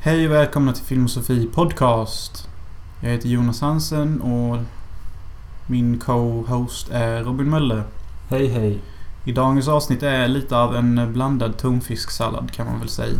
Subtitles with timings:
[0.00, 2.48] Hej och välkomna till Filmosofi Podcast.
[3.00, 4.58] Jag heter Jonas Hansen och
[5.66, 7.82] min co-host är Robin Möller.
[8.28, 8.78] Hej hej.
[9.24, 13.18] I dagens avsnitt är lite av en blandad tonfisksallad kan man väl säga.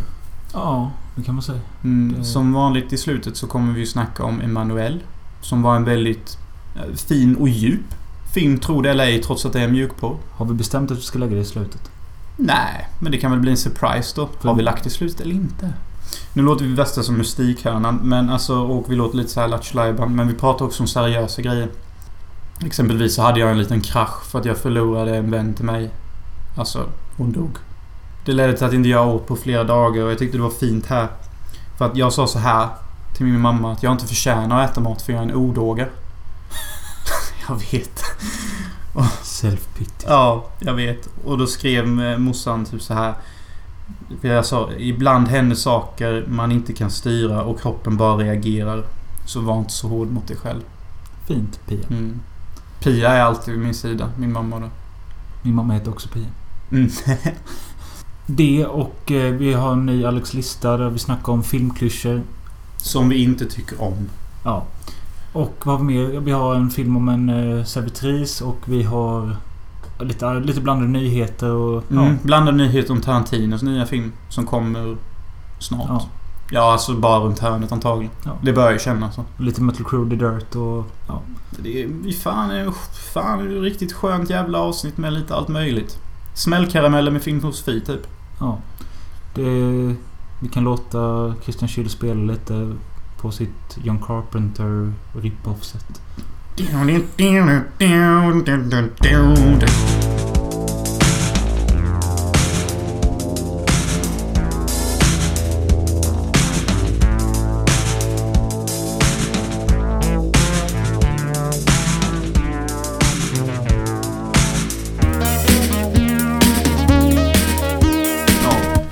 [0.53, 1.59] Ja, det kan man säga.
[1.83, 5.03] Mm, Det- Som vanligt i slutet så kommer vi ju snacka om Emanuel.
[5.41, 6.37] Som var en väldigt
[6.75, 7.85] eh, fin och djup
[8.33, 10.17] film, tro det eller ej, trots att det är mjuk på.
[10.31, 11.91] Har vi bestämt att vi ska lägga det i slutet?
[12.37, 14.29] Nej, men det kan väl bli en surprise då.
[14.49, 15.73] Har vi lagt det i slutet eller inte?
[16.33, 20.27] Nu låter vi värsta som mystikhörnan, men alltså, och vi låter lite såhär Lattjo men
[20.27, 21.69] vi pratar också om seriösa grejer.
[22.65, 25.89] Exempelvis så hade jag en liten krasch för att jag förlorade en vän till mig.
[26.57, 26.85] Alltså,
[27.17, 27.57] hon dog.
[28.25, 30.49] Det ledde till att inte jag åt på flera dagar och jag tyckte det var
[30.49, 31.07] fint här.
[31.77, 32.67] För att jag sa så här
[33.17, 35.87] till min mamma att jag inte förtjänar att äta mat för jag är en odåga.
[37.47, 38.01] jag vet.
[39.23, 40.05] Self-pity.
[40.07, 41.09] Ja, jag vet.
[41.25, 43.13] Och då skrev eh, morsan typ så här.
[44.21, 48.83] För jag sa, ibland händer saker man inte kan styra och kroppen bara reagerar.
[49.25, 50.61] Så var inte så hård mot dig själv.
[51.27, 51.87] Fint, Pia.
[51.89, 52.19] Mm.
[52.79, 54.67] Pia är alltid vid min sida, min mamma då.
[55.41, 56.27] Min mamma heter också Pia.
[56.71, 56.89] Mm.
[58.25, 62.21] Det och eh, vi har en ny Alex lista där vi snackar om filmklyschor.
[62.77, 64.09] Som vi inte tycker om.
[64.43, 64.65] Ja.
[65.33, 66.19] Och vad har vi mer?
[66.19, 69.35] Vi har en film om en eh, servitris och vi har
[70.03, 71.91] lite, lite blandade nyheter och...
[71.91, 72.17] Mm.
[72.23, 74.97] Blandade nyheter om Tarantinos nya film som kommer
[75.59, 75.87] snart.
[75.89, 76.07] Ja.
[76.53, 78.11] Ja, alltså bara runt hörnet antagligen.
[78.25, 78.31] Ja.
[78.41, 79.21] Det börjar ju kännas så.
[79.37, 79.43] ja.
[79.43, 80.85] Lite Metal Crew, The Dirt och...
[81.07, 81.21] Ja.
[81.57, 82.73] Det är fan,
[83.13, 85.97] fan det är riktigt skönt jävla avsnitt med lite allt möjligt.
[86.33, 88.07] Smällkarameller med filmfilosofi typ.
[88.39, 88.57] ja.
[89.35, 89.95] Det,
[90.39, 92.75] vi kan låta Christian Schill spela lite
[93.21, 95.63] på sitt John Carpenter rip-off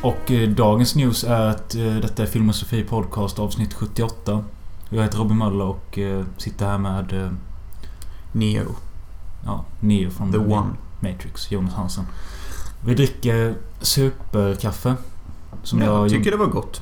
[0.02, 4.44] och eh, dagens news är att eh, detta är Filmosofi Podcast avsnitt 78.
[4.90, 7.32] Jag heter Robin Möller och eh, sitter här med eh,
[8.32, 8.76] Neo.
[9.46, 10.70] ja, Neo från The One.
[11.00, 12.06] Matrix, Jonas Hansen.
[12.86, 14.96] Vi dricker superkaffe.
[15.64, 16.82] Som jag jag tycker det var gott.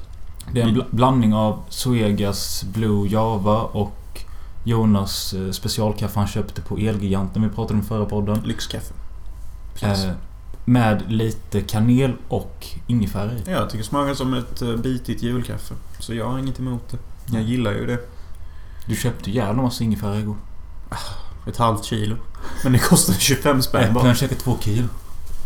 [0.52, 4.22] Det är en bl- blandning av Zoegas Blue Java och
[4.64, 8.42] Jonas eh, specialkaffe han köpte på Elgiganten vi pratade om förra podden.
[8.46, 8.94] Lyxkaffe.
[9.74, 10.06] Precis.
[10.06, 10.12] Eh,
[10.66, 13.44] med lite kanel och ingefära i.
[13.48, 15.74] Jag tycker det smakar som ett uh, bitigt julkaffe.
[16.00, 16.98] Så jag har inget emot det.
[17.34, 18.00] Jag gillar ju det.
[18.86, 20.36] Du köpte jävla massa ingefära igår.
[21.50, 22.16] Ett halvt kilo.
[22.64, 24.00] Men det kostar 25 spänn bara.
[24.00, 24.88] Äpplen käkar två kilo.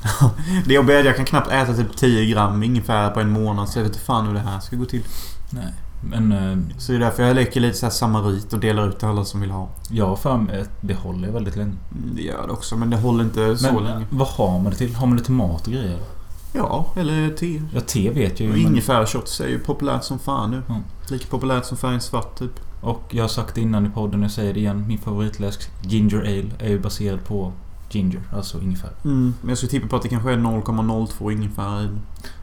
[0.65, 3.69] Det jobbiga är att jag kan knappt äta typ 10 gram ingefära på en månad.
[3.69, 5.03] Så jag vet inte fan hur det här ska gå till.
[5.49, 5.73] Nej.
[6.03, 8.99] Men eh, Så det är därför jag leker lite så här samarit och delar ut
[8.99, 9.69] till alla som vill ha.
[9.89, 11.71] jag har för mig att det håller väldigt länge.
[11.91, 14.05] Mm, Det gör det också, men det håller inte så Men länge.
[14.09, 14.95] vad har man det till?
[14.95, 15.99] Har man det till mat och grejer?
[16.53, 17.61] Ja, eller te.
[17.73, 18.63] Ja, te vet jag Och ju.
[18.63, 20.61] Men, ingefärsshots är ju populärt som fan nu.
[20.67, 20.75] Ja.
[21.09, 22.59] Lika populärt som färgen svart typ.
[22.81, 24.85] Och jag har sagt det innan i podden, jag säger det igen.
[24.87, 27.51] Min favoritläsk, Ginger Ale, är ju baserad på
[27.89, 28.91] ginger, alltså ingefära.
[29.03, 29.33] Mm.
[29.41, 31.89] Men jag skulle tippa på att det kanske är 0,02 ingefära i.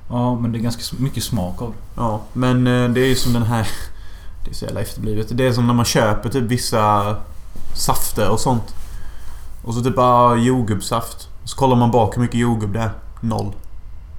[0.09, 1.77] Ja, men det är ganska mycket smak av det.
[2.03, 3.69] Ja, men eh, det är ju som den här...
[4.45, 5.27] Det är så jävla efterblivet.
[5.31, 7.17] Det är som när man köper typ vissa
[7.75, 8.75] safter och sånt.
[9.65, 11.29] Och så typ bara jordgubbssaft.
[11.43, 12.91] Och så kollar man bak hur mycket jordgubb det är.
[13.21, 13.53] Noll.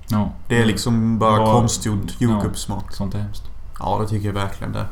[0.10, 0.32] Ja.
[0.48, 2.94] Det är liksom bara Bara- konstgjord jordgubbssmak.
[2.94, 3.44] Sånt är hemskt.
[3.80, 4.86] Ja, det tycker jag verkligen det.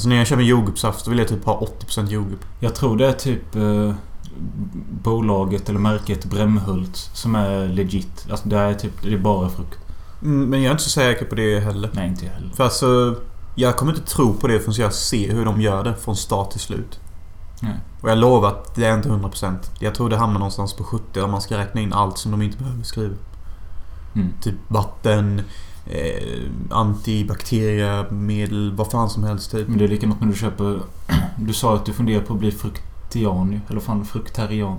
[0.00, 2.44] Alltså när jag köper jordgubbssaft så vill jag typ ha 80% jordgubb.
[2.60, 3.94] Jag tror det är typ eh,
[5.02, 8.26] bolaget eller märket Brämhult som är legit.
[8.30, 9.78] Alltså det är typ, det är bara frukt.
[10.22, 11.90] Mm, men jag är inte så säker på det heller.
[11.92, 12.50] Nej, inte jag heller.
[12.54, 13.16] För alltså...
[13.54, 16.50] Jag kommer inte tro på det förrän jag ser hur de gör det från start
[16.50, 17.00] till slut.
[17.60, 17.80] Nej.
[18.00, 19.56] Och jag lovar att det är inte 100%.
[19.78, 22.42] Jag tror det hamnar någonstans på 70 om man ska räkna in allt som de
[22.42, 23.14] inte behöver skriva.
[24.14, 24.32] Mm.
[24.42, 25.42] Typ vatten,
[25.86, 29.68] eh, antibakteriemedel, vad fan som helst typ.
[29.68, 30.80] Men det är likadant när du köper...
[31.36, 33.60] Du sa att du funderar på att bli fruktian.
[33.68, 34.76] Eller fan, fruktarian.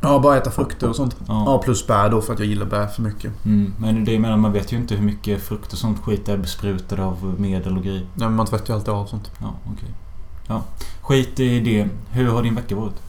[0.00, 1.16] Ja, bara äta frukter och sånt.
[1.28, 1.44] Ja.
[1.46, 3.44] Ja, plus bär då för att jag gillar bär för mycket.
[3.44, 3.74] Mm.
[3.78, 7.04] Men det menar, man vet ju inte hur mycket frukt och sånt skit är besprutade
[7.04, 8.00] av medel och grejer.
[8.00, 9.30] Nej, men man tvättar ju alltid av sånt.
[9.38, 9.88] Ja, okej.
[10.46, 10.62] Ja.
[11.00, 11.88] Skit i det.
[12.10, 13.02] Hur har din vecka varit?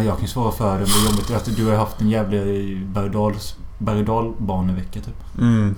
[0.00, 2.10] Ja, jag kan svara för det, men jobbigt att du har haft en
[2.92, 5.38] berg och dals- berg och dalbanevecka typ.
[5.38, 5.76] Mm.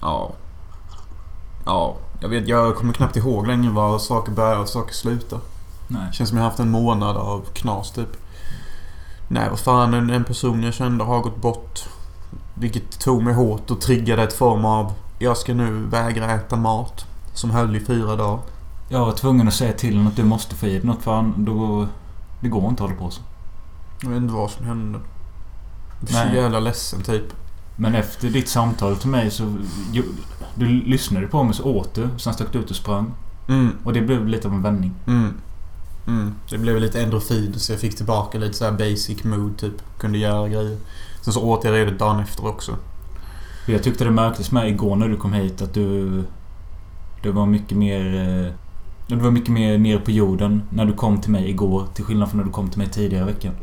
[0.00, 0.32] Ja.
[1.66, 1.96] Ja.
[2.20, 5.38] Jag vet, jag kommer knappt ihåg längre var saker börjar och saker slutar.
[5.88, 6.12] Nej.
[6.12, 8.16] Känns som jag haft en månad av knas typ.
[9.28, 9.94] Nej, vad fan.
[9.94, 11.88] En, en person jag kände har gått bort.
[12.54, 17.06] Vilket tog mig hårt och triggade ett form av Jag ska nu vägra äta mat.
[17.34, 18.40] Som höll i fyra dagar.
[18.88, 21.14] Jag var tvungen att säga till honom att du måste få i dig något för
[21.14, 21.86] han, då...
[22.40, 23.22] Det går inte att hålla på så.
[24.02, 24.98] Jag vet inte vad som hände.
[26.00, 27.24] Jag är så jävla ledsen typ.
[27.76, 29.54] Men efter ditt samtal till mig så...
[30.54, 32.08] Du lyssnade på mig så åt du.
[32.16, 33.12] Sen stack du ut och sprang.
[33.48, 34.94] Mm, Och det blev lite av en vändning.
[35.06, 35.32] mm,
[36.06, 36.34] mm.
[36.50, 39.72] Det blev lite endorfin så jag fick tillbaka lite så här basic mood typ.
[39.98, 40.76] Kunde göra grejer.
[41.20, 42.76] Sen så åt jag redan dagen efter också.
[43.66, 46.24] Jag tyckte det märktes med igår när du kom hit att du...
[47.22, 48.14] Du var mycket mer...
[48.46, 48.52] eh,
[49.06, 51.86] Du var mycket mer nere på jorden när du kom till mig igår.
[51.94, 53.54] Till skillnad från när du kom till mig tidigare i veckan.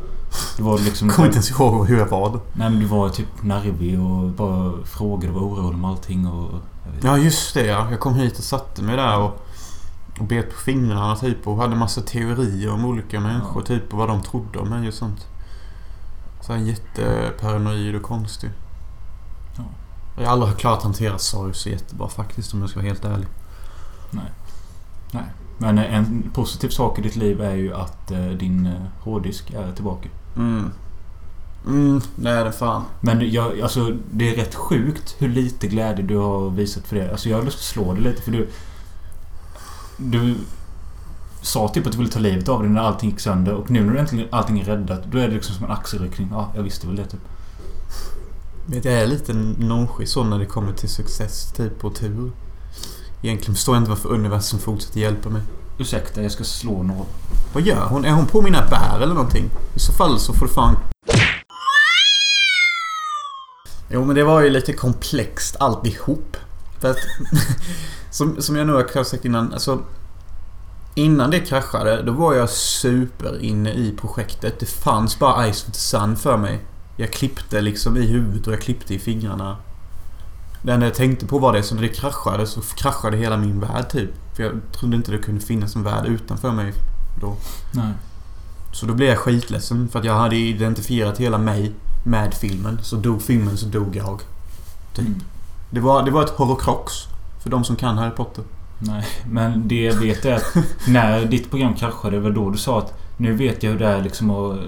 [0.56, 1.08] Du var liksom...
[1.08, 2.30] Kommer inte ens ihåg hur jag var.
[2.30, 6.60] Nej men du var typ nervig och bara frågade och var orolig med allting och...
[7.02, 7.90] Ja just det ja.
[7.90, 9.46] Jag kom hit och satte mig där och,
[10.20, 13.66] och bet på fingrarna typ och hade massa teorier om olika människor Ja.
[13.66, 15.26] typ och vad de trodde om mig och sånt.
[16.40, 18.50] Så här jätteparanoid och konstig.
[19.56, 19.64] Ja.
[20.16, 23.04] Jag har aldrig klarat att hantera sorg så jättebra faktiskt om jag ska vara helt
[23.04, 23.26] ärlig.
[25.58, 29.50] Men eh, en positiv sak i ditt liv är ju att eh, din eh, hårddisk
[29.50, 30.08] är tillbaka.
[30.36, 30.70] Mm.
[31.66, 32.82] Mm, det är det fan.
[33.00, 37.10] Men jag, alltså, det är rätt sjukt hur lite glädje du har visat för det.
[37.10, 38.48] Alltså jag har lust att slå dig lite för du...
[39.96, 40.34] Du
[41.42, 43.84] sa typ att du ville ta livet av dig när allting gick sönder och nu
[43.84, 46.28] när äntligen allting är räddat då är det liksom som en axelryckning.
[46.32, 47.20] Ja, jag visste väl det typ.
[48.66, 52.32] Vet, jag är lite nonchig så när det kommer till success typ och tur.
[53.22, 55.42] Egentligen förstår jag inte varför universum fortsätter hjälpa mig.
[55.78, 57.04] Ursäkta, jag ska slå några.
[57.52, 58.04] Vad gör hon?
[58.04, 59.50] Är hon på mina bär eller någonting?
[59.74, 60.76] I så fall så får du fan...
[63.88, 66.36] Jo men det var ju lite komplext alltihop.
[66.80, 66.96] För att...
[68.10, 69.82] som, som jag nu har sagt innan, alltså...
[70.94, 74.60] Innan det kraschade, då var jag super inne i projektet.
[74.60, 76.60] Det fanns bara Ice of the Sun för mig.
[76.96, 79.56] Jag klippte liksom i huvudet och jag klippte i fingrarna.
[80.62, 83.60] Det enda jag tänkte på var det, så när det kraschade så kraschade hela min
[83.60, 84.10] värld typ.
[84.36, 86.72] För jag trodde inte det kunde finnas en värld utanför mig
[87.20, 87.36] då.
[87.72, 87.92] Nej.
[88.72, 91.72] Så då blev jag skitledsen för att jag hade identifierat hela mig
[92.04, 92.78] med filmen.
[92.82, 94.20] Så dog filmen så dog jag.
[94.94, 95.06] Typ.
[95.06, 95.20] Mm.
[95.70, 96.92] Det var, det var ett horrocrox.
[97.42, 98.44] För de som kan Harry Potter.
[98.78, 100.56] Nej, men det jag vet är att
[100.88, 103.86] när ditt program kraschade, det var då du sa att nu vet jag hur det
[103.86, 104.58] är liksom att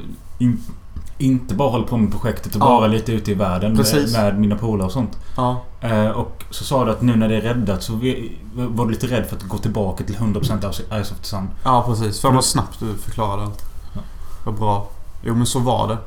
[1.18, 2.66] inte bara hålla på med projektet och Ja.
[2.66, 4.12] bara lite ute i världen med, Precis.
[4.12, 5.18] med mina polare och sånt.
[5.36, 5.62] Ja.
[5.80, 8.90] Eh, och så sa du att nu när det är räddat så vi, var du
[8.90, 11.48] lite rädd för att gå tillbaka till 100% av Ice of the Sun.
[11.64, 12.20] Ja, precis.
[12.20, 13.62] Fan vad snabbt du förklarade allt.
[13.94, 14.00] Ja.
[14.44, 14.88] Vad bra.
[15.22, 15.98] Jo, men så var det.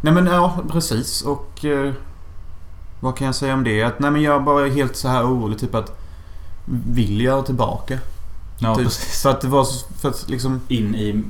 [0.00, 1.22] Nej, men ja, precis.
[1.22, 1.64] Och...
[1.64, 1.92] Eh,
[3.00, 3.82] vad kan jag säga om det?
[3.82, 5.58] Att, nej, men jag bara är helt så här orolig.
[5.58, 5.98] Typ att...
[6.90, 7.98] Vill jag tillbaka?
[8.58, 9.22] Ja, typ, precis.
[9.22, 9.66] för att det var
[10.00, 10.60] För att liksom...
[10.68, 11.22] In i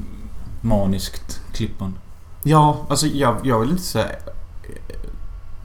[0.60, 1.96] maniskt klippande.
[2.42, 4.08] Ja, alltså jag, jag vill inte säga...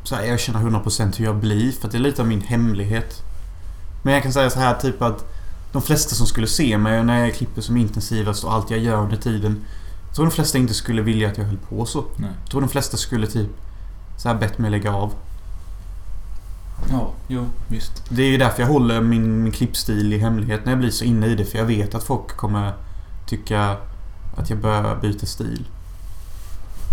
[0.03, 1.71] Så här, erkänna 100% hur jag blir.
[1.71, 3.23] För det är lite av min hemlighet.
[4.03, 5.25] Men jag kan säga så här typ att...
[5.71, 9.01] De flesta som skulle se mig när jag klipper som intensivast och allt jag gör
[9.01, 9.65] under tiden.
[10.07, 12.03] Jag tror de flesta inte skulle vilja att jag höll på så.
[12.15, 12.29] Nej.
[12.41, 13.49] Jag tror de flesta skulle typ...
[14.17, 15.13] Så här bett mig lägga av.
[16.91, 18.03] Ja, jo, visst.
[18.09, 21.03] Det är ju därför jag håller min, min klippstil i hemlighet när jag blir så
[21.03, 21.45] inne i det.
[21.45, 22.73] För jag vet att folk kommer
[23.25, 23.77] tycka
[24.37, 25.65] att jag bör byta stil.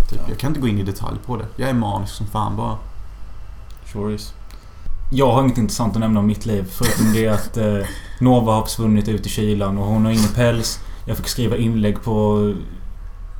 [0.09, 0.19] Typ.
[0.23, 0.29] Ja.
[0.29, 1.45] Jag kan inte gå in i detalj på det.
[1.55, 2.77] Jag är manisk som fan bara.
[3.93, 4.33] Sure is.
[5.11, 7.87] Jag har inget intressant att nämna om mitt liv förutom det att eh,
[8.19, 10.79] Nova har försvunnit ut i kylan och hon har ingen päls.
[11.05, 12.53] Jag fick skriva inlägg på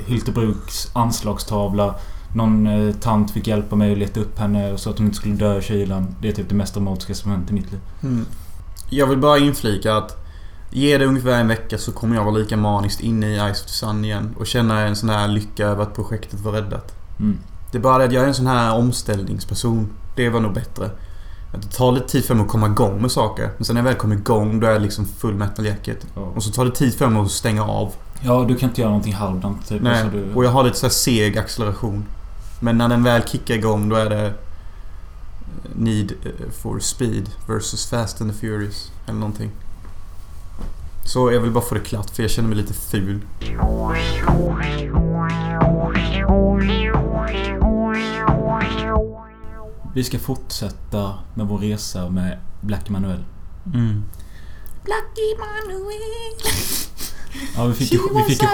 [0.07, 1.95] Hyltebruks anslagstavla.
[2.35, 5.35] Någon eh, tant fick hjälpa mig att leta upp henne så att hon inte skulle
[5.35, 6.15] dö i kylan.
[6.21, 7.81] Det är typ det mest dramatiska som hänt i mitt liv.
[8.03, 8.25] Mm.
[8.89, 10.24] Jag vill bara inflika att
[10.69, 13.65] Ge det ungefär en vecka så kommer jag vara lika maniskt inne i Ice of
[13.65, 16.95] the Sun igen och känna en sån här lycka över att projektet var räddat.
[17.19, 17.37] Mm.
[17.71, 19.89] Det är bara det att jag är en sån här omställningsperson.
[20.15, 20.89] Det var nog bättre.
[21.53, 23.49] Att det tar lite tid för mig att komma igång med saker.
[23.57, 26.07] Men sen när jag väl kommer igång då är jag liksom full metal jacket.
[26.15, 26.21] Ja.
[26.21, 27.93] Och så tar det tid för mig att stänga av.
[28.21, 29.81] ja, du kan inte göra någonting halvdant typ.
[29.81, 30.33] Nej, Alltså, du...
[30.33, 32.05] och jag har lite så här seg acceleration.
[32.59, 34.33] Men när den väl kickar igång då är det...
[35.75, 38.91] Need eh, for speed versus fast and the furious.
[39.05, 39.51] Eller någonting.
[41.05, 43.21] Så jag vill bara få det klart för jag känner mig lite ful.
[49.93, 53.23] Vi ska fortsätta med vår resa med Black Emanuel.
[53.65, 54.03] Mm.
[54.83, 56.35] Black Emanuel,
[57.55, 58.47] Ja, vi fick ju, vi fick ju,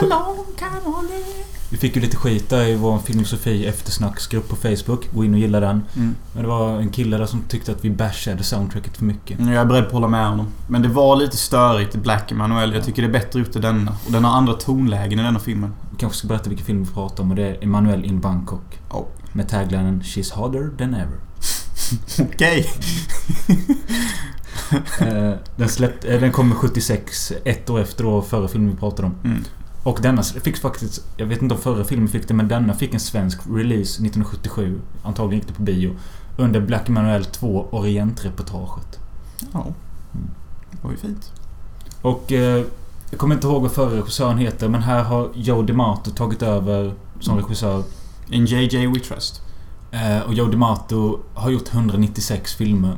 [1.70, 5.12] vi fick ju lite skit där i vår filosofi eftersnacksgrupp på Facebook.
[5.14, 5.84] Gå in och gilla den.
[5.96, 6.16] Mm.
[6.34, 9.40] Men det var en kille där som tyckte att vi bashade soundtracket för mycket.
[9.40, 10.48] Jag är beredd på att hålla med honom.
[10.68, 12.74] Men det var lite störigt i Black Emanuel.
[12.74, 13.98] Jag tycker det är bättre ute i denna.
[14.06, 15.74] Och den har andra tonlägen i denna filmen.
[15.92, 18.80] Vi kanske ska berätta vilken film vi pratar om och det är Emanuel in Bangkok.
[18.90, 19.08] Ja.
[19.32, 21.20] Med taglinen 'She's hotter than ever'.
[22.34, 22.70] Okej.
[25.02, 29.08] Eh, den, släpp, eh, den kom 76, ett år efter då förra filmen vi pratade
[29.08, 29.16] om.
[29.24, 29.44] Mm.
[29.84, 31.06] Och denna fick faktiskt...
[31.18, 34.80] Jag vet inte om förra filmen fick det, men denna fick en svensk release 1977.
[35.04, 35.96] Antagligen gick det på bio.
[36.38, 39.00] Under Black Manuel 2 Orientreportaget.
[39.54, 39.66] Ja.
[40.72, 41.32] Det var ju fint.
[42.02, 42.64] Och eh,
[43.10, 46.94] jag kommer inte ihåg vad förra regissören heter, men här har Joe D'Amato tagit över
[47.20, 47.46] som Mm.
[47.46, 47.84] regissör.
[48.30, 49.42] In JJ We Trust.
[49.92, 52.98] Eh, och Joe D'Amato har gjort 196 filmer.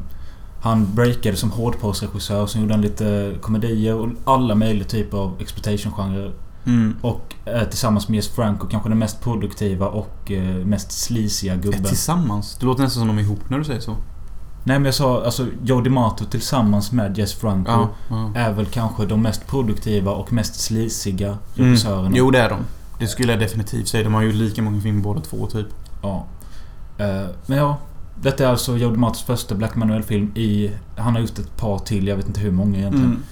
[0.64, 6.32] Han breakade som hårdpostregissör, som gjorde han lite komedier och alla möjliga typer av exploitation-genrer.
[6.66, 6.96] Mm.
[7.02, 11.84] Och är tillsammans med Jess Franco kanske den mest produktiva och eh, mest sleaziga gubben.
[11.84, 12.58] Tillsammans.
[12.60, 13.92] Det låter nästan som de är ihop när du säger så.
[14.64, 17.90] Nej men jag sa alltså Joe D'Amato tillsammans med Jess Franco Ja.
[18.10, 18.32] ja.
[18.36, 21.40] är väl kanske de mest produktiva och mest sleaziga Mm.
[21.56, 22.12] regissörerna.
[22.14, 22.58] Jo, det är de.
[23.00, 24.04] Det skulle jag definitivt säga.
[24.04, 25.68] De har ju lika många filmer båda två, typ.
[26.02, 26.26] Ja.
[26.98, 27.78] Eh, men ja.
[28.22, 30.72] Detta är alltså Joe D'Amatos första Black Manuel-film i...
[30.98, 33.10] Han har gjort ett par till, jag vet inte hur många egentligen.
[33.10, 33.24] Mm.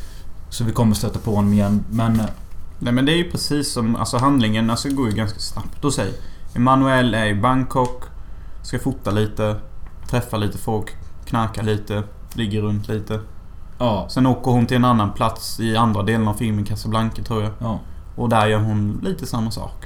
[0.50, 1.84] Så vi kommer stöta på honom igen.
[1.90, 2.20] Men...
[2.20, 2.26] eh,
[2.80, 5.94] Nej men det är ju precis som, alltså handlingen alltså, går ju ganska snabbt att
[5.94, 6.14] säga.
[6.56, 8.04] Emanuel är i Bangkok.
[8.64, 9.56] Ska fota lite.
[10.10, 10.96] Träffa lite folk.
[11.26, 12.04] Knarka lite.
[12.34, 13.20] Ligger runt lite.
[13.78, 14.08] Ja.
[14.10, 17.52] Sen åker hon till en annan plats i andra delen av filmen, Casablanca tror jag.
[17.60, 17.80] ja.
[18.16, 19.86] Och där gör hon lite samma sak.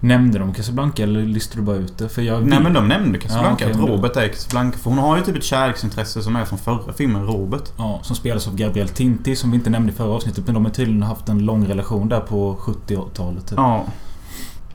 [0.00, 2.08] Nämnde de Casablanca eller listade du bara ut det?
[2.08, 2.46] För jag...
[2.46, 3.64] Nej men de nämnde Casablanca.
[3.64, 4.78] Ja, okej, att Robert är Casablanca.
[4.78, 7.72] För hon har ju typ ett kärleksintresse som är från förra filmen, Robert.
[7.76, 10.46] Ja, som spelas av Gabriel Tinti som vi inte nämnde i förra avsnittet.
[10.46, 13.46] Men de har tydligen haft en lång relation där på 70-talet.
[13.46, 13.58] Typ.
[13.58, 13.84] Ja.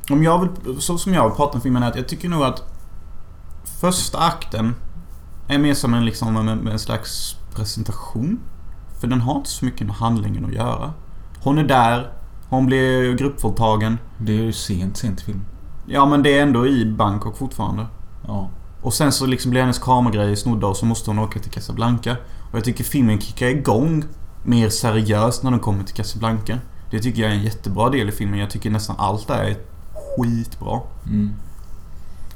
[0.10, 2.44] Om jag vill, så som jag vill prata om filmen är att jag tycker nog
[2.44, 2.64] att
[3.82, 4.76] första akten
[5.48, 8.40] är mer som en, liksom, en, en slags presentation.
[9.02, 10.94] För den har inte så mycket med handlingen att göra.
[11.40, 12.12] Hon är där.
[12.54, 13.98] Hon blir gruppvåldtagen.
[14.18, 15.46] Det är ju sent, sent film.
[15.86, 17.88] Ja men det är ändå i Bangkok fortfarande.
[18.28, 18.50] Ja.
[18.82, 22.18] Och sen så liksom blir hennes kameragrejer snodda och så måste hon åka till Casablanca.
[22.52, 24.04] Och jag tycker filmen kickar igång
[24.44, 26.60] mer seriöst när de kommer till Casablanca.
[26.92, 28.40] Det tycker jag är en jättebra del i filmen.
[28.40, 29.58] Jag tycker nästan allt är
[29.94, 30.80] skitbra.
[31.06, 31.34] Mm.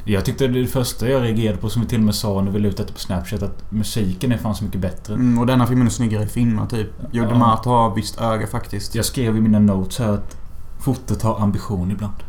[0.09, 2.59] Jag tyckte det första jag reagerade på, som vi till och med sa när vi
[2.59, 5.13] lutade på Snapchat, att musiken är fan så mycket bättre.
[5.13, 6.87] Mm, och denna filmen är snyggare i filmer typ.
[7.11, 7.31] Joe Ja.
[7.31, 8.95] D'Amato har visst öga faktiskt.
[8.95, 10.37] Jag skrev i mina notes här att
[10.79, 12.13] fotot har ambition ibland.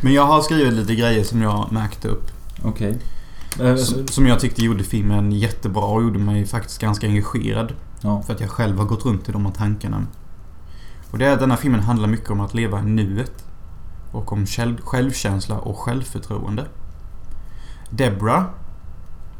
[0.00, 2.30] Men jag har skrivit lite grejer som jag märkte upp.
[2.62, 2.98] Okej.
[3.60, 7.72] Eh, Som, som jag tyckte gjorde filmen jättebra och gjorde mig faktiskt ganska engagerad.
[8.00, 8.22] Ja.
[8.22, 10.06] För att jag själv har gått runt i de här tankarna.
[11.10, 13.44] Och det är att denna filmen handlar mycket om att leva i nuet.
[14.12, 16.66] Och om själv, självkänsla och självförtroende.
[17.90, 18.46] Debra,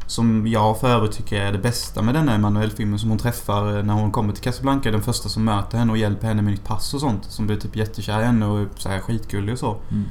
[0.07, 3.93] som jag för övrigt tycker är det bästa med denna Emanuel-filmen som hon träffar när
[3.93, 4.91] hon kommer till Casablanca.
[4.91, 7.25] Den första som möter henne och hjälper henne med nytt pass och sånt.
[7.25, 9.77] Som blir typ jättekär i henne och så här skitgullig och så.
[9.91, 10.05] Mm.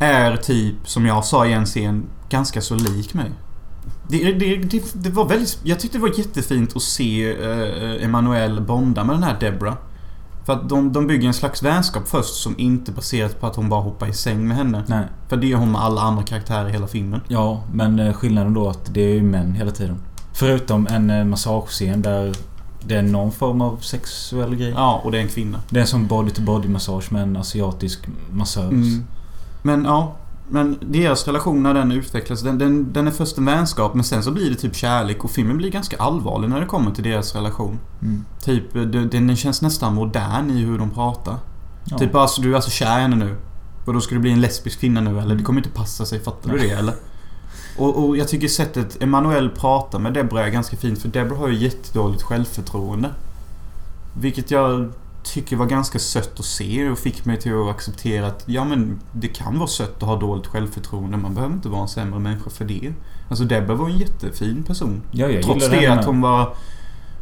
[0.00, 3.32] Är typ, som jag sa i en scen, ganska så lik mig.
[4.08, 5.60] Det, det, det, det var väldigt...
[5.62, 9.76] Jag tyckte det var jättefint att se uh, Emanuel bonda med den här Debra.
[10.44, 13.68] För att de, de bygger en slags vänskap först som inte baseras på att hon
[13.68, 14.84] bara hoppar i säng med henne.
[14.86, 15.06] Nej.
[15.28, 17.20] För det gör hon med alla andra karaktärer i hela filmen.
[17.28, 19.96] Ja, men eh, skillnaden då att det är ju män hela tiden.
[20.32, 22.34] Förutom en eh, massagescen där
[22.86, 24.72] det är någon form av sexuell grej.
[24.76, 25.60] Ja, och det är en kvinna.
[25.70, 28.72] Det är en sån body-to-body massage med en asiatisk massös.
[28.72, 29.04] Mm.
[29.62, 30.16] Men ja,
[30.48, 34.22] men deras relation när den utvecklas, den, den, den är först en vänskap men sen
[34.22, 37.34] så blir det typ kärlek och filmen blir ganska allvarlig när det kommer till deras
[37.34, 37.78] relation.
[38.02, 38.24] Mm.
[38.44, 41.36] Typ, den, den känns nästan modern i hur de pratar.
[41.84, 41.98] Ja.
[41.98, 43.36] Typ alltså, du är alltså kär i henne nu.
[43.84, 45.22] Och då ska du bli en lesbisk kvinna nu eller?
[45.26, 45.44] Det Mm.
[45.44, 46.94] kommer inte passa sig, fattar du det eller?
[47.78, 51.48] Och, och jag tycker sättet Emanuel pratar med Debra är ganska fint för Debra har
[51.48, 53.10] ju jättedåligt självförtroende.
[54.20, 54.92] Vilket jag
[55.24, 59.00] tycker var ganska sött att se och fick mig till att acceptera att ja men
[59.12, 61.16] det kan vara sött att ha dåligt självförtroende.
[61.16, 62.92] Man behöver inte vara en sämre människa för det.
[63.28, 65.02] Alltså Debra var en jättefin person.
[65.10, 66.54] Ja, jag Trots det att hon var...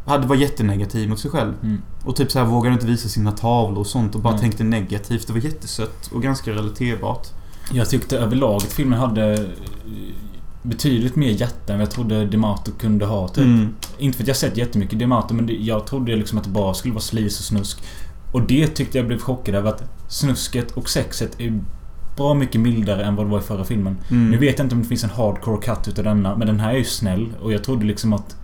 [0.07, 1.55] Hade var jättenegativ mot sig själv.
[1.63, 1.83] Mm.
[2.05, 4.41] Och typ så här vågade inte visa sina tavlor och sånt och bara Mm.
[4.41, 5.27] tänkte negativt.
[5.27, 7.27] Det var jättesött och ganska relaterbart.
[7.73, 9.51] Jag tyckte överlag att filmen hade
[10.63, 13.29] betydligt mer hjärta än vad jag trodde Demato kunde ha.
[13.29, 13.45] Typ.
[13.45, 13.75] Mm.
[13.99, 16.95] Inte för att jag sett jättemycket Demato men jag trodde liksom att det bara skulle
[16.95, 17.83] vara slis och snusk.
[18.33, 21.61] Och det tyckte jag blev chockad över att snusket och sexet är
[22.17, 23.97] bra mycket mildare än vad det var i förra filmen.
[24.11, 24.31] Mm.
[24.31, 26.73] Nu vet jag inte om det finns en hardcore cut utav denna men den här
[26.73, 28.37] är ju snäll och jag trodde liksom att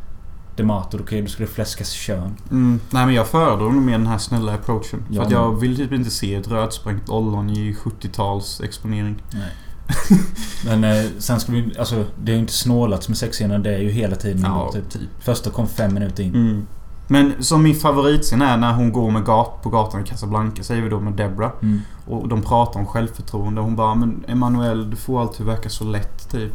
[0.56, 2.36] Demato, okej då skulle det fläskas kön.
[2.50, 2.80] Mm.
[2.90, 5.04] Nej men jag föredrar nog mer den här snälla approachen.
[5.10, 9.22] Ja, för att jag vill typ inte se ett rödsprängt ollon i 70-tals exponering.
[9.32, 9.52] Nej.
[10.64, 11.74] men eh, sen ska vi...
[11.78, 13.58] Alltså det är ju inte snålats med sexscener.
[13.58, 14.90] Det är ju hela tiden ändå, typ.
[14.90, 15.02] typ.
[15.20, 16.34] Första kom fem minuter in.
[16.34, 16.66] Mm.
[17.10, 20.82] Men som min favoritscen är när hon går med gat på gatan i Casablanca, säger
[20.82, 21.52] vi då med Debra.
[21.62, 21.80] Mm.
[22.06, 23.60] Och de pratar om självförtroende.
[23.60, 26.52] Hon bara Men Emanuel, du får alltid verka så lätt, typ.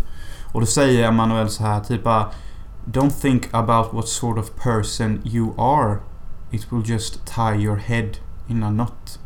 [0.53, 2.29] Och då säger Emanuel så här, typ bara
[2.85, 5.99] Don't think about what sort of person you are.
[6.51, 8.09] It will just tie your head
[8.47, 9.19] in a knot.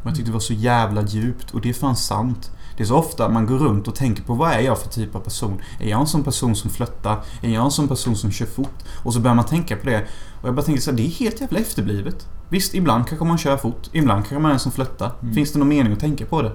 [0.00, 1.50] Och jag tyckte det var så jävla djupt.
[1.50, 2.50] Och det är fan sant.
[2.76, 5.14] Det är så ofta man går runt och tänker på vad är jag för typ
[5.14, 5.60] av person?
[5.80, 7.24] Är jag en sån person som flörtar?
[7.42, 8.84] Är jag en sån person som kör fort?
[9.04, 10.06] Och så börjar man tänka på det.
[10.40, 12.28] Och jag bara tänker så här, det är helt jävla efterblivet.
[12.48, 13.88] Visst, ibland kanske man kör fort.
[13.92, 15.12] Ibland kanske man är en som flörtar.
[15.22, 15.34] Mm.
[15.34, 16.52] Finns det någon mening att tänka på det?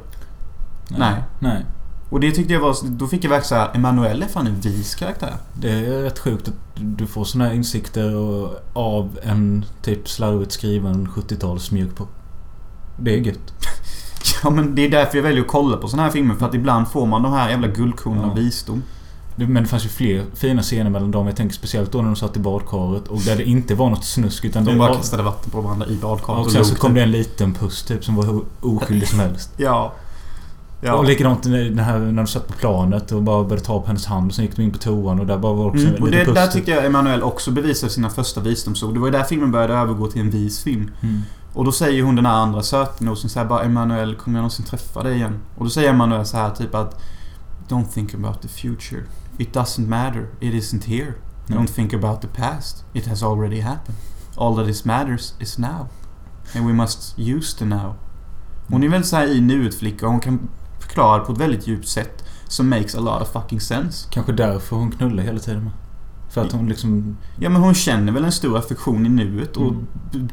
[0.90, 1.24] Nej.
[1.40, 1.66] Nej.
[2.10, 2.76] Och det tyckte jag var...
[2.84, 5.34] Då fick jag verkligen såhär, Emanuel är fan en vis karaktär.
[5.54, 8.14] Det är rätt sjukt att du får såna här insikter
[8.74, 12.10] av en typ slarvigt skriven 70-tals mjukpop.
[13.00, 13.54] Det är gött.
[14.44, 16.36] Ja men det är därför jag väljer att kolla på såna här filmer.
[16.36, 18.34] För att ibland får man de här jävla guldkornen Ja.
[18.34, 18.84] visdom.
[19.36, 21.28] Men det fanns ju fler fina scener mellan dem.
[21.28, 24.06] Jag tänker speciellt då när de satt i badkaret och där det inte var något
[24.06, 24.96] snusk utan De bara var...
[24.96, 26.96] kastade vatten på varandra i badkaret Och sen så log kom typ.
[26.96, 29.50] det en liten puss typ som var hur oskyldig som helst.
[29.58, 29.94] Ja.
[30.84, 30.94] Ja.
[30.94, 33.88] Och likadant när, den här, när de satt på planet och bara började ta på
[33.88, 35.96] hennes hand och sen gick de in på toan och där bara var också Mm,
[35.96, 36.36] en och liten det, puss.
[36.36, 38.94] där tyckte jag Emanuel också bevisade sina första visdomsord.
[38.94, 40.92] Det var ju där filmen började övergå till en vis film.
[41.02, 41.22] Mm.
[41.54, 45.04] Och då säger hon den här andra sötnosen såhär bara Emanuel, kommer jag någonsin träffa
[45.04, 45.40] dig igen?
[45.58, 47.02] Och då säger Emanuel så här typ att
[47.68, 49.04] Don't think about the future.
[49.38, 50.28] It doesn't matter.
[50.40, 51.14] It isn't here.
[51.48, 51.60] Mm.
[51.60, 52.86] Don't think about the past.
[52.94, 53.98] It has already happened.
[54.38, 55.90] All that is matters is now.
[56.56, 57.96] And we must use the now.
[58.68, 61.68] Hon är väl så här i nuet flicka och hon kan förklara på ett väldigt
[61.68, 62.24] djupt sätt.
[62.48, 64.08] Som makes a lot of fucking sense.
[64.10, 65.74] Kanske därför hon knullar hela tiden med.
[66.34, 67.18] För att hon liksom...
[67.40, 69.74] Ja men hon känner väl en stor affektion i nuet och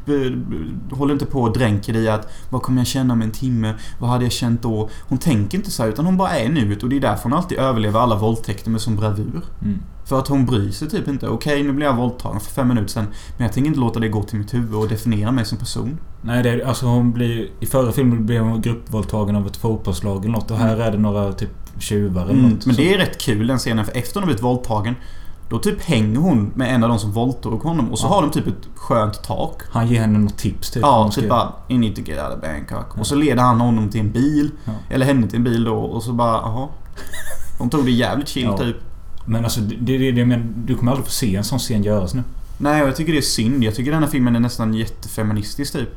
[0.07, 0.81] Mm.
[0.91, 3.75] håller inte på och dränker i att vad kommer jag känna om en timme?
[3.99, 4.89] Vad hade jag känt då?
[5.09, 7.23] Hon tänker inte så här, utan hon bara är i nuet och det är därför
[7.23, 9.41] hon alltid överlever alla våldtäkter med sån bravur.
[9.63, 9.79] Mm.
[10.05, 11.29] För att hon bryr sig typ inte.
[11.29, 13.07] Okej, nu blev jag våldtagen för fem minuter sedan.
[13.37, 15.99] Men jag tänker inte låta det gå till mitt huvud och definiera mig som person.
[16.23, 17.49] Nej, det är, alltså hon blir...
[17.61, 20.99] I förra filmen blev hon gruppvåldtagen av ett fotbollslag eller något och här är det
[20.99, 22.67] några typ tjuvar eller Mm, något.
[22.67, 24.95] men det är rätt kul den scenen för efter hon har blivit våldtagen
[25.49, 28.11] då typ hänger hon med en av de som våldtog honom och så Ja.
[28.11, 29.63] har de typ ett skönt tak.
[29.71, 30.83] Han ger henne något tips typ.
[30.83, 32.87] Ja, typ bara You need to get out of Bangkok.
[32.95, 33.01] Ja.
[33.01, 34.51] Och så leder han honom till en bil.
[34.65, 34.73] Ja.
[34.91, 36.69] Eller henne till en bil då och så bara, jaha.
[37.59, 38.77] De tog det jävligt chill typ.
[39.25, 42.15] Men alltså, det, det, det, men du kommer aldrig få se en sån scen göras
[42.15, 42.23] nu.
[42.59, 43.65] Nej, och jag tycker det är synd.
[43.65, 45.89] Jag tycker den här filmen är nästan jättefeministisk typ.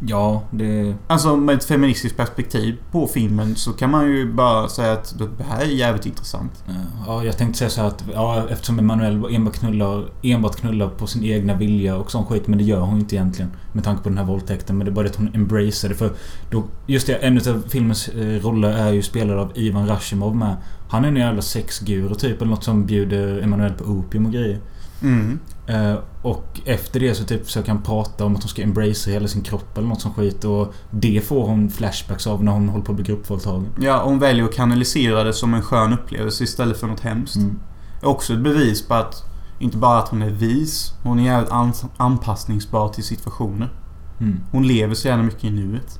[0.00, 0.94] Ja, det...
[1.06, 5.44] Alltså med ett feministiskt perspektiv på filmen så kan man ju bara säga att det
[5.44, 6.64] här är jävligt intressant.
[7.06, 11.06] Ja, jag tänkte säga så här att ja, eftersom Emanuel enbart knullar, enbart knullar på
[11.06, 12.46] sin egna vilja och sån skit.
[12.46, 13.50] Men det gör hon ju inte egentligen.
[13.72, 14.78] Med tanke på den här våldtäkten.
[14.78, 15.94] Men det är bara det att hon embracear det.
[15.94, 16.12] För
[16.50, 20.56] då, just det, en av filmens eh, roller är ju spelad av Ivan Rashimov med.
[20.88, 22.42] Han är en jävla sexguru typ.
[22.42, 24.60] Eller något som bjuder Emanuel på opium och grejer.
[25.02, 25.38] Mm.
[25.66, 29.28] Eh, och efter det så typ försöker han prata om att hon ska embracea hela
[29.28, 30.44] sin kropp eller något som skit.
[30.44, 33.68] Och det får hon flashbacks av när hon håller på att bli gruppvåldtagen.
[33.80, 37.36] Ja, hon väljer att kanalisera det som en skön upplevelse istället för något hemskt.
[37.36, 37.60] Mm.
[38.02, 39.22] Också ett bevis på att
[39.58, 43.72] inte bara att hon är vis, hon är jävligt ans- anpassningsbar till situationer.
[44.20, 44.40] Mm.
[44.52, 45.98] Hon lever så jävla mycket i nuet.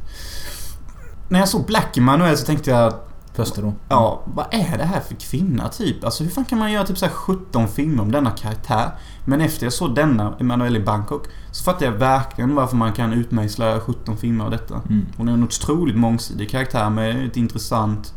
[1.28, 2.94] När jag såg Black Emanuel så tänkte jag
[3.34, 3.72] Första då.
[3.88, 6.04] Ja, vad är det här för kvinna typ?
[6.04, 8.90] Alltså hur fan kan man göra typ så här 17 filmer om denna karaktär?
[9.24, 13.12] Men efter jag såg denna, Emanuel i Bangkok, så fattade jag verkligen varför man kan
[13.12, 14.74] utmejsla 17 filmer av detta.
[14.88, 15.06] Mm.
[15.16, 18.14] Hon är en otroligt mångsidig karaktär med ett intressant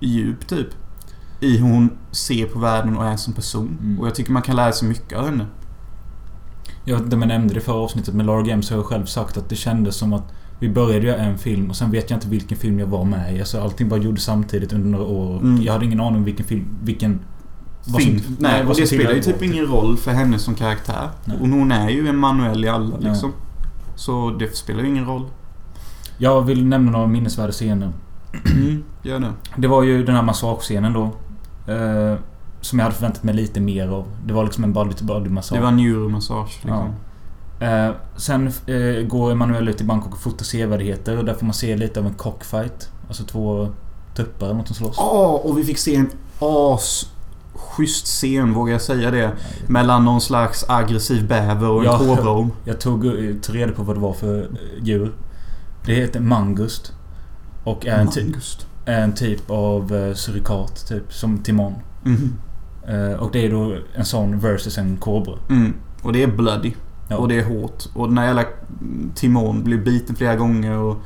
[0.00, 0.68] djup typ.
[1.40, 3.78] I hur hon ser på världen och är som person.
[3.80, 4.00] Mm.
[4.00, 5.46] Och jag tycker man kan lära sig mycket av henne.
[6.84, 8.86] Jag vet inte om jag nämnde det i förra avsnittet med Laura Games har jag
[8.86, 10.32] själv sagt att det kändes som att
[10.64, 13.36] vi började göra en film och sen vet jag inte vilken film jag var med
[13.36, 13.40] i.
[13.40, 15.38] Alltså allting bara gjordes samtidigt under några år.
[15.40, 15.62] Mm.
[15.62, 16.64] Jag hade ingen aning om vilken film...
[16.82, 17.20] Vilken...
[17.82, 21.08] som- Nej, vad och det spelar ju typ ingen roll för henne som karaktär.
[21.24, 21.36] Nej.
[21.40, 23.08] Och hon är ju en manuell i alla Ja.
[23.08, 23.32] liksom.
[23.96, 25.22] Så det spelar ju ingen roll.
[26.18, 27.92] Jag vill nämna några minnesvärda scener.
[28.56, 29.32] Mm, gör det.
[29.56, 31.02] Det var ju den här massagescenen då.
[31.72, 32.18] Eh,
[32.60, 34.04] som jag hade förväntat mig lite mer av.
[34.26, 35.56] Det var liksom en body-to-body-massage.
[35.58, 36.88] Det var neuromassage liksom.
[37.64, 41.54] Eh, sen eh, går Emanuel ut i Bangkok och fotar sevärdheter och där får man
[41.54, 42.88] se lite av en cockfight.
[43.08, 43.68] Alltså två
[44.14, 44.94] tuppar eller något som slåss.
[44.98, 47.06] Ja, och vi fick se en as
[47.54, 49.30] schysst scen, vågar jag säga det.
[49.66, 51.98] Mellan någon slags aggressiv bäver och en Ja.
[51.98, 52.50] kobraorm.
[52.64, 55.12] Jag tog, eh, tog reda på vad det var för eh, djur.
[55.86, 56.92] Det heter mangust.
[57.64, 58.66] Och är en, Mangust.
[58.84, 61.12] är en typ av eh, surikat, typ.
[61.12, 61.74] Som timon.
[62.88, 65.34] Eh, och det är då en sån versus en kobra.
[65.50, 65.74] Mm.
[66.02, 66.72] Och det är bloody.
[67.08, 67.16] Ja.
[67.16, 67.84] Och det är hårt.
[67.94, 68.44] Och den här jävla
[69.14, 70.96] Timon blir biten flera gånger och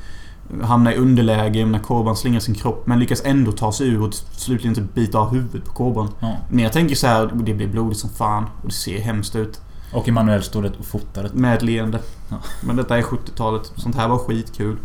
[0.62, 2.86] hamnar i underläge när kobran slingar sin kropp.
[2.86, 6.08] Men lyckas ändå ta sig ur och slutligen typ bita av huvudet på kobran.
[6.20, 6.36] Ja.
[6.50, 9.60] Men jag tänker så här, det blir blodigt som fan och det ser hemskt ut.
[9.92, 11.32] Och Emanuel står det och fotar det.
[11.32, 12.00] Med ett leende.
[12.28, 12.36] Ja.
[12.62, 13.72] Men detta är 70-talet.
[13.76, 14.76] Sånt här var skitkul.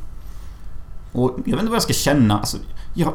[1.11, 2.39] Och jag vet inte vad jag ska känna.
[2.39, 2.57] Alltså,
[2.93, 3.13] jag...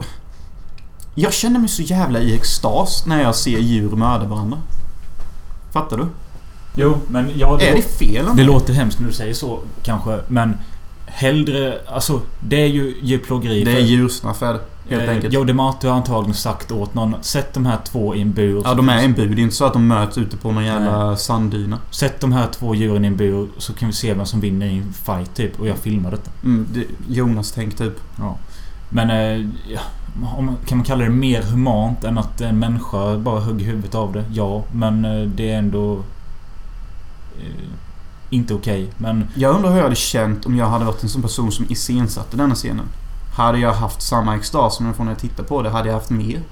[1.14, 4.58] Jag känner mig så jävla i extas när jag ser djur mörda varandra.
[5.72, 6.06] Fattar du?
[6.78, 8.26] Jo, men ja, är det fel?
[8.36, 10.56] Det låter hemskt när du säger så kanske, men
[11.06, 11.78] hellre...
[11.86, 13.64] Alltså, det är ju djurplågeri.
[13.64, 14.60] Det är det.
[14.88, 15.34] Helt eh, enkelt.
[15.34, 18.62] Joe DeMato har antagligen sagt åt någon Sätt de här två i en bur.
[18.64, 19.34] Ja, de är en bur.
[19.34, 21.78] Det är inte så att de möts ute på någon jävla sanddyna.
[21.90, 24.66] Sätt de här två djuren i en bur så kan vi se vem som vinner
[24.66, 25.60] i en fight typ.
[25.60, 26.30] Och jag filmar detta.
[26.44, 28.00] Mm, det, Jonas tänk typ.
[28.88, 29.80] Men eh, ja,
[30.36, 34.12] om, kan man kalla det mer humant än att en människa bara hugger huvudet av
[34.12, 34.24] det?
[34.32, 36.02] Ja, men eh, det är ändå...
[37.38, 37.64] Eh,
[38.30, 38.90] inte okej.
[38.96, 41.66] Men Jag undrar hur jag hade känt om jag hade varit en sån person som
[41.68, 42.86] iscensatte denna scenen.
[43.36, 45.70] Hade jag haft samma extas som jag får när jag tittar på det?
[45.70, 46.42] Hade jag haft mer?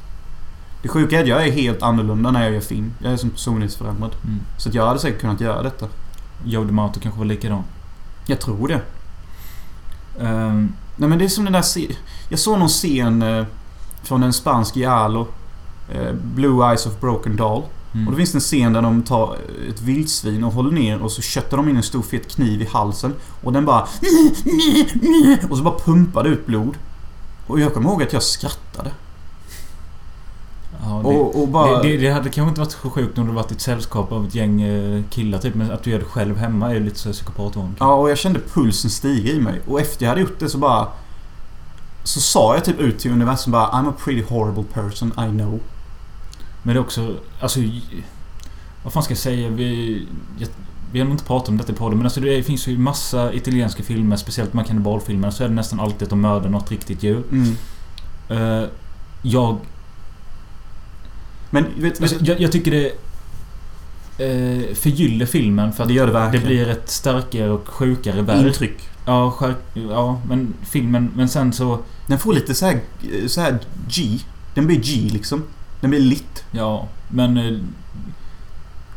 [0.82, 2.92] Det sjuka är att jag är helt annorlunda när jag gör film.
[3.02, 4.14] Jag är som personlighetsförändrad.
[4.24, 5.86] mm, Så att jag hade säkert kunnat göra detta.
[6.44, 7.62] Joe DeMato kanske var likadan.
[8.26, 8.80] Jag tror det.
[10.20, 11.64] Ehm, Nej men det är som den där
[12.28, 13.44] Jag såg någon scen eh,
[14.02, 15.26] från en spansk giallo.
[15.92, 17.62] Eh, Blue Eyes of Broken Doll.
[17.96, 18.06] Mm.
[18.06, 19.36] Och då finns det en scen där de tar
[19.68, 22.66] ett vildsvin och håller ner och så köttar de in en stor fet kniv i
[22.66, 23.14] halsen.
[23.42, 23.80] Och den bara...
[25.50, 26.76] Och så bara pumpar det ut blod.
[27.46, 28.90] Och jag kommer ihåg att jag skrattade.
[30.82, 31.82] ja, det, Och, och bara...
[31.82, 34.12] det, det, det hade kanske inte varit så sjukt om du varit i ett sällskap
[34.12, 35.54] av ett gäng eh, killar typ.
[35.54, 37.76] Men att du gör det själv hemma är ju lite så psykopatvarning.
[37.78, 39.60] Ja, och jag kände pulsen stiga i mig.
[39.66, 40.88] Och efter jag hade gjort det så bara...
[42.04, 45.60] Så sa jag typ ut till universum bara I'm a pretty horrible person, I know.
[46.66, 47.16] Men det är också...
[47.40, 47.60] Alltså...
[48.82, 49.48] Vad fan ska jag säga?
[49.48, 50.06] Vi...
[50.38, 50.48] Jag,
[50.92, 53.32] vi har nog inte pratat om detta i podden men alltså det finns ju massa
[53.32, 56.70] italienska filmer, speciellt de här kannibalfilmerna, så är det nästan alltid att de mördar något
[56.70, 57.22] riktigt djur.
[57.30, 57.56] Mm.
[58.28, 58.68] Eh,
[59.22, 59.58] jag,
[61.50, 62.40] Men vet alltså, jag...
[62.40, 62.92] Jag tycker det
[64.20, 68.46] uh, förgyller filmen för att Det gör det det blir ett starkare och sjukare verk.
[68.46, 68.88] Intryck.
[69.04, 71.10] Ja, skär, ja, men filmen...
[71.14, 71.78] Men sen så...
[72.06, 72.80] Den får lite så här,
[73.26, 74.18] så här G.
[74.54, 75.42] Den blir G liksom.
[75.86, 76.44] Den blir lit.
[76.50, 77.36] Ja, men...
[77.36, 77.58] eh,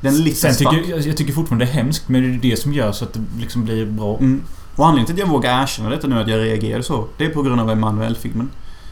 [0.01, 2.57] Den är Sen tycker jag, jag tycker fortfarande det är hemskt, men det är det
[2.57, 4.17] som gör så att det liksom blir bra.
[4.17, 4.41] Mm.
[4.75, 7.29] Och anledningen till att jag vågar erkänna detta nu, att jag reagerade så, det är
[7.29, 8.49] på grund av Emanuel-filmen.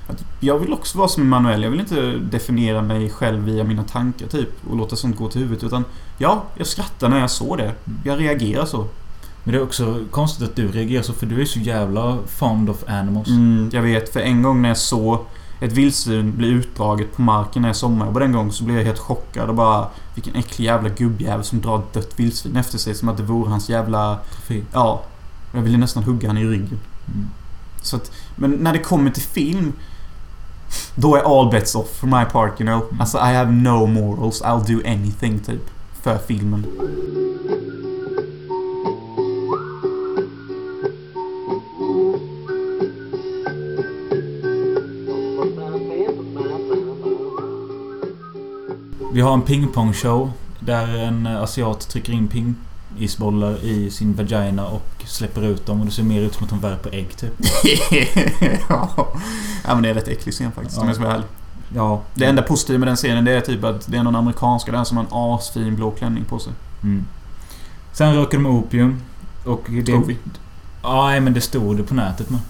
[0.07, 1.63] Att Jag vill också vara som Emanuel.
[1.63, 5.41] Jag vill inte definiera mig själv via mina tankar typ och låta sånt gå till
[5.41, 5.63] huvudet.
[5.63, 5.86] Utan
[6.17, 7.71] ja, jag skrattar när jag såg det.
[8.03, 8.88] Jag reagerar så.
[9.43, 12.69] Men det är också konstigt att du reagerar så, för du är så jävla fond
[12.69, 13.27] of animals.
[13.27, 15.19] Mm, jag vet, för en gång när jag såg
[15.60, 19.00] ett vildsvin bli utdraget på marken när jag sommarjobbade en gång så blev jag helt
[19.00, 23.10] chockad och bara Vilken äcklig jävla gubbjävel som drar ett dött vildsvin efter sig som
[23.10, 24.20] att det vore hans jävla...
[24.74, 25.02] Ja.
[25.54, 26.80] Jag ville nästan hugga han i ryggen.
[27.08, 27.28] Mm.
[27.82, 29.74] Så att, men när det kommer till film
[30.96, 32.84] Då är all bets off for my part you know.
[32.89, 33.02] Mm.
[33.02, 34.41] Alltså I have no morals.
[34.41, 35.70] I'll do anything typ.
[36.02, 36.65] För filmen.
[49.17, 55.03] Vi har en pingpongshow där en eh, asiat trycker in pingisbollar i sin vagina och
[55.06, 57.34] släpper ut dem och det ser mer ut som att hon värper ägg typ.
[58.69, 58.89] ja.
[59.65, 60.89] ja men det är rätt äcklig scen faktiskt om Ja.
[60.89, 61.27] jag ska vara ärlig.
[61.75, 62.01] Ja.
[62.13, 64.84] Det enda positiva med den scenen det är typ att det är någon amerikanska där
[64.84, 66.53] som har en asfin blå klänning på sig.
[66.84, 67.06] Mm.
[67.93, 69.01] Sen röker de opium.
[69.45, 70.01] Och det...
[70.08, 70.17] Vi.
[70.84, 72.41] Ja, men det stod det på nätet man.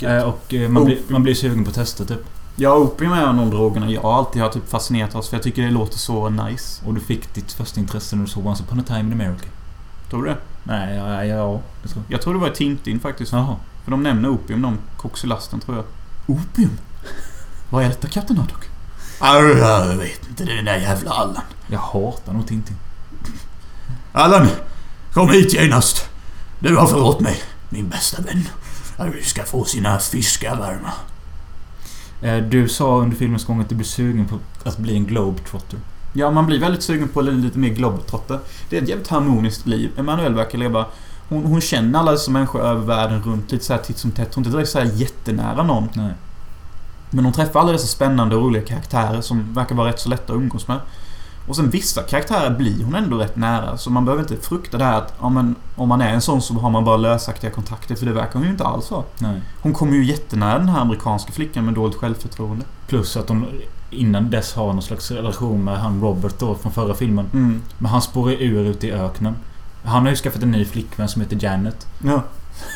[0.00, 0.18] Mm.
[0.18, 2.26] Eh, och eh, man, blir, man blir sugen på att testa typ.
[2.56, 5.42] Ja, opium är en av de drogerna jag alltid har typ fascinerat oss för jag
[5.42, 6.86] tycker det låter så nice.
[6.86, 9.46] Och du fick ditt första intresse när du såg Once upon a time in America.
[10.10, 10.36] Tror du det?
[10.62, 12.14] Nej, ja, ja, ja det tror jag.
[12.14, 13.32] Jag tror det var i Tintin faktiskt.
[13.32, 13.56] Jaha.
[13.84, 15.84] För de nämner opium, de koxylasten tror jag.
[16.36, 16.78] Opium?
[17.70, 18.64] Vad är detta Kapten Haddock?
[19.20, 21.42] Jag vet inte, det är den där jävla Allan.
[21.66, 22.76] Jag hatar nog Tintin.
[24.12, 24.48] Allan!
[25.12, 26.08] Kom hit genast!
[26.58, 28.48] Du har förrått mig, min bästa vän.
[29.12, 30.92] Du ska få sina fiskar varma.
[32.22, 35.78] Eh, Du sa under filmens gång att du blev sugen på att bli en globetrotter.
[36.12, 38.38] Ja, man blir väldigt sugen på lite mer globetrotter.
[38.70, 39.90] Det är ett jävligt harmoniskt liv.
[39.98, 40.86] Emanuel verkar leva...
[41.28, 44.34] Hon, hon känner alla dessa människor över världen runt lite så här titt som tätt.
[44.34, 45.88] Hon är inte direkt så här jättenära någon.
[45.94, 46.12] Nej.
[47.10, 50.32] Men hon träffar alla dessa spännande och roliga karaktärer som verkar vara rätt så lätta
[50.32, 50.78] att umgås med.
[51.48, 53.76] Och sen vissa karaktärer blir hon ändå rätt nära.
[53.78, 56.42] Så man behöver inte frukta det här att ja, men, om man är en sån
[56.42, 57.94] så har man bara lösaktiga kontakter.
[57.94, 59.04] För det verkar hon ju inte alls ha.
[59.18, 59.40] Nej.
[59.60, 62.64] Hon kommer ju jättenära den här amerikanska flickan med dåligt självförtroende.
[62.86, 63.46] Plus att hon
[63.90, 67.26] innan dess har någon slags relation med han Robert då från förra filmen.
[67.32, 67.62] Mm.
[67.78, 69.36] Men han spårar ur ute i öknen.
[69.84, 71.86] Han har ju skaffat en ny flickvän som heter Janet.
[72.04, 72.22] Ja.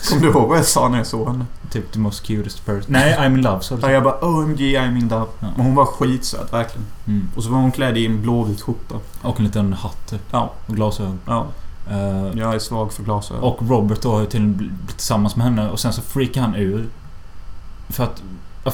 [0.09, 1.45] Kommer du ihåg vad jag sa när jag såg henne?
[1.71, 2.85] Typ the most cutest person.
[2.89, 3.79] Nej, I'm in love sa.
[3.83, 5.27] Ja, jag bara OMG I'm in love.
[5.41, 5.47] Ja.
[5.57, 6.87] Men hon var skitsöt verkligen.
[7.07, 7.29] Mm.
[7.37, 8.95] Och så var hon klädd i en blåvit skjorta.
[9.23, 10.23] Och en liten hatt typ.
[10.31, 10.53] Ja.
[10.67, 11.19] Och glasögon.
[11.27, 11.47] Ja.
[11.91, 13.43] Eh, Jag är svag för glasögon.
[13.43, 16.55] och Robert då har ju tydligen blivit tillsammans med henne och sen så freakar han
[16.55, 16.89] ur.
[17.89, 18.23] För att...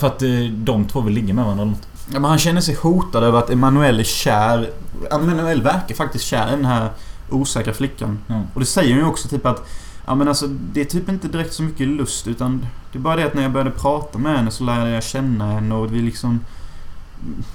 [0.01, 1.87] För att eh, de två vill ligga med varandra eller något.
[2.13, 4.71] Ja, men han känner sig hotad över att Emanuel är kär.
[5.11, 6.91] Emanuel verkar faktiskt kär i den här
[7.31, 8.19] osäkra flickan.
[8.27, 8.41] Ja.
[8.55, 9.69] Och det säger ju också typ att
[10.07, 13.17] Ja men alltså det är typ inte direkt så mycket lust utan Det är bara
[13.17, 16.03] det att när jag började prata med henne så lärde jag känna henne och vi
[16.03, 16.41] liksom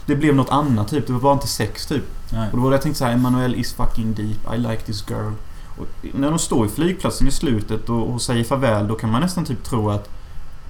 [0.06, 1.08] Det blev något annat typ.
[1.08, 2.04] Det var bara inte sex typ.
[2.32, 2.50] Nej.
[2.52, 4.56] Och då var det jag tänkte så här, Emanuel is fucking deep.
[4.56, 5.32] I like this girl.
[5.78, 9.22] Och när de står i flygplatsen i slutet och, och säger farväl då kan man
[9.22, 10.10] nästan typ tro att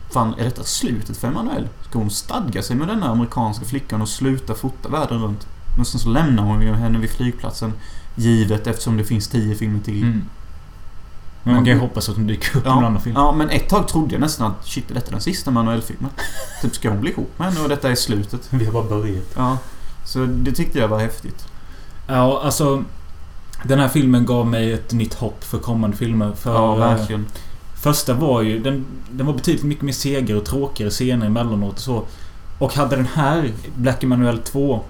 [0.09, 1.67] Fan, är detta slutet för Emanuel?
[1.89, 5.47] Ska hon stadga sig med den här amerikanska flickan och sluta fota världen runt?
[5.75, 7.73] Men sen så lämnar hon ju henne vid flygplatsen
[8.15, 10.03] Givet eftersom det finns tio filmer till.
[10.03, 10.21] Mm.
[11.47, 13.15] Men man kan ju hoppas att hon dyker upp i någon Ja, annan film.
[13.15, 16.11] ja, men ett tag trodde jag nästan att shit, är detta den sista Emanuel-filmen?
[16.61, 18.47] typ, ska hon bli ihop med henne och detta är slutet?
[18.49, 19.23] Vi har bara börjat.
[19.35, 19.57] Ja.
[20.05, 21.45] Så det tyckte jag var häftigt.
[22.07, 22.83] Ja, alltså...
[23.63, 26.31] Den här filmen gav mig ett nytt hopp för kommande filmer.
[26.35, 27.25] För, Ja, eh, verkligen.
[27.75, 28.59] Första var ju...
[28.59, 32.03] Den, den var betydligt mycket mer segare och tråkigare scener emellanåt och så.
[32.59, 34.83] Och hade den här, Black Emanuel 2...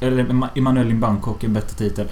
[0.00, 2.06] Eller Ema- Emanuel in Bangkok, en bättre titel.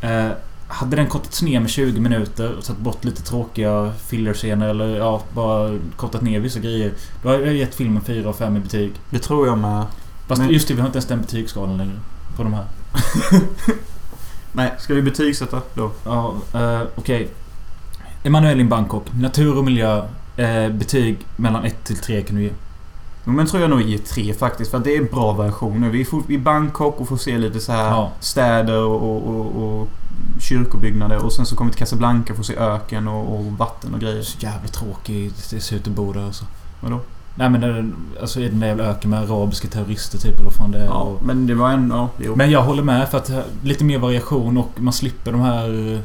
[0.00, 0.26] Eh,
[0.68, 5.22] hade den kortats ner med 20 minuter och tagit bort lite tråkiga fillerscener eller ja,
[5.34, 6.92] bara kortat ner vissa grejer.
[7.22, 8.92] Då hade jag gett filmen 4 av 5 i betyg.
[9.10, 9.86] Det tror jag med.
[10.28, 12.00] Fast Men- just det, vi har inte ens den betygsskalan längre.
[12.36, 12.64] På de här.
[14.52, 15.90] Nej, ska vi betygsätta då?
[16.04, 17.28] Ja, eh, okej.
[18.24, 19.04] Emanuel in Bangkok.
[19.14, 20.02] Natur och miljö.
[20.36, 22.50] Eh, betyg mellan 1 till 3 kan du ge.
[23.26, 24.70] Jo, Men tror jag nog ger tre faktiskt.
[24.70, 25.88] För det är bra versioner.
[25.90, 28.12] Vi är i Bangkok och får se lite så här Ja.
[28.20, 29.88] städer och, och, och,
[30.40, 31.24] kyrkobyggnader.
[31.24, 34.00] Och sen så kommer vi till Casablanca och får se öken och, och vatten och
[34.00, 34.22] grejer.
[34.22, 36.44] Så jävla tråkigt det ser ut att bo där alltså.
[36.80, 37.00] Vadå?
[37.38, 40.54] Nej men det, alltså i den där jävla öken med arabiska terrorister typ eller vad
[40.54, 40.84] fan det är.
[40.84, 41.90] Ja, och, men det var en...
[41.90, 45.40] Ja, men jag håller med för att eh, lite mer variation och man slipper de
[45.40, 46.00] här eh,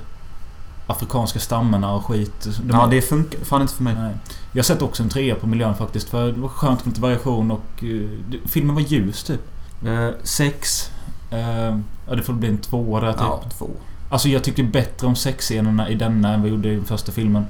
[0.91, 2.47] afrikanska stammarna och skit.
[2.63, 3.95] De ja, det funkar fan inte för mig.
[3.95, 4.13] Nej.
[4.53, 6.09] Jag sett också en trea på miljön faktiskt.
[6.09, 7.83] För det var skönt med lite variation och
[8.29, 9.41] det- filmen var ljus typ.
[9.85, 10.89] Eh, sex.
[11.31, 11.77] Eh,
[12.07, 13.21] ja, det får bli en tvåa där typ.
[13.21, 13.69] Ja, två.
[14.09, 17.11] Alltså jag tyckte bättre om sexscenerna i denna än vad jag gjorde i den första
[17.11, 17.45] filmen.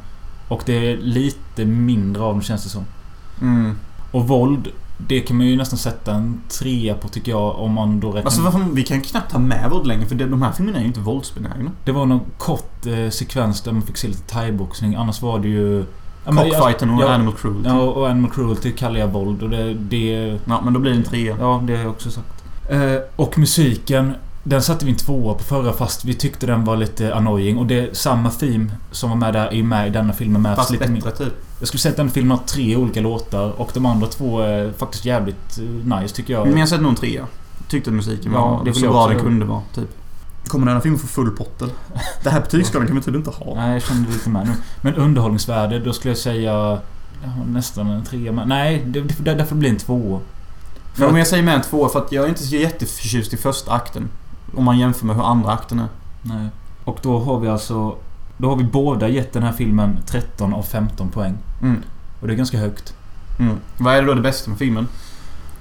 [0.48, 2.86] Och det är lite mindre av dem känns det som.
[3.42, 3.76] Mm.
[4.12, 4.68] Och våld.
[5.08, 8.24] Det kan man ju nästan sätta en trea på tycker jag om man då räknar...
[8.24, 10.88] Alltså varför, vi kan knappt ha med våld längre för de här filmerna är ju
[10.88, 11.72] inte våldsbenägna.
[11.86, 14.96] Det var någon kort eh, sekvens där man fick se lite thaiboxning.
[14.96, 15.86] Annars var det ju...
[16.26, 17.70] Cockfighten och ja, Animal Cruelty.
[17.70, 19.74] Ja, och Animal Cruelty kallar jag våld och det...
[19.74, 21.38] det Ja, men då blir det en trea.
[21.40, 22.44] Ja, det har jag också sagt.
[22.70, 24.14] Eh, och musiken.
[24.44, 27.58] Den satte vi en tvåa på förra fast vi tyckte den var lite annoying.
[27.58, 30.56] Och det är samma theme som var med där är med i denna filmen med.
[30.56, 31.34] Fast lite bättre typ.
[31.60, 34.72] Jag skulle säga att den filmen har tre olika låtar och de andra två är
[34.72, 36.48] faktiskt jävligt eh, nice tycker jag.
[36.48, 37.28] Men jag sätter nog en trea.
[37.68, 39.90] Tyckte musiken var det så bra den kunde vara, typ.
[40.48, 41.74] Kommer den här filmen få full pott eller?
[42.24, 43.56] Det här betygsskalan kan vi tydligen inte ha.
[43.56, 44.54] Nej, jag kände lite med nu.
[44.82, 46.80] Men underhållningsvärde, då skulle jag säga...
[47.24, 48.32] Ja, nästan en trea.
[48.32, 50.20] Men nej, det, det, därför blir en tvåa.
[50.94, 53.38] För om jag säger med en tvåa för att jag är inte så jätteförtjust i
[53.38, 54.10] första akten.
[54.56, 55.88] Om man jämför med hur andra akten är.
[56.22, 56.50] Nej.
[56.84, 57.96] Och då har vi alltså...
[58.38, 61.38] Då har vi båda gett den här filmen 13 av 15 poäng.
[61.62, 61.84] Mm.
[62.22, 62.94] Och det är ganska högt.
[63.40, 63.58] Mm.
[63.78, 64.88] Vad är då det bästa med filmen?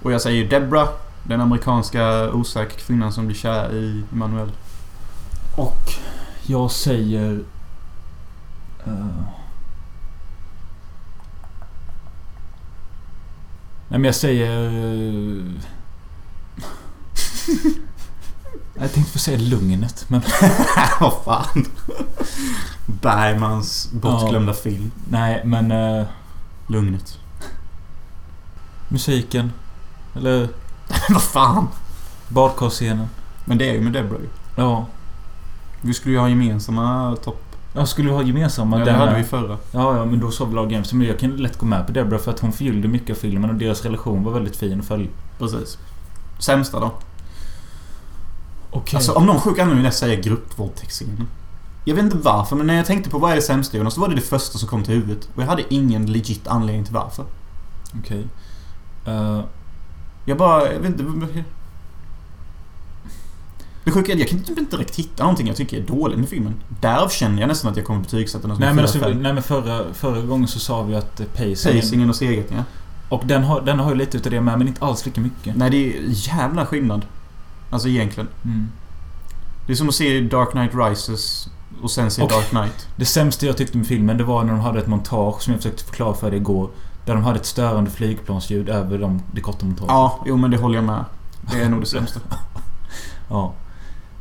[0.03, 0.89] Och jag säger Debra.
[1.23, 4.51] Den amerikanska osäkra kvinnan som blir kär i Emanuel.
[5.57, 5.93] Och
[6.47, 7.41] jag säger...
[8.87, 9.07] eh,
[13.89, 14.67] Nej men jag säger...
[14.67, 15.45] eh,
[18.81, 20.23] jag tänkte få säga Lugnet men...
[21.01, 21.65] Vad fan.
[22.87, 24.91] Bergmans bortglömda film.
[25.11, 25.73] Nej men...
[25.73, 26.07] eh,
[26.67, 27.19] Lugnet.
[28.89, 29.53] musiken.
[30.17, 30.49] Eller
[31.11, 31.69] Vad fan.
[32.29, 33.07] badkarscenen.
[33.45, 34.29] Men det är ju med Debra ju.
[34.57, 34.87] Ja.
[35.81, 37.43] Vi skulle ju ha gemensamma topp.
[37.75, 39.59] Jag skulle ha gemensamma Ja, det hade vi förra.
[39.73, 40.93] Ja, ja, men då sa vi lag jämst.
[40.93, 43.51] Men jag kan lätt gå med på Debra för att hon förgyllde mycket av filmen
[43.51, 45.09] och deras relation var väldigt fin att följa.
[45.39, 45.79] Precis.
[46.39, 46.93] Sämsta då?
[48.71, 48.97] Okej.
[48.97, 51.29] Alltså om någon sjuk anledning vill jag säga gruppvåldtäktsscenen.
[51.85, 54.01] Jag vet inte varför, men när jag tänkte på vad är det sämsta Jonas, så
[54.01, 55.29] var det det första som kom till huvudet.
[55.35, 57.25] Och jag hade ingen legit anledning till varför.
[57.99, 58.27] Okej.
[59.07, 59.41] Eh,
[60.25, 61.05] Jag bara, jag vet inte...
[63.85, 66.29] Det sjuka är jag kan typ inte direkt hitta någonting jag tycker är dåligt med
[66.29, 66.55] filmen.
[66.81, 69.33] Därav känner jag nästan att jag kommer betygsätta den som nej, en men alltså, nej
[69.33, 71.81] men förra, förra gången så sa vi att eh, pacingen...
[71.81, 72.65] Pacingen och segheten, ja.
[73.09, 75.57] Och den har, den har ju lite utav det med, men inte alls lika mycket.
[75.57, 77.07] Nej, det är jävla skillnad.
[77.71, 78.29] Alltså egentligen.
[78.45, 78.69] Mm.
[79.67, 81.49] Det är som att se Dark Knight Rises
[81.83, 82.89] och sen se Och- Dark Knight.
[82.97, 85.63] Det sämsta jag tyckte med filmen, det var när de hade ett montage som jag
[85.63, 86.71] försökte förklara för dig igår.
[87.07, 89.89] Där de hade ett störande flygplansljud över de, det korta montaget.
[89.91, 91.05] Ja, jo men det håller jag med.
[91.53, 92.21] Det är nog det sämsta.
[93.31, 93.53] Ja.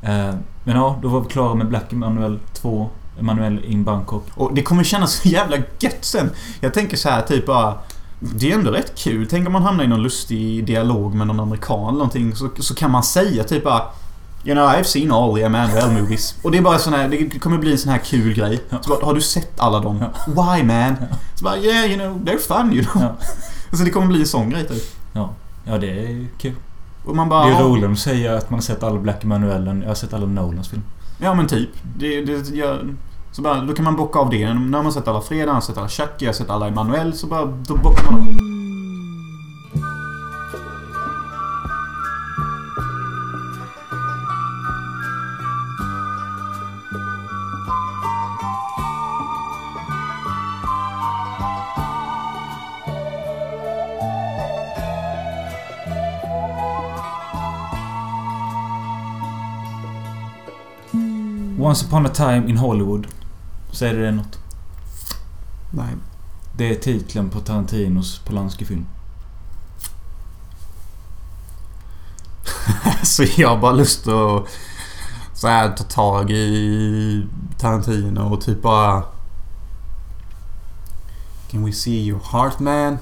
[0.01, 0.33] Eh,
[0.63, 2.89] men ja, då var vi klara med Black Emanuel 2.
[3.19, 4.25] Emanuel in Bangkok.
[4.35, 6.29] Och det kommer kännas så jävla gött sen.
[6.61, 7.77] Jag tänker så här typ bara...
[8.19, 9.27] Det är ändå rätt kul.
[9.29, 12.35] Tänk om man hamnar i någon lustig dialog med någon amerikan eller någonting.
[12.35, 13.81] Så, så kan man säga typ bara...
[14.43, 16.35] You know, I've seen all the Emanuel movies.
[16.43, 18.61] Och det är bara sån här, det kommer bli en sån här kul grej.
[18.81, 20.05] Så bara, har du sett alla dem?
[20.27, 20.95] Why man?
[21.35, 23.03] Så bara, yeah you know, they're fun you know.
[23.03, 23.15] Ja.
[23.77, 24.83] Så det kommer bli en sån grej typ.
[25.13, 25.33] Ja,
[25.65, 26.55] ja det är kul.
[27.05, 27.45] Och man bara...
[27.45, 29.81] Det är ja, roligare att säga att man har sett alla Black Emanuelen.
[29.81, 30.83] Jag har sett alla Nolans film.
[31.21, 31.69] Ja men typ.
[31.97, 32.95] Det, det gör...
[33.31, 34.53] Så bara, då kan man bocka av det.
[34.53, 37.13] När man sett alla Fredag, har sett alla Chucky, jag har sett alla Emanuel.
[37.13, 38.49] Så bara, då bockar man av.
[61.59, 63.18] Once upon a time in Hollywood.
[63.71, 64.39] Säger det något?
[65.71, 65.95] Nej.
[66.57, 68.85] Det är titeln på Tarantinos Polanski-film.
[73.03, 74.47] Så jag har bara lust att
[75.33, 77.27] så här, ta tag i
[77.57, 79.03] Tarantino och typ bara...
[81.51, 82.97] Can we see your heart man?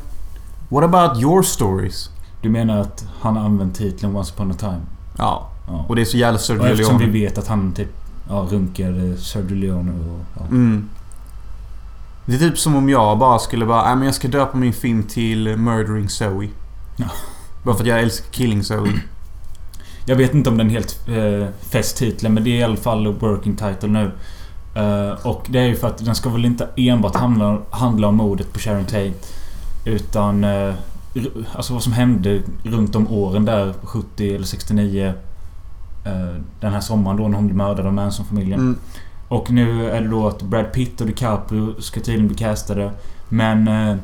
[0.69, 2.09] What about your stories?
[2.41, 4.81] Du menar att han har använt titeln Once upon a time?
[5.17, 5.49] Ja.
[5.67, 5.85] Ja.
[5.87, 7.19] Och det är så jävla Sergio eftersom vi Leone.
[7.19, 7.89] vet att han typ
[8.29, 10.19] ja, runkar Sergio Leone och...
[10.37, 10.45] Ja.
[10.45, 10.89] Mm.
[12.25, 15.03] Det är typ som om jag bara skulle bara, men jag ska döpa min film
[15.03, 16.49] till Murdering Zoe.
[16.95, 17.05] Ja.
[17.63, 19.01] Bara för att jag älskar Killing Zoe.
[20.05, 23.13] Jag vet inte om den helt eh, fäst titeln men det är i alla fall
[23.13, 24.11] working title nu.
[24.75, 28.15] Eh, och det är ju för att den ska väl inte enbart handla, handla om
[28.15, 29.13] mordet på Sharon Tate.
[29.85, 30.43] Utan...
[30.43, 30.73] Eh,
[31.53, 35.13] alltså vad som hände runt om åren där, 70 eller 69.
[36.07, 38.59] Eh, den här sommaren då när hon blev mördad av Manson-familjen.
[38.59, 38.77] Mm.
[39.27, 42.91] Och nu är det då att Brad Pitt och DiCaprio ska tydligen bli castade.
[43.29, 43.95] Men eh,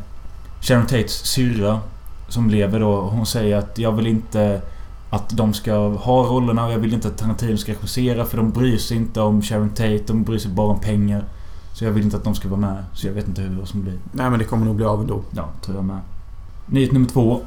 [0.62, 1.80] Sharon Tates syrra
[2.28, 4.62] som lever då, hon säger att jag vill inte
[5.10, 8.52] att de ska ha rollerna och jag vill inte att Tarantino ska regissera för de
[8.52, 10.04] bryr sig inte om Sharon Tate.
[10.08, 11.24] De bryr sig bara om pengar.
[11.74, 12.84] Så jag vill inte att de ska vara med.
[12.94, 14.00] Så jag vet inte hur det som blir.
[14.12, 15.22] Nej men det kommer nog bli av ändå.
[15.32, 16.00] Ja, tror jag med.
[16.66, 17.42] Nyhet nummer två.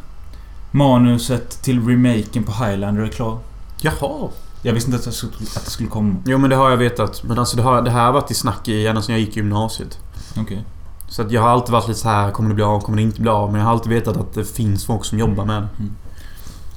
[0.70, 3.38] Manuset till remaken på Highlander är klar.
[3.80, 4.28] Jaha.
[4.62, 6.16] Jag visste inte att det skulle, att det skulle komma.
[6.26, 7.22] Jo men det har jag vetat.
[7.24, 9.36] Men alltså det, har, det här har varit i snack i ända sedan jag gick
[9.36, 9.98] i gymnasiet.
[10.36, 10.64] Okej.
[11.08, 13.02] Så att jag har alltid varit lite så här, kommer det bli av, kommer det
[13.02, 13.50] inte bli av?
[13.52, 15.68] Men jag har alltid vetat att det finns folk som jobbar med det.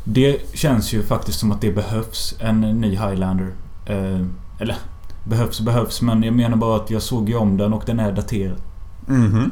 [0.04, 3.54] Det känns ju faktiskt som att det behövs en ny Highlander.
[3.86, 4.26] Eh,
[4.60, 4.76] eller
[5.24, 8.12] behövs behövs men jag menar bara att jag såg ju om den och den är
[8.12, 8.58] daterad.
[9.06, 9.52] Mhm.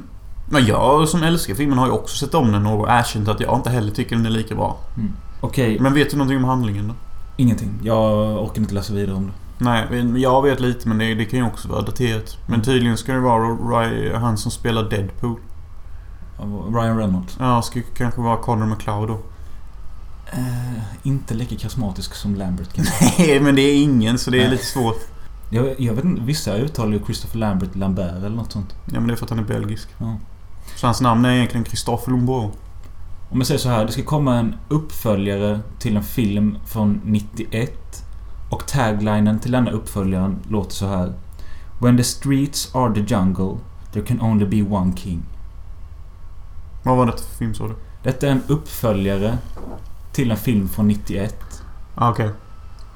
[0.51, 3.55] Men jag som älskar filmen har ju också sett om den och erkänt att jag
[3.55, 4.77] inte heller tycker den är lika bra.
[5.41, 6.93] Okej, Men vet du någonting om handlingen då?
[7.39, 7.79] Ingenting.
[7.83, 9.33] Jag orkar inte läsa vidare om det.
[9.57, 12.37] Nej, jag vet lite men det, det kan ju också vara daterat.
[12.47, 15.39] Men tydligen ska det vara Ry, han som spelar Deadpool.
[16.73, 17.37] Ryan Reynolds.
[17.39, 19.19] Ja, ska kanske vara Connor McCloud då.
[20.31, 23.13] Eh, inte lika karismatisk som Lambert kanske.
[23.17, 24.51] Nej, men det är ingen så det är Nej.
[24.51, 24.99] lite svårt.
[25.49, 28.73] jag, jag vet inte, vissa uttalar ju Christopher Lambert Lambert eller något sånt.
[28.85, 29.89] Ja, men det är för att han är belgisk.
[29.97, 30.17] Ja.
[30.75, 32.51] Så hans namn är egentligen Christophe Lombard.
[33.31, 38.05] Om jag säger så här, det ska komma en uppföljare till en film från 91.
[38.49, 41.13] Och taglinen till denna uppföljaren låter så här.
[41.79, 43.57] When the streets are the jungle,
[43.93, 45.23] there can only be one king.
[46.83, 47.75] Vad var det för film sa du?
[48.03, 49.37] Detta är en uppföljare
[50.11, 51.63] till en film från 91.
[51.95, 52.29] Ah, okej.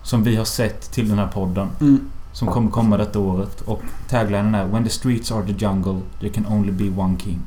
[0.04, 1.70] Som vi har sett till den här podden.
[1.82, 2.10] Mm.
[2.32, 3.62] Som kommer komma detta året.
[3.62, 7.40] Och taglinen är When the streets are the jungle, there can only be one king.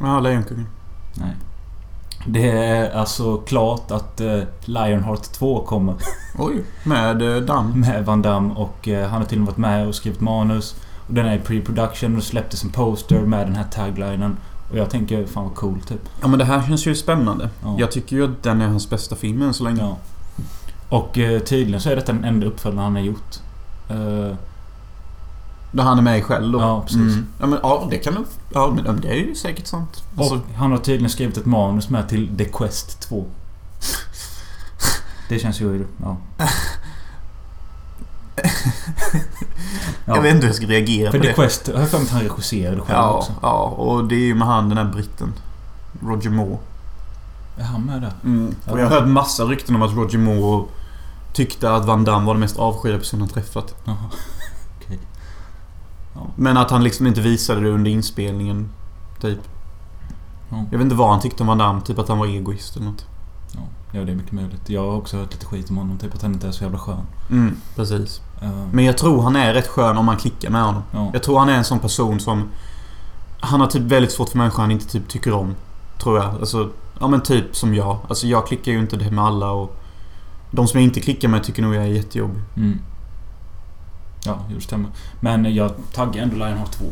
[0.00, 0.66] Ja, Lejonkungen.
[1.14, 1.36] Nej.
[2.26, 5.94] Det är alltså klart att eh, Lionheart 2 kommer.
[6.38, 6.64] Oj.
[6.84, 7.80] Med eh, Damm.
[7.80, 10.74] Med Van Damme och eh, han har till och med varit med och skrivit manus.
[11.08, 14.36] Och den är i pre-production och släpptes en poster med den här taglinen.
[14.70, 16.00] Och jag tänker, fan vad cool typ.
[16.20, 17.50] Ja, men det här känns ju spännande.
[17.62, 17.76] Ja.
[17.78, 19.80] Jag tycker ju att den är hans bästa film än så länge.
[19.80, 19.96] Ja.
[20.88, 23.36] Och eh, tydligen så är detta den enda uppföljaren han har gjort.
[23.88, 24.36] Eh,
[25.72, 26.60] Där han är med själv då.
[26.60, 26.96] Ja, precis.
[26.98, 27.26] Mm.
[27.40, 28.24] Ja, men ja, det kan nog...
[28.54, 30.02] Ja, men det är ju säkert sant.
[30.18, 33.24] Alltså, och han har tydligen skrivit ett manus med till The Quest 2.
[35.28, 35.86] Det känns ju...
[36.02, 36.16] Ja.
[40.14, 41.34] Jag vet inte hur jag ska reagera För på The det.
[41.34, 43.32] Quest, jag har för mig att han regisserade själv Ja, också.
[43.42, 45.32] ja, och det är ju med han den här britten.
[46.02, 46.58] Roger Moore.
[47.58, 48.12] Är han med där?
[48.24, 48.54] Mm.
[48.64, 48.72] Ja.
[48.72, 50.64] Och jag har hört massa rykten om att Roger Moore
[51.32, 53.74] tyckte att Van Damme var den mest avskyvärda personen han träffat.
[53.84, 53.96] Jaha.
[56.36, 58.68] Men att han liksom inte visade det under inspelningen.
[59.20, 59.38] Typ.
[60.50, 60.56] Ja.
[60.70, 61.80] Jag vet inte vad han tyckte om Van Damme.
[61.80, 63.06] Typ att han var egoist eller något.
[63.92, 64.70] Ja, det är mycket möjligt.
[64.70, 65.98] Jag har också hört lite skit om honom.
[65.98, 67.06] Typ att han inte är så jävla skön.
[67.30, 68.20] Mm, precis.
[68.42, 70.82] Eh, Men jag tror han är rätt skön om man klickar med honom.
[70.92, 71.10] ja.
[71.12, 72.48] Jag tror han är en sån person som...
[73.40, 75.54] Han har typ väldigt svårt för människor han inte typ tycker om.
[75.98, 76.26] Tror jag.
[76.34, 77.98] Alltså, ja men typ som jag.
[78.08, 79.76] Alltså jag klickar ju inte det med alla och...
[80.50, 82.42] De som jag inte klickar med tycker nog jag är jättejobbig.
[82.56, 82.78] Mm.
[84.24, 84.90] Ja, det stämmer.
[85.20, 86.84] Men jag taggar ändå Lionheart 2.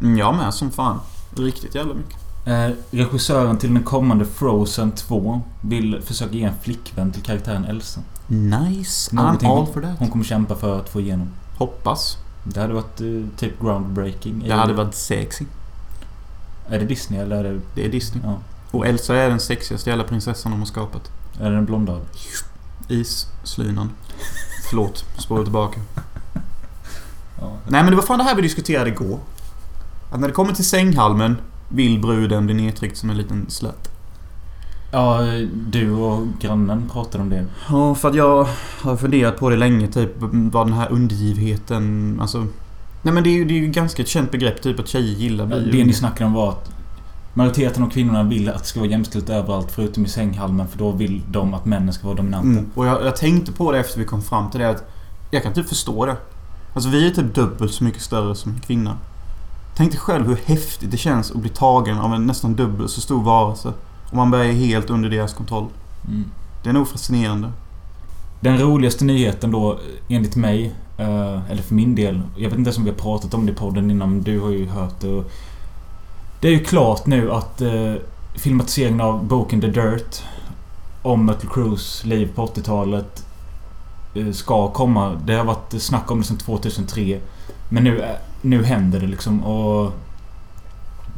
[0.00, 1.00] Mm, jag med som fan.
[1.36, 2.16] Riktigt jävla mycket.
[2.46, 8.00] Eh, regissören till den kommande Frozen 2 vill försöka ge en flickvän till karaktären Elsa.
[8.26, 9.16] Nice.
[9.16, 9.98] Någonting I'm all for that.
[9.98, 11.28] Hon kommer kämpa för att få igenom.
[11.58, 12.18] Hoppas.
[12.44, 13.06] Det hade varit eh,
[13.36, 14.44] typ groundbreaking.
[14.46, 15.44] Det hade varit sexy.
[16.68, 17.60] Är det Disney eller är det...
[17.74, 18.24] Det är Disney.
[18.24, 18.38] Ja.
[18.70, 21.10] Och Elsa är den sexigaste jävla prinsessan de har skapat.
[21.40, 22.00] Är det den blonda?
[22.88, 23.90] Isslynan.
[24.72, 25.80] Förlåt, spårar tillbaka.
[27.40, 27.52] Ja.
[27.68, 29.18] Nej men det var fan det här vi diskuterade igår.
[30.12, 31.36] Att när det kommer till sänghalmen
[31.68, 33.88] vill bruden bli nedtryckt som en liten slätt.
[34.92, 35.20] Ja,
[35.70, 37.46] du och grannen pratade om det.
[37.68, 38.48] Ja, för att jag
[38.82, 40.10] har funderat på det länge, typ
[40.52, 42.46] vad den här undergivheten, alltså...
[43.02, 45.14] Nej men det är ju, det är ju ganska ett känt begrepp, typ att tjejer
[45.14, 46.70] gillar bli Det ni snackade om var att
[47.34, 50.90] majoriteten av kvinnorna vill att det ska vara jämställt överallt förutom i sänghalmen för då
[50.90, 52.48] vill de att männen ska vara dominanta.
[52.48, 52.70] Mm.
[52.74, 54.84] Och jag, jag tänkte på det efter vi kom fram till det att
[55.30, 56.16] jag kan typ förstå det.
[56.74, 58.96] Alltså vi är typ dubbelt så mycket större som en kvinna.
[59.76, 63.00] Tänk dig själv hur häftigt det känns att bli tagen av en nästan dubbelt så
[63.00, 63.72] stor varelse.
[64.10, 65.66] Och man börjar helt under deras kontroll.
[66.08, 66.24] Mm.
[66.62, 67.52] Det är nog fascinerande.
[68.40, 69.78] Den roligaste nyheten då,
[70.08, 72.22] enligt mig, eh, eller för min del.
[72.36, 74.50] Jag vet inte ens om vi har pratat om det i podden innan, du har
[74.50, 75.24] ju hört det.
[76.42, 77.94] Det är ju klart nu att eh,
[78.34, 80.22] filmatiseringen av boken The Dirt
[81.02, 83.26] om Mötley Crües liv på 80-talet
[84.14, 85.20] eh, ska komma.
[85.26, 87.20] Det har varit snack om det sedan 2003.
[87.68, 89.92] Men nu, eh, nu händer det liksom och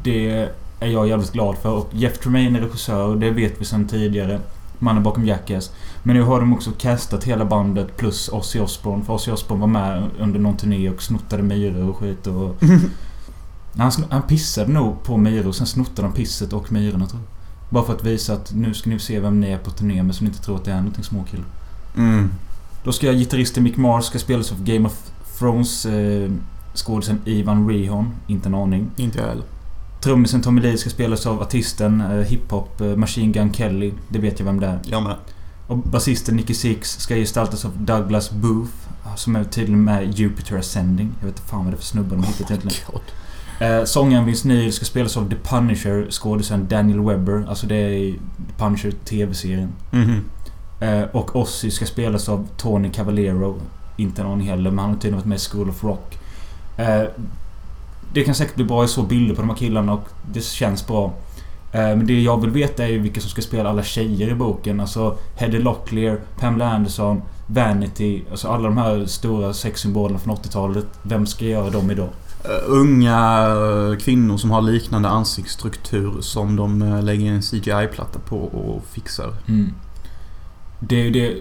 [0.03, 0.49] det
[0.81, 1.73] är jag jävligt glad för.
[1.73, 4.41] Och Jeff Tremaine är regissör, det vet vi sedan tidigare.
[4.79, 5.71] Mannen bakom Jackass.
[6.03, 9.05] Men nu har de också castat hela bandet plus Ozzy Osbourne.
[9.05, 12.57] För Ozzy Osbourne var med under någon turné och snottade myror och skit och...
[13.77, 17.31] han, han pissade nog på myror och sen snottade han pisset och myrorna tror jag.
[17.71, 20.15] Bara för att visa att nu ska ni se vem ni är på turné men
[20.15, 21.45] så ni inte tror att det är någonting småkille.
[21.97, 22.31] Mm.
[22.85, 26.31] Då ska gitarristen Mick Mars ska spelas av Game of Thrones eh,
[26.75, 28.15] skådisen Ivan Rehon.
[28.27, 28.91] Inte en aning.
[28.97, 29.45] Inte jag heller.
[30.01, 33.93] Trummisen Tommy Lee ska spelas av artisten eh, hiphop eh, Machine Gun Kelly.
[34.09, 34.81] Det vet jag vem det är.
[34.85, 35.17] Jag med.
[35.67, 38.73] Och basisten Nicky Six ska gestaltas av Douglas Booth.
[39.17, 41.13] Som är tydligen med Jupiter Ascending.
[41.21, 42.77] Jag vet inte fan vad det är för snubbar de hittat egentligen.
[42.93, 43.01] God.
[43.61, 47.45] Eh, sångaren Vince Neil ska spelas av The Punisher, skådisen Daniel Webber.
[47.49, 49.73] Alltså det är The Punisher TV-serien.
[49.91, 50.25] Mhm.
[50.81, 53.61] Eh, och Ozzy ska spelas av Tony Cavallero.
[53.97, 56.19] Inte en aning heller, men han har tydligen varit med i School of Rock.
[56.77, 57.03] Eh,
[58.13, 58.83] det kan säkert bli bra.
[58.83, 61.13] Jag såg bilder på de här killarna och det känns bra.
[61.73, 64.81] Eh, men det jag vill veta är vilka som ska spela alla tjejer i boken.
[64.81, 68.23] Alltså Heather Locklear, Pamela Anderson, Vanity.
[68.31, 70.87] Alltså alla de här stora sexsymbolerna från 80-talet.
[71.03, 72.09] Vem ska göra dem idag?
[72.45, 78.37] Eh, unga eh, kvinnor som har liknande ansiktsstruktur som de eh, lägger en CGI-platta på
[78.37, 79.35] och fixar.
[79.49, 79.75] Mm.
[80.81, 81.37] Det är ju det...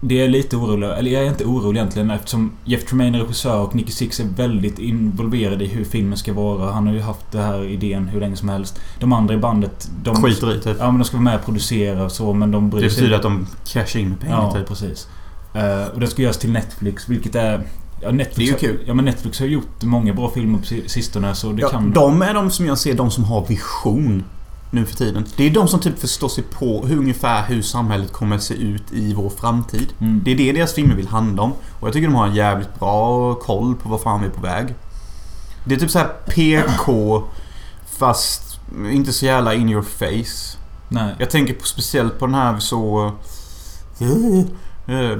[0.00, 3.60] Det är lite orolig, eller jag är inte orolig egentligen eftersom Jeff Tremaine är regissör
[3.60, 6.72] och Nicky Six är väldigt involverad i hur filmen ska vara.
[6.72, 8.80] Han har ju haft den här idén hur länge som helst.
[9.00, 9.90] De andra i bandet...
[10.02, 10.76] De, Skiter i typ.
[10.78, 13.00] Ja men de ska vara med och producera och så men de bryr Det sig
[13.00, 14.68] betyder att de cashar in med pengar Ja, typ.
[14.68, 15.08] precis.
[15.54, 17.62] Eh, och det ska göras till Netflix, vilket är...
[18.00, 18.84] Ja, Netflix Det är ju kul.
[18.86, 21.90] Ja, men Netflix har gjort många bra filmer på si- sistone, så det Ja, kan...
[21.92, 24.24] de är de som jag ser de som har vision
[24.70, 25.24] nu för tiden.
[25.36, 28.54] Det är de som typ förstår sig på hur ungefär hur samhället kommer att se
[28.54, 29.88] ut i vår framtid.
[30.00, 30.20] Mm.
[30.24, 31.52] Det är det deras filmer vill handla om.
[31.80, 34.40] Och jag tycker de har en jävligt bra koll på vad fan vi är på
[34.40, 34.74] väg.
[35.64, 37.22] Det är typ så här PK
[37.98, 38.60] fast
[38.92, 40.58] inte så jävla in your face.
[40.88, 41.14] Nej.
[41.18, 43.04] Jag tänker på, speciellt på den här vi såg...
[44.88, 45.18] eh,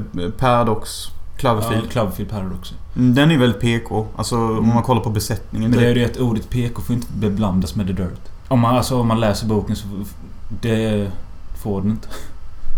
[1.42, 1.64] Paradox.
[1.66, 1.90] Ja, Cloverfield.
[1.92, 2.74] Cloverfield Paradox.
[2.96, 4.06] Mm, Den är väldigt PK.
[4.16, 4.74] Alltså om Mm.
[4.74, 5.70] man kollar på besättningen.
[5.70, 6.02] Men det är typ.
[6.02, 8.20] ju det att ordet PK får inte beblandas med The Dirt.
[8.48, 9.86] Om man, alltså, om man läser boken så...
[10.60, 11.10] Det
[11.62, 12.08] får den inte.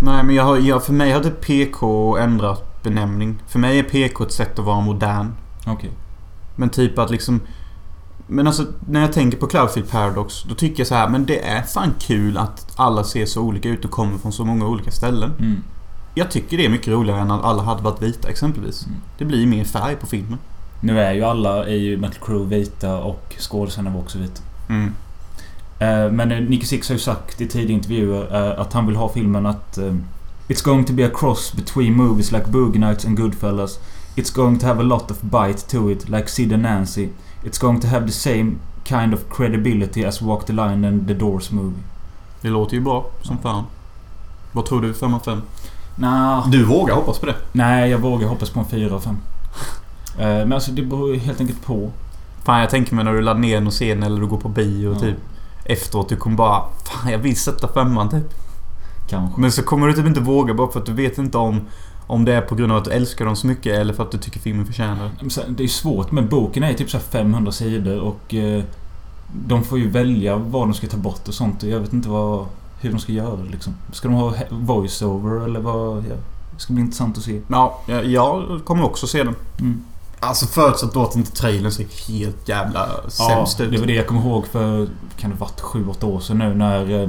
[0.02, 3.38] Nej men jag har, jag, för mig har det PK ändrat benämning.
[3.48, 5.32] För mig är PK ett sätt att vara modern.
[5.66, 5.90] Okej.
[6.56, 7.40] Men typ att liksom...
[8.26, 11.44] Men alltså när jag tänker på Cloudfield Paradox då tycker jag så här, men det
[11.48, 14.90] är fan kul att alla ser så olika ut och kommer från så många olika
[14.90, 15.32] ställen.
[15.38, 15.62] Mm.
[16.18, 18.86] Jag tycker det är mycket roligare än att alla hade varit vita exempelvis.
[18.86, 19.00] Mm.
[19.18, 20.38] Det blir mer färg på filmen.
[20.80, 24.42] Nu är ju alla ju Metal Crew vita och skådisarna var också vita.
[24.68, 24.94] Mm.
[25.78, 28.96] Eh, Men eh, Nicky Six har ju sagt i tidiga intervjuer eh, att han vill
[28.96, 29.78] ha filmen att...
[30.48, 33.78] It's going to be a cross between movies like Boogie Nights and Goodfellas.
[34.16, 37.08] It's going to have a lot of bite to it, like Sid and Nancy.
[37.44, 41.14] It's going to have the same kind of credibility as Walk the Line and The
[41.14, 41.82] Doors movie.
[42.40, 43.64] Det låter ju bra som fan.
[44.52, 44.94] Vad tror du?
[44.94, 45.42] 5 av 5?
[45.98, 47.34] Nah, Du vågar hoppas på det?
[47.52, 49.16] nej, jag vågar hoppas på en 4 av 5.
[50.18, 51.90] Eh, men alltså det beror helt enkelt på.
[52.44, 54.92] Fan jag tänker mig när du laddar ner en scen eller du går på bio
[54.94, 55.00] Ja.
[55.00, 55.16] typ.
[55.64, 58.34] Efteråt du kommer bara Fan jag vill sätta femman typ.
[59.10, 59.40] Kanske.
[59.40, 61.60] Men så kommer du typ inte våga bara för att du vet inte om
[62.06, 64.10] Om det är på grund av att du älskar dem så mycket eller för att
[64.10, 65.44] du tycker filmen förtjänar det.
[65.48, 68.62] Det är ju svårt men boken är typ så här 500 sidor och eh,
[69.46, 71.62] de får ju välja vad de ska ta bort och sånt.
[71.62, 72.46] Jag vet inte vad,
[72.80, 73.74] hur de ska göra liksom.
[73.92, 75.96] Ska de ha voice-over eller vad?
[75.96, 76.14] Ja,
[76.54, 77.40] det ska bli intressant att se.
[77.48, 79.34] Ja, jag, kommer också se den.
[79.60, 79.84] Mm.
[80.20, 83.70] Alltså förutsatt då att inte trailern ser helt jävla sämst ut.
[83.70, 87.02] det var det jag kommer ihåg för, kan det varit 7-8 år sedan nu när
[87.02, 87.08] eh,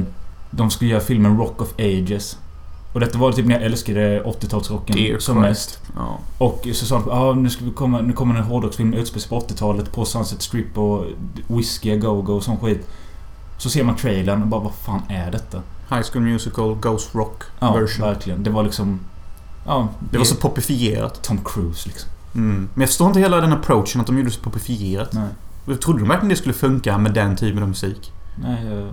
[0.52, 2.38] de skulle göra filmen Rock of Ages.
[2.94, 5.80] Och detta var typ när jag älskade 80-talsrocken Dear som mest.
[5.96, 6.20] Ja.
[6.38, 9.30] Och så sa de ah, nu, ska vi komma, nu kommer en hårdrocksfilm utspelar sig
[9.30, 11.06] på 80-talet på Sunset Strip och
[11.48, 12.88] Whiskey Go-Go och sån skit.
[13.60, 15.58] Så ser man trailern och bara vad fan är detta?
[15.90, 18.06] High School Musical Ghost Rock Ja, version.
[18.08, 18.44] verkligen.
[18.44, 19.00] Det var liksom...
[19.66, 21.24] Ja, Det var så popifierat.
[21.24, 22.10] Tom Cruise liksom.
[22.36, 22.70] Mm.
[22.74, 25.14] Men jag förstår inte hela den approachen att de gjorde det så popifierat.
[25.14, 25.28] Nej,
[25.66, 28.12] Jag trodde de verkligen det skulle funka med den typen av musik?
[28.44, 28.88] nej jag,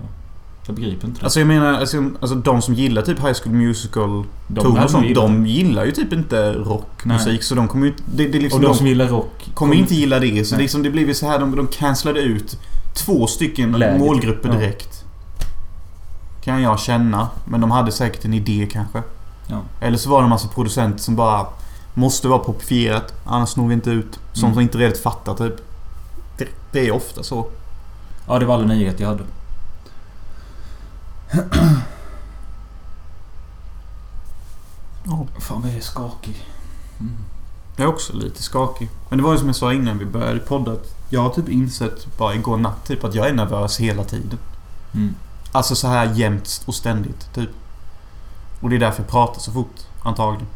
[0.65, 1.23] jag begriper inte det.
[1.25, 5.15] Alltså jag menar, alltså, alltså de som gillar typ High School Musical de och sånt,
[5.15, 5.49] de det.
[5.49, 7.41] gillar ju typ inte rockmusik Nej.
[7.41, 9.49] så de kommer ju det, det liksom Och de de som gillar rock...
[9.53, 10.45] kommer inte gilla det.
[10.47, 12.59] Så det, liksom, det blir ju så här de, de cancellade ut
[12.97, 13.99] två stycken Läget.
[13.99, 14.55] målgrupper Ja.
[14.55, 15.03] direkt.
[16.43, 17.29] Kan jag känna.
[17.45, 19.03] Men de hade säkert en idé kanske.
[19.47, 19.61] Ja.
[19.81, 21.45] Eller så var det en massa producenter som bara
[21.93, 24.19] Måste vara popifierat, annars når vi inte ut.
[24.33, 24.53] Som Mm.
[24.55, 25.53] som inte redan fattar typ.
[26.37, 27.47] Det, det är ofta så.
[28.27, 29.23] Ja, det var alla nyheter jag hade.
[35.05, 35.25] Ja.
[35.39, 36.45] Fan vad jag är skakig.
[36.99, 37.13] Mm.
[37.75, 38.89] Jag är också lite skakig.
[39.09, 41.49] Men det var ju som jag sa innan vi började podda att jag har typ
[41.49, 44.39] insett bara igår natt typ att jag är nervös hela tiden.
[44.93, 45.15] Mm.
[45.51, 47.49] Alltså så här jämt och ständigt typ.
[48.61, 50.47] Och det är därför jag pratar så fort, antagligen.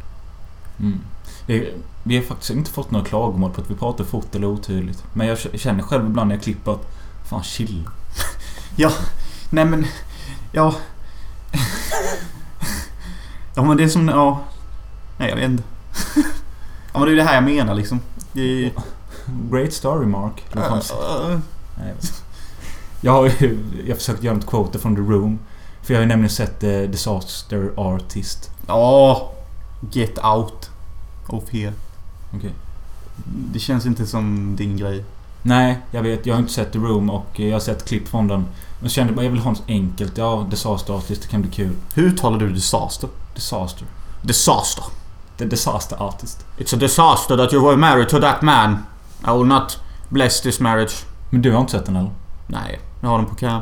[0.80, 1.00] Mm.
[1.46, 1.74] Det,
[2.04, 5.04] vi har faktiskt inte fått några klagomål på att vi pratar fort eller otydligt.
[5.14, 6.92] Men jag känner själv ibland när jag klipper att
[7.32, 7.90] Fan chill.
[9.50, 9.88] Nej men...
[10.52, 10.76] Ja...
[13.56, 14.08] ja men det är som...
[14.08, 14.44] Ja...
[15.18, 15.64] Nej jag vet inte.
[16.94, 18.00] ja men det är det här jag menar liksom.
[18.32, 18.72] Det är...
[19.52, 20.44] Great story Mark.
[20.56, 21.40] Äh,
[21.78, 21.94] Nej,
[23.02, 23.60] jag har ju...
[23.86, 25.40] Jag har försökt göra ett quote från The Room.
[25.82, 28.52] För jag har ju nämligen sett uh, Disaster Artist.
[28.68, 29.32] Ja...
[29.92, 30.70] Get out.
[31.28, 31.74] Of here.
[32.36, 32.54] Okej.
[33.26, 35.04] Det känns inte som din grej.
[35.42, 36.26] Nej, jag vet.
[36.26, 38.40] Jag har inte sett The Room och eh, jag har sett klipp från den.
[38.40, 38.50] Men
[38.82, 40.18] jag kände bara jag vill ha något enkelt.
[40.18, 41.76] Ja, Disaster Artist, det kan bli kul.
[41.94, 43.10] Hur uttalar du disaster?
[43.36, 43.88] Disaster.
[44.22, 44.84] Disaster.
[45.38, 46.46] The Disaster Artist.
[46.58, 48.78] It's a disaster that you were married to that man.
[49.28, 51.06] I will not bless this marriage.
[51.30, 52.12] Men du har inte sett den eller?
[52.48, 53.62] Nej, jag har den på cam.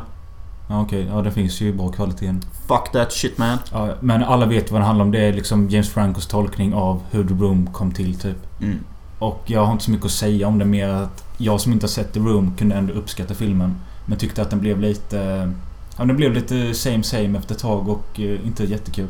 [0.68, 1.06] Ja, okej.
[1.10, 2.24] Ja, det finns ju bra kvalitet.
[2.24, 2.42] i den.
[2.68, 3.58] Fuck that shit man.
[3.72, 5.10] Ja, men alla vet vad det handlar om.
[5.10, 8.60] Det är liksom James Francos tolkning av hur The Room kom till, typ.
[8.60, 8.78] Mm.
[9.18, 11.84] Och jag har inte så mycket att säga om det mer att jag som inte
[11.84, 13.74] har sett The Room kunde ändå uppskatta filmen.
[14.06, 15.52] Men tyckte att den blev lite...
[15.98, 19.08] Ja, den blev lite same same efter ett tag och eh, inte jättekul.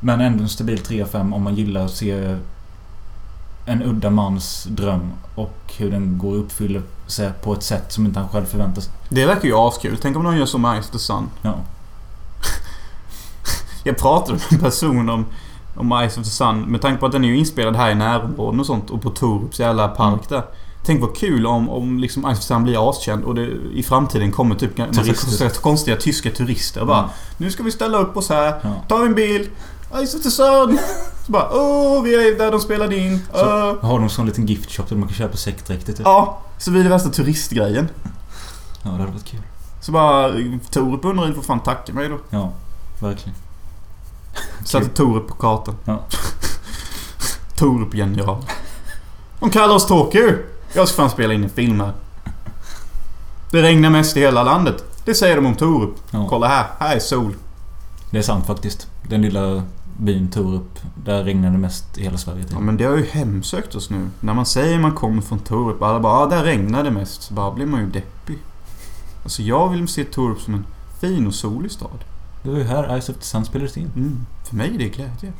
[0.00, 2.36] Men ändå en stabil 3-5 om man gillar att se
[3.70, 8.06] en udda mans dröm och hur den går att uppfylla sig på ett sätt som
[8.06, 8.92] inte han själv förväntar sig.
[9.08, 9.98] Det verkar ju askul.
[10.02, 11.28] Tänk om de gör som Ice the Sun.
[11.42, 11.54] Ja.
[13.84, 15.26] Jag pratade med en person om,
[15.76, 17.94] om Ice of the Sun med tanke på att den är ju inspelad här i
[17.94, 20.42] närområden och sånt och på Torups jävla park där.
[20.84, 23.82] Tänk vad kul om, om liksom Ice of the Sun blir askänd och det i
[23.82, 27.10] framtiden kommer typ massa konstiga, konstiga tyska turister och bara Ja.
[27.36, 28.60] Nu ska vi ställa upp oss här.
[28.62, 28.74] Ja.
[28.88, 29.50] Ta en bild.
[29.92, 30.78] Ice of the Sun.
[31.26, 33.20] Så bara åh, vi är där de spelade in.
[33.32, 36.06] Så har de sån liten gift shop där man kan köpa sektdräkter typ.
[36.06, 37.88] Ja, så blir det värsta turistgrejen.
[38.82, 39.40] Ja, det hade varit kul.
[39.80, 40.32] Så bara
[40.70, 42.18] Torup undrar får fan tacka mig då.
[42.30, 42.52] Ja,
[43.00, 43.34] verkligen.
[44.64, 45.76] Satte Torup på kartan.
[45.84, 46.04] Ja.
[47.56, 48.44] Torup general.
[49.40, 50.32] De kallar oss Tokyo.
[50.72, 51.92] Jag ska fan spela in en film här.
[53.50, 54.84] Det regnar mest i hela landet.
[55.04, 55.94] Det säger de om Torup.
[56.10, 56.26] Ja.
[56.28, 56.66] Kolla här.
[56.78, 57.34] Här är sol.
[58.10, 58.86] Det är sant faktiskt.
[59.08, 59.62] Den lilla
[60.00, 62.42] byn Torup, där regnar det mest i hela Sverige.
[62.42, 62.52] Typ.
[62.52, 64.08] Ja men det har ju hemsökt oss nu.
[64.20, 65.82] När man säger man kommer från Torup.
[65.82, 67.22] Alla bara ja där regnar det mest.
[67.22, 68.38] Så bara blir man ju deppig.
[69.22, 70.66] Alltså jag vill se Torup som en
[71.00, 72.04] fin och solig stad.
[72.42, 73.90] Det var ju här Ice of the Sun spelades in.
[73.96, 74.26] Mm.
[74.48, 75.32] För mig är det glädje.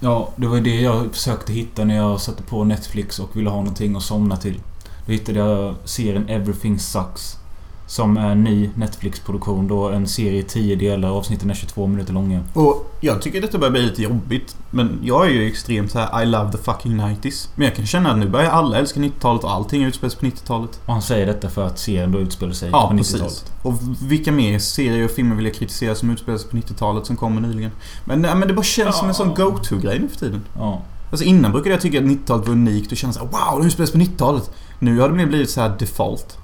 [0.00, 3.50] Ja, det var ju det jag försökte hitta när jag satte på Netflix och ville
[3.50, 4.60] ha någonting att somna till.
[5.06, 7.38] Då hittade jag serien Everything Sucks.
[7.86, 9.88] Som är en ny Netflix-produktion då.
[9.88, 11.08] En serie i 10 delar.
[11.08, 12.40] Avsnitten är 22 minuter långa.
[12.54, 14.56] Och jag tycker detta börjar bli lite jobbigt.
[14.70, 17.48] Men jag är ju extremt så här I love the fucking 90s.
[17.54, 20.80] Men jag kan känna att nu börjar alla älska 90-talet och allting utspelas på 90-talet.
[20.86, 23.14] Och han säger detta för att serien då utspelar sig Ja, på precis.
[23.14, 23.52] 90-talet.
[23.62, 23.74] Och
[24.10, 27.40] vilka mer serier och filmer vill jag kritisera som utspelar sig på 90-talet som kommer
[27.40, 27.70] nyligen?
[28.04, 29.44] Men, nej, men det bara känns som en sån Ja.
[29.44, 30.42] go-to-grej nu för tiden.
[30.58, 30.82] Ja.
[31.10, 33.90] Alltså innan brukade jag tycka att 90-talet var unikt och känna såhär Wow, det utspelas
[33.90, 34.50] på 90-talet.
[34.78, 36.38] Nu har det blivit så här default.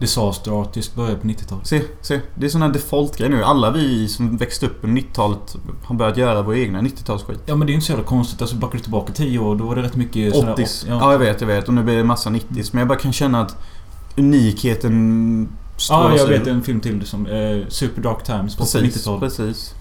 [0.00, 1.66] Disaster Artist började på 90-talet.
[1.66, 2.20] Se, se.
[2.34, 3.44] Det är sån här default-grej nu.
[3.44, 7.38] Alla vi som växte upp under 90-talet har börjat göra vår egna 90-talsskit.
[7.46, 8.40] Ja men det är inte så jävla konstigt.
[8.42, 10.84] Alltså backar du tillbaka 10 år då var det rätt mycket sådär 80s.
[10.88, 10.94] Ja.
[11.00, 11.12] Ja.
[11.12, 11.68] jag vet, jag vet.
[11.68, 12.68] Och nu blir det massa 90s.
[12.72, 13.56] Men jag bara kan känna att
[14.16, 18.96] unikheten Ja, strålar jag vet en film till som eh, Super Dark Times på Precis,
[18.96, 19.20] 90-talet.
[19.20, 19.74] precis.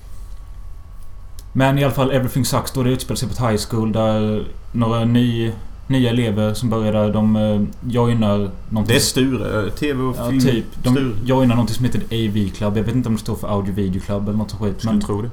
[1.53, 4.47] Men i alla fall Everything Sucks då det utspelar sig på ett high school där
[4.71, 5.51] några ny,
[5.89, 7.61] nya elever som börjar där de eh,
[7.91, 8.37] joinar
[8.69, 8.93] någonting.
[8.93, 9.65] Det är Sture.
[9.65, 10.39] eh, TV och Ja, film.
[10.41, 10.65] typ.
[10.83, 11.11] De Sture.
[11.25, 12.77] joinar någonting som heter AV Club.
[12.77, 14.75] Jag vet inte om det står för Audio Video Club eller något sånt skit.
[14.79, 15.29] Skulle Men tro det.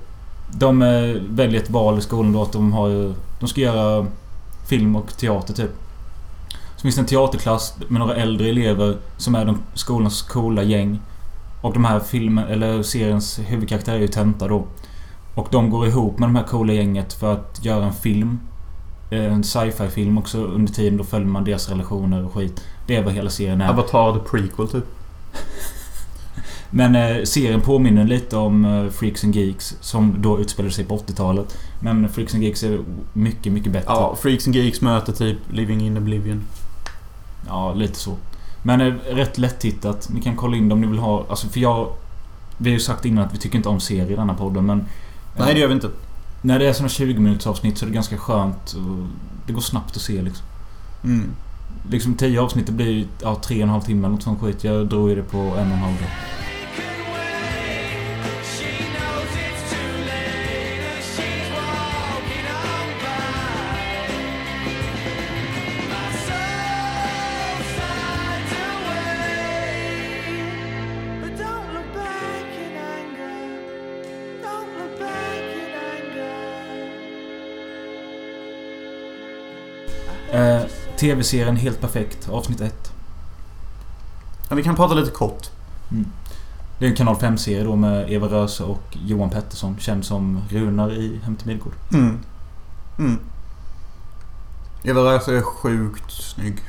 [0.59, 3.15] de eh, väljer ett val i skolan då att de har...
[3.41, 4.07] De ska göra
[4.69, 5.71] film och teater typ.
[6.77, 11.01] Så finns det en teaterklass med några äldre elever som är de skolans coola gäng.
[11.63, 14.67] Och de här filmen, eller seriens huvudkaraktär är ju Tenta då.
[15.35, 18.39] Och de går ihop med de här coola gänget för att göra en film.
[19.11, 20.97] Eh, En sci-fi film också under tiden.
[20.97, 22.65] Då följer man deras relationer och skit.
[22.87, 23.71] Det är vad hela serien är.
[23.71, 24.85] Avatar the prequel typ.
[26.71, 30.97] Men eh, serien påminner lite om eh, Freaks and Geeks som då utspelade sig på
[30.97, 31.59] 80-talet.
[31.81, 32.81] Men Freaks and Geeks är
[33.13, 33.87] mycket, mycket bättre.
[33.89, 36.43] Ja, Freaks and Geeks möter typ Living in Oblivion.
[37.47, 38.17] Ja, lite så.
[38.63, 40.09] Men eh, rätt lättittat.
[40.15, 41.25] Ni kan kolla in det om ni vill ha...
[41.29, 41.89] Alltså för jag...
[42.59, 44.85] Vi har ju sagt innan att vi tycker inte om serier i denna podden men...
[45.39, 45.91] Nej, det gör vi inte.
[46.47, 48.73] När det är såna 20 minuters avsnitt så är det ganska skönt.
[48.73, 49.07] Och
[49.47, 50.47] det går snabbt att se liksom.
[51.05, 51.31] Mm.
[51.91, 54.65] Liksom 10 avsnitt det blir ja, tre och en halv timme eller något sånt skit.
[54.65, 56.11] Jag drog ju det på en och en halv dag.
[80.99, 82.93] TV-serien Helt Perfekt, avsnitt 1.
[84.49, 85.51] Ja, vi kan prata lite kort.
[86.79, 89.77] Det är en kanal 5-serie då med Eva Röse och Johan Pettersson.
[89.79, 91.73] Känd som Runar i Hem till Midgård.
[91.93, 92.19] Mm.
[92.99, 93.19] Mm.
[94.83, 96.61] Eva Röse är sjukt snygg.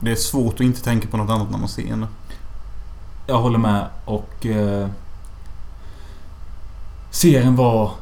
[0.00, 2.06] Det är svårt att inte tänka på något annat när man ser henne.
[3.26, 4.46] Jag håller med och...
[4.46, 4.88] Eh,
[7.10, 7.92] serien var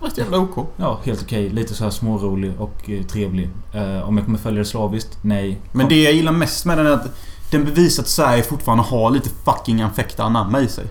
[0.00, 0.68] Rätt jävla OK.
[0.76, 1.48] ja, helt okej.
[1.48, 3.50] Lite så här smårolig och eh, trevlig.
[3.72, 5.18] Eh, om jag kommer följa det slaviskt?
[5.22, 5.60] Nej.
[5.72, 7.06] Men det jag gillar mest med den är att
[7.50, 10.86] den bevisar att Sverige fortfarande har lite fucking infekta anamma i sig.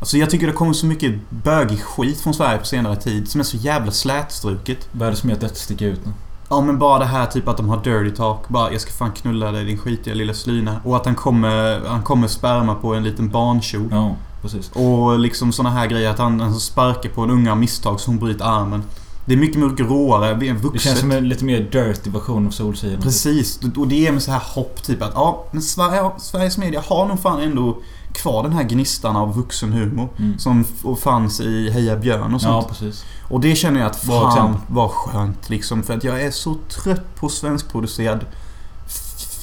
[0.00, 3.40] Alltså jag tycker det kommer så mycket bögig skit från Sverige på senare tid som
[3.40, 4.88] är så jävla slätstruket.
[4.92, 6.12] Vad är det som gör att detta sticker ut nu?
[6.48, 8.48] Ja men bara det här typ att de har dirty talk.
[8.48, 10.80] Bara jag ska fan knulla dig din skitiga lilla slyna.
[10.84, 13.88] Och att han kommer, han kommer sperma på en liten barnkjol.
[13.90, 14.70] Ja, precis.
[14.74, 18.18] Och liksom såna här grejer att han, han sparkar på en unga misstag så hon
[18.18, 18.82] bryter armen.
[19.24, 20.34] Det är mycket, mycket råare.
[20.34, 20.72] Det är vuxet.
[20.72, 23.00] Det känns som en lite mer dirty version av Solsidan.
[23.00, 23.60] Precis.
[23.76, 27.06] Och det ger mig så här hopp typ att ja, men Sverige, Sveriges media har
[27.06, 27.78] nog fan ändå
[28.12, 30.08] kvar den här gnistan av vuxenhumor.
[30.18, 30.38] Mm.
[30.38, 30.64] Som
[31.02, 32.68] fanns i Heja Björn och Ja, sånt.
[32.68, 33.04] precis.
[33.28, 35.82] Och det känner jag att fan var skönt liksom.
[35.82, 38.24] För att jag är så trött på svenskproducerad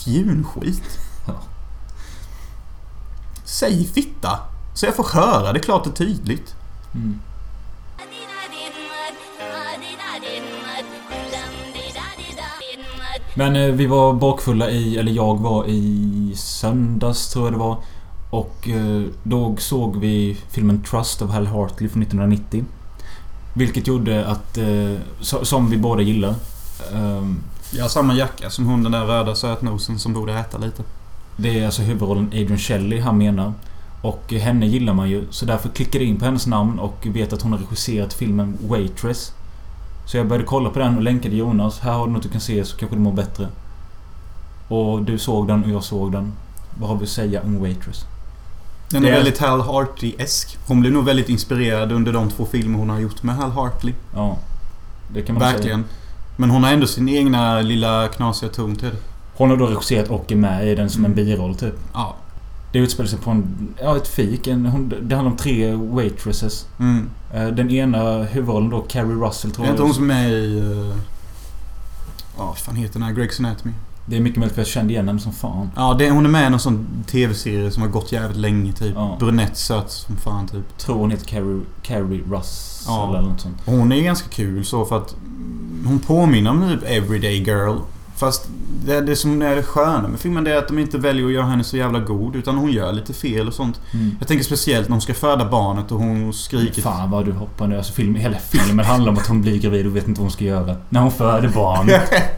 [0.03, 0.83] fjunskit.
[1.27, 1.33] Ja.
[3.45, 4.39] Säg fitta!
[4.73, 6.55] Så jag får höra det klart och tydligt.
[6.93, 7.19] Mm.
[13.37, 17.77] Men eh, vi var bakfulla i, eller jag var i söndags tror jag det var.
[18.29, 22.63] Och eh, då såg vi filmen Trust av Hal Hartley från 1990.
[23.53, 24.63] Vilket gjorde att, eh,
[25.21, 26.35] so- som vi båda gillar.
[26.93, 27.39] ehm,
[27.71, 30.83] Jag har samma jacka som hon den där röda sötnosen som borde äta lite.
[31.37, 33.53] Det är alltså huvudrollen Adrian Shelley han menar.
[34.01, 37.33] Och henne gillar man ju, så därför klickade jag in på hennes namn och vet
[37.33, 39.31] att hon har regisserat filmen Waitress.
[40.05, 41.79] Så jag började kolla på den och länkade Jonas.
[41.79, 43.47] Här har du något du kan se så kanske du mår bättre.
[44.67, 46.33] Och du såg den och jag såg den.
[46.79, 48.05] Vad har vi att säga om Waitress?
[48.89, 50.57] Den Det är är- väldigt Hal Hartley-esk.
[50.67, 53.93] Hon blev nog väldigt inspirerad under de två filmer hon har gjort med Hal Hartley.
[54.15, 54.37] Ja.
[55.13, 55.53] Det kan man säga.
[55.53, 55.83] Verkligen.
[56.37, 58.95] Men hon har ändå sin egna lilla knasiga ton till det.
[59.37, 61.25] Hon har då regisserat och är med i den som en Mm.
[61.25, 61.73] biroll typ.
[61.93, 62.15] Ja.
[62.71, 64.47] Det utspelar sig på en, ja, ett fik.
[64.47, 66.67] En, hon, det handlar om tre waitresses.
[66.79, 67.09] Mm.
[67.33, 69.73] Eh, Den ena huvudrollen då, Carrie Russell Det tror är jag.
[69.73, 70.57] inte hon som är i...
[70.59, 70.97] eh,
[72.37, 73.13] Ja, vad fan heter den här?
[73.13, 73.73] Grey's Anatomy.
[74.07, 75.69] Det är mycket möjligt för jag kände igen henne som fan.
[75.75, 78.93] Ja, det, hon är med i någon sån TV-serie som har gått jävligt länge typ.
[78.95, 79.15] Ja.
[79.19, 80.77] Brunett, söt som fan typ.
[80.77, 83.09] Tror hon heter Carrie, Carrie Russell Ja.
[83.09, 83.57] eller något sånt.
[83.65, 85.15] Hon är ganska kul så för att
[85.85, 87.77] hon påminner om typ Everyday Girl.
[88.15, 88.47] Fast
[88.85, 91.31] det, det som är det sköna med filmen det är att de inte väljer att
[91.31, 92.35] göra henne så jävla god.
[92.35, 93.81] Utan hon gör lite fel och sånt.
[93.93, 94.15] Mm.
[94.19, 96.81] Jag tänker speciellt när hon ska föda barnet och hon skriker...
[96.81, 97.77] Fan vad du hoppar nu.
[97.77, 100.31] Alltså film, hela filmen handlar om att hon blir gravid och vet inte vad hon
[100.31, 100.75] ska göra.
[100.89, 101.89] När hon föder barn.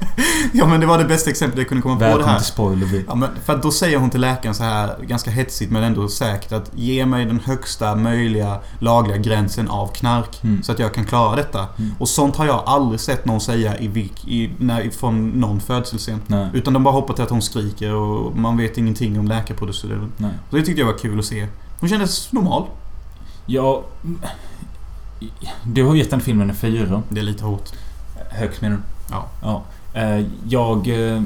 [0.54, 2.40] ja men det var det bästa exemplet jag kunde komma på det Välkommen här.
[2.40, 3.04] till spoiler.
[3.08, 6.08] Ja, men för att då säger hon till läkaren så här ganska hetsigt men ändå
[6.08, 10.44] säkert att ge mig den högsta möjliga lagliga gränsen av knark.
[10.44, 10.64] Mm.
[10.64, 11.60] Så att jag kan klara detta.
[11.60, 11.92] Mm.
[12.00, 16.22] Och sånt har jag aldrig sett någon säga i, i, när, från någon födselscen.
[16.38, 16.50] Nej.
[16.54, 20.12] Utan de bara hoppar till att hon skriker och man vet ingenting om läkarproceduren.
[20.50, 21.48] Så det tyckte jag var kul att se.
[21.80, 22.64] Hon kändes normal.
[23.46, 23.84] Ja...
[25.64, 27.02] Du har gett den filmen en fyra.
[27.10, 27.70] Det är lite hårt.
[28.32, 28.82] Högt menar du?
[29.12, 29.26] Ja.
[29.42, 29.64] ja.
[30.02, 31.22] Eh, Jag eh,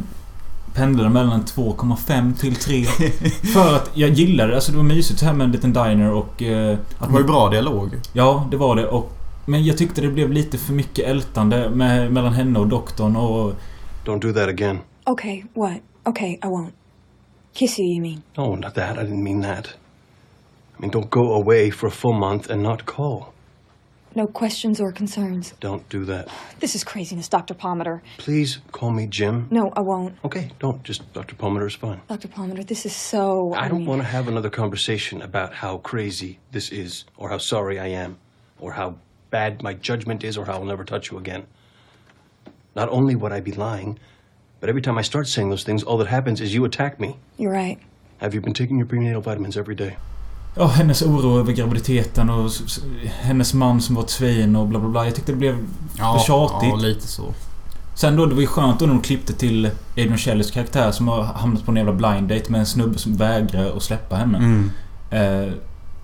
[0.74, 2.84] pendlade mellan 2,5 till 3.
[3.54, 6.42] För att jag gillade Alltså det var mysigt här med en liten diner och...
[6.44, 8.00] eh, Det Att var ju bra dialog.
[8.14, 8.88] Ja, det var det.
[8.88, 9.12] Och,
[9.46, 13.54] men jag tyckte det blev lite för mycket ältande med, mellan henne och doktorn och...
[14.06, 14.80] Don't do that again.
[15.08, 15.82] Okay, what?
[16.06, 16.74] Okay, I won't.
[17.54, 18.24] Kiss you, you mean?
[18.38, 18.98] No, not that.
[18.98, 19.74] I didn't mean that.
[20.78, 23.34] I mean, don't go away for a full month and not call.
[24.14, 25.54] No questions or concerns.
[25.62, 26.28] Don't do that.
[26.60, 27.54] This is craziness, Dr.
[27.54, 28.02] Palmater.
[28.18, 29.48] Please call me Jim.
[29.52, 30.18] No, I won't.
[30.26, 30.84] Okay, don't.
[30.84, 31.36] Just Dr.
[31.36, 32.02] Palmer is fine.
[32.10, 32.28] Dr.
[32.28, 33.54] Palmater, this is so.
[33.56, 37.38] I don't mean- want to have another conversation about how crazy this is, or how
[37.38, 38.18] sorry I am,
[38.60, 38.98] or how
[39.30, 41.48] bad my judgment is, or how I'll never touch you again.
[42.76, 43.98] Not only would I be lying,
[44.62, 47.08] but every time I start saying those things, all that happens is you attack me.
[47.38, 47.78] You're right.
[48.20, 49.98] Have you been taking your prenatal vitamins every day?
[50.56, 52.50] Ja, hennes oro över graviditeten och
[53.22, 55.06] hennes man som var ett svin och bla bla bla.
[55.06, 55.58] Jag tyckte det blev
[55.98, 56.70] Ja, för tjatigt.
[56.70, 57.24] ja, lite så.
[57.96, 61.08] Sen då, det var ju skönt då när de klippte till Adrian Shellys karaktär som
[61.08, 64.38] har hamnat på en jävla blind date med en snubbe som vägrar att släppa henne.
[64.38, 64.70] Mm.
[65.12, 65.54] Eh,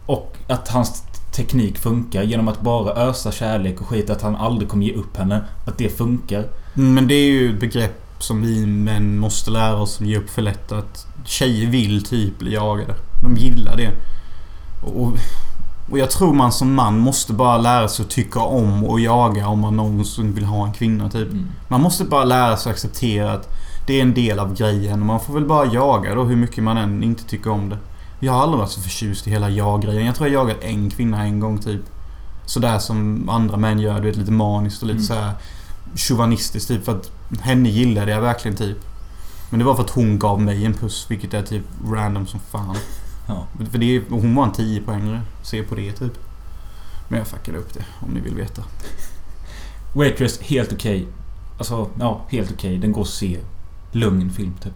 [0.05, 1.03] och att hans
[1.35, 4.09] teknik funkar genom att bara ösa kärlek och skit.
[4.09, 5.41] Att han aldrig kommer ge upp henne.
[5.65, 6.43] Att det funkar.
[6.75, 10.17] Mm, Men det är ju ett begrepp som vi män måste lära oss som ger
[10.17, 10.71] upp för lätt.
[10.71, 12.95] Att tjejer vill typ bli jagade.
[13.23, 13.91] De gillar det.
[14.83, 15.13] Och,
[15.91, 19.47] och jag tror man som man måste bara lära sig att tycka om och jaga
[19.47, 21.31] om man någonsin vill ha en kvinna typ.
[21.31, 21.47] Mm.
[21.67, 23.49] Man måste bara lära sig att acceptera att
[23.87, 24.99] det är en del av grejen.
[24.99, 27.77] Och man får väl bara jaga då hur mycket man än inte tycker om det.
[28.19, 30.05] Jag har aldrig varit så förtjust i hela jag-grejen.
[30.05, 31.81] Jag tror jag jagat en kvinna en gång typ.
[32.45, 33.95] Sådär som andra män gör.
[33.99, 35.07] Du vet lite maniskt och lite Mm.
[35.07, 35.33] så här
[35.97, 36.85] chauvinistiskt typ.
[36.85, 38.77] För att henne gillade jag verkligen typ.
[39.49, 41.05] Men det var för att hon gav mig en puss.
[41.09, 42.75] Vilket är typ random som fan.
[43.27, 43.47] Ja.
[43.71, 45.21] För det, hon var en 10 poängare.
[45.43, 46.13] Se på det typ.
[47.07, 48.63] Men jag fuckade upp det om ni vill veta.
[49.93, 51.07] Waitress, helt okej.
[51.57, 52.77] Alltså, ja, helt okej.
[52.77, 53.39] Den går att se.
[53.91, 54.73] Lugn film, typ.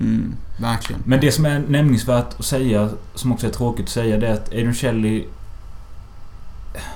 [0.00, 1.02] Mm, verkligen.
[1.04, 4.32] Men det som är nämningsvärt att säga, som också är tråkigt att säga, det är
[4.32, 5.24] att Adrian Shelley...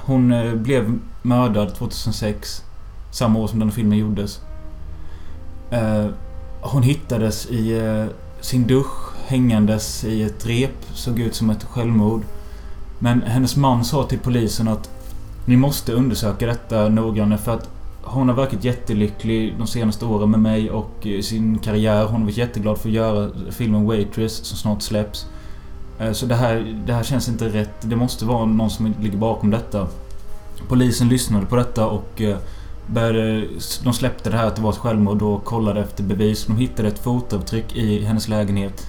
[0.05, 2.65] Hon eh, blev mördad 2006.
[3.11, 4.41] Samma år som den filmen gjordes.
[5.71, 6.07] Eh,
[6.61, 8.05] hon hittades i eh,
[8.41, 10.85] sin dusch, hängandes i ett rep.
[10.95, 12.23] Såg ut som ett självmord.
[12.99, 14.91] Men hennes man sa till polisen att
[15.45, 17.69] ni måste undersöka detta noggrannare för att
[18.03, 22.05] hon har verkat jättelycklig de senaste åren med mig och eh, sin karriär.
[22.05, 25.27] Hon har varit jätteglad för att göra filmen Waitress som snart släpps.
[25.99, 27.75] Eh, så det här, det här känns inte rätt.
[27.81, 29.89] Det måste vara någon som ligger bakom detta.
[30.69, 32.37] Polisen lyssnade på detta och eh,
[32.93, 33.47] började,
[33.85, 36.45] de släppte det här att det var ett självmord och kollade efter bevis.
[36.45, 38.87] De hittade ett fotavtryck i hennes lägenhet.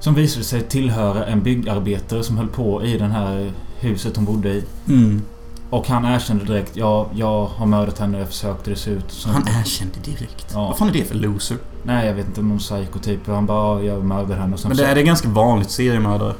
[0.00, 4.48] Som visade sig tillhöra en byggarbetare som höll på i det här huset hon bodde
[4.48, 4.64] i.
[4.88, 5.22] Mm.
[5.70, 6.76] Och han erkände direkt.
[6.76, 9.32] Ja, jag har mördat henne och jag försökte det se ut som...
[9.32, 10.46] Han erkände direkt.
[10.52, 10.66] Ja.
[10.66, 11.56] Vad fan är det för loser?
[11.82, 12.42] Nej, jag vet inte.
[12.42, 13.26] Någon psykotyp.
[13.26, 14.68] Han bara, ja, jag mördade henne och sen...
[14.68, 16.34] Men det är det ganska vanligt seriemördare.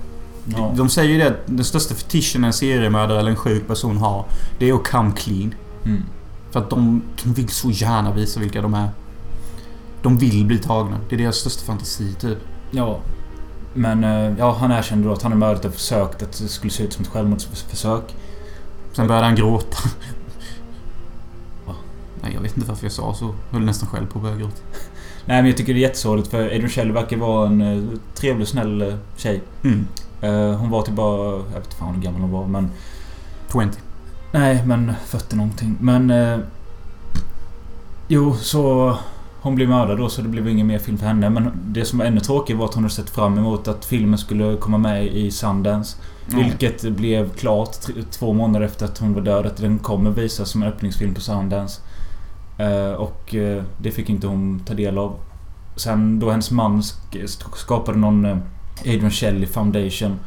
[0.44, 0.72] Ja.
[0.76, 4.24] De säger ju det att den största fetischen en seriemördare eller en sjuk person har.
[4.58, 5.54] Det är att come clean.
[5.84, 6.02] Mm.
[6.58, 8.88] För att de, de vill så gärna visa vilka de är.
[10.02, 11.00] De vill bli tagna.
[11.08, 12.38] Det är deras största fantasi typ.
[12.70, 12.98] Ja.
[13.74, 16.70] Men eh, ja, han erkände då att han hade mördat och försökt att det skulle
[16.70, 18.14] se ut som ett självmordsförsök.
[18.92, 19.76] Sen började han gråta.
[21.66, 21.74] Va?
[22.22, 23.24] Nej, jag vet inte varför jag sa så.
[23.24, 24.60] Jag höll nästan själv på att börja gråta.
[25.24, 28.48] Nej, men jag tycker det är jättesorgligt för Adrian Shelley verkar vara en eh, trevlig
[28.48, 29.42] snäll eh, tjej.
[29.62, 29.86] Mm.
[30.58, 31.30] Hon var till bara...
[31.30, 32.70] Jag vet inte fan hur gammal hon var, men...
[33.52, 33.70] 20.
[34.32, 35.76] Nej, men 40 någonting.
[35.80, 36.10] Men...
[36.10, 36.38] Eh,
[38.08, 38.96] jo, så...
[39.40, 41.30] Hon blev mördad då så det blev ingen mer film för henne.
[41.30, 44.18] Men det som var ännu tråkigare var att hon hade sett fram emot att filmen
[44.18, 45.96] skulle komma med i Sundance.
[46.26, 47.76] Vilket blev klart
[48.10, 49.46] två månader efter att hon var död.
[49.46, 51.80] Att den kommer visas som en öppningsfilm på Sundance.
[52.58, 55.14] Eh, och eh, det fick inte hon ta del av.
[55.76, 57.26] sen då hennes man sk-
[57.56, 58.36] skapade någon eh,
[58.80, 60.18] Adrian Shelley Foundation.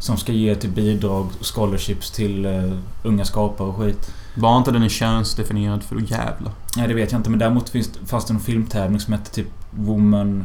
[0.00, 2.72] Som ska ge till bidrag och scholarships till eh,
[3.02, 4.12] unga skapare och skit.
[4.34, 6.52] Var inte den könsdefinierad för då jävlar?
[6.76, 7.30] Nej, det vet jag inte.
[7.30, 10.44] Men däremot finns, fanns det en filmtävling som hette typ Woman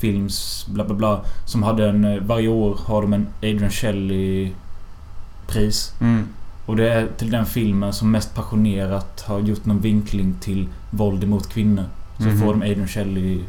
[0.00, 1.20] Films bla bla bla.
[1.46, 2.04] Som hade en...
[2.04, 4.50] eh, Varje år har de en Adrian Shelley
[5.46, 5.92] pris.
[6.00, 6.28] Mm.
[6.66, 11.24] Och det är till den filmen som mest passionerat har gjort någon vinkling till våld
[11.24, 11.84] emot kvinnor.
[12.18, 12.40] Så Mhm.
[12.40, 13.40] får de Adrian Shelley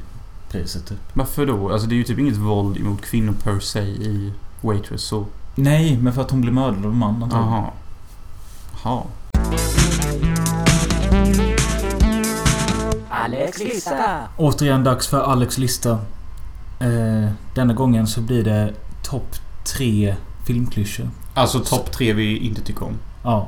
[0.52, 0.98] priset typ.
[1.14, 1.70] Varför då?
[1.72, 5.26] Alltså det är ju typ inget våld emot kvinnor per se i Waitress så.
[5.56, 7.52] Nej, men för att hon blev mördad av en man antagligen.
[7.54, 7.70] Jaha.
[8.84, 9.04] Jaha.
[13.10, 14.20] Alex lista.
[14.38, 15.92] Återigen dags för Alex lista.
[16.80, 21.10] Eh, denna gången så blir det topp tre filmklyschor.
[21.34, 22.94] Alltså topp tre vi inte tycker om.
[23.24, 23.48] Ja.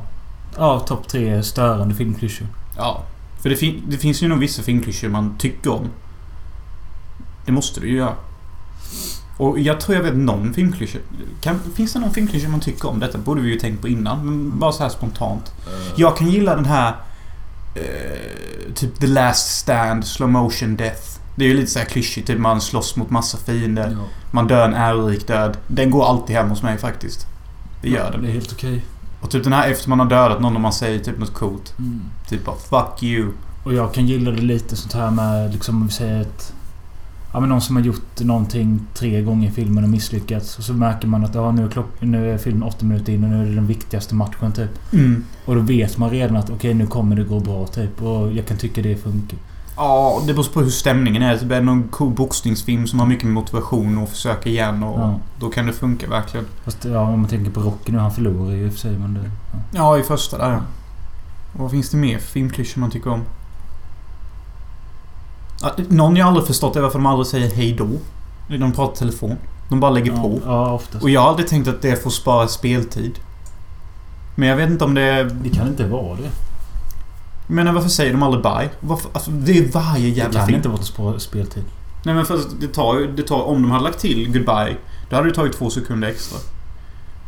[0.57, 2.47] Ja, topp tre störande filmklyschor.
[2.77, 3.03] Ja.
[3.41, 5.87] För det, fin- det finns ju nog vissa filmklyschor man tycker om.
[7.45, 8.13] Det måste du ju göra.
[9.41, 10.99] Och jag tror jag vet någon filmklyscha.
[11.75, 12.99] Finns det någon filmklyscha man tycker om?
[12.99, 14.25] Detta borde vi ju tänkt på innan.
[14.25, 15.51] Men bara så här spontant.
[15.95, 16.95] Jag kan gilla den här...
[17.75, 21.01] Eh, typ The Last Stand, Slow Motion Death.
[21.35, 22.27] Det är ju lite så här klyschigt.
[22.27, 23.91] Typ man slåss mot massa fiender.
[23.99, 24.05] Ja.
[24.31, 25.57] Man dör en ärorik död.
[25.67, 27.27] Den går alltid hem hos mig faktiskt.
[27.81, 28.25] Det gör Det den.
[28.25, 28.85] är helt okej.
[29.21, 31.73] Och typ den här efter man har dödat någon och man säger typ något coolt.
[31.79, 32.01] Mm.
[32.29, 33.31] Typ bara 'Fuck you'
[33.63, 36.53] Och jag kan gilla det lite sånt här med liksom om vi säger att...
[37.33, 40.57] Ja men någon som har gjort någonting tre gånger i filmen och misslyckats.
[40.57, 43.23] Och så märker man att ja, nu, är klock, nu är filmen åtta minuter in
[43.23, 44.93] och nu är det den viktigaste matchen typ.
[44.93, 45.23] Mm.
[45.45, 48.01] Och då vet man redan att okej nu kommer det gå bra typ.
[48.01, 49.39] Och jag kan tycka det funkar.
[49.77, 51.37] Ja, det beror på hur stämningen är.
[51.37, 55.19] Typ är det någon cool boxningsfilm som har mycket motivation och försöka igen och Ja.
[55.39, 56.45] då kan det funka verkligen.
[56.65, 57.97] Fast ja, om man tänker på Rocky nu.
[57.97, 59.19] Han förlorar ju i och för sig men det...
[59.53, 59.59] Ja.
[59.73, 60.59] Ja, i första där ja.
[61.53, 63.21] Och vad finns det mer för filmklyschor man tycker om?
[65.89, 67.87] Någon jag aldrig förstått är varför de aldrig säger hej då.
[68.49, 69.35] När de pratar telefon.
[69.69, 70.39] De bara lägger ja, på.
[70.45, 71.03] Ja, oftast.
[71.03, 73.19] Och jag har aldrig tänkt att det får spara speltid.
[74.35, 75.23] Men jag vet inte om det är...
[75.23, 76.29] Det kan inte vara det.
[77.47, 78.69] Men varför säger de aldrig bye?
[78.79, 80.55] Varför, alltså, det är varje Det jävla kan film.
[80.57, 81.63] inte vara ett spår- speltid.
[82.05, 83.11] Nej men för det tar ju...
[83.11, 84.77] Det tar, om de hade lagt till goodbye,
[85.09, 86.37] då hade det tagit två sekunder extra.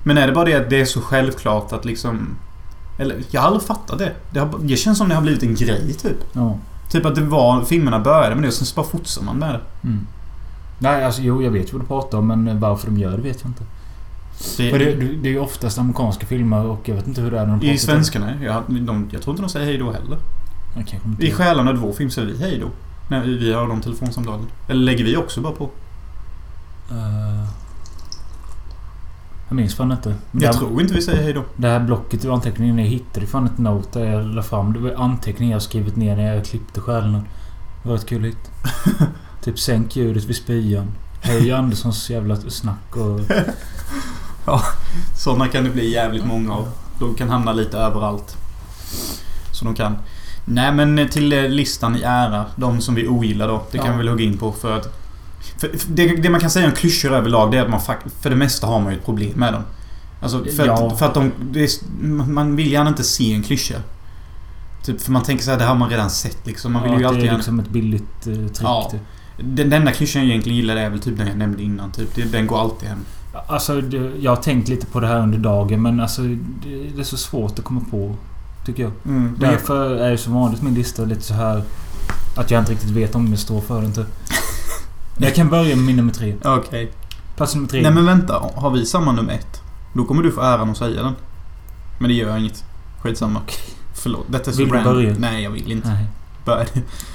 [0.04, 2.36] Men är det bara det att det är så självklart att liksom...
[3.00, 4.12] Eller, jag har aldrig fattat det.
[4.32, 6.18] Det, har, det känns som det har blivit en grej typ.
[6.34, 6.58] Ja.
[6.94, 7.64] Typ att det var...
[7.64, 9.88] Filmerna började med det och sen så bara fortsätter man med det.
[9.88, 10.08] Mm.
[10.80, 13.24] Nej, alltså jo, jag vet ju vad du pratar om men varför de gör det
[13.24, 13.64] vet jag inte.
[14.58, 17.40] det, För det, det är ju oftast amerikanska filmer och jag vet inte hur det
[17.40, 17.66] är när de.
[17.66, 20.18] I svenskarna, jag, de, jag tror inte de säger hej då heller.
[20.78, 22.68] Inte I Själarna två film säger vi hej då.
[23.10, 24.46] När vi har de telefonsamtalen.
[24.68, 25.70] Eller lägger vi också bara på?
[26.92, 27.50] Eh,
[29.54, 30.10] jag minns fan inte.
[30.10, 31.44] Men Jag det, här, tror inte vi säger hej då.
[31.56, 34.74] det här blocket i anteckningen, jag hittade fan ett note där jag la fram.
[34.74, 37.24] Det var anteckningar jag skrivit ner när jag klippte Själarna.
[37.84, 38.52] Det var ett kul hit.
[39.44, 40.92] typ sänk ljudet vid spyan.
[41.22, 43.20] Hej Anderssons jävla snack och...
[45.18, 46.68] Sådana kan det bli jävligt många av.
[47.00, 48.38] De kan hamna lite överallt.
[49.52, 49.98] Så de kan.
[50.46, 52.46] Nej men till listan i ära.
[52.56, 53.64] De som vi ogillar då.
[53.72, 53.92] Det kan Ja.
[53.92, 55.03] vi väl hugga in på för att...
[55.88, 57.82] Det, det man kan säga om klyschor överlag det är att man
[58.22, 59.64] för det mesta har man ju ett problem med dem.
[60.22, 60.88] Alltså för, Ja.
[60.88, 61.32] att, för att de...
[61.56, 61.68] Är,
[62.30, 63.76] man vill gärna inte se en klyscha.
[64.84, 66.74] Typ för man tänker så här, det har man redan sett liksom.
[66.74, 67.38] Man vill ja, ju att alltid det är gärna...
[67.38, 68.68] liksom ett billigt uh, trick.
[68.68, 68.90] Ja.
[68.92, 69.02] typ.
[69.38, 71.92] Den, den enda klyschan jag egentligen gillar är väl typ den jag nämnde innan.
[71.92, 72.32] Typ.
[72.32, 73.00] Den går alltid hem.
[73.48, 73.82] Alltså,
[74.20, 77.60] jag har tänkt lite på det här under dagen men alltså det, är så svårt
[77.60, 78.16] att komma på.
[78.66, 78.92] Tycker jag.
[79.06, 81.64] Mm, Därför är ju som vanligt min lista lite så här
[82.38, 84.08] Att jag inte riktigt vet om jag står för den typ.
[85.18, 86.36] Jag kan börja med min nummer tre.
[86.44, 86.92] Okej.
[87.36, 87.82] Plats nummer tre.
[87.82, 88.34] Nej men vänta.
[88.56, 89.62] Har vi samma nummer ett?
[89.94, 91.16] Då kommer du få äran att säga den.
[92.00, 92.64] Men det gör inget.
[93.02, 93.42] Skitsamma.
[93.94, 94.26] Förlåt.
[94.28, 95.16] Detta är så Vill du börja?
[95.20, 95.88] Nej, jag vill inte.
[95.88, 96.06] Nej.
[96.46, 96.66] Börja.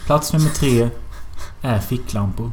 [0.07, 0.88] Plats nummer tre
[1.62, 2.53] är ficklampor.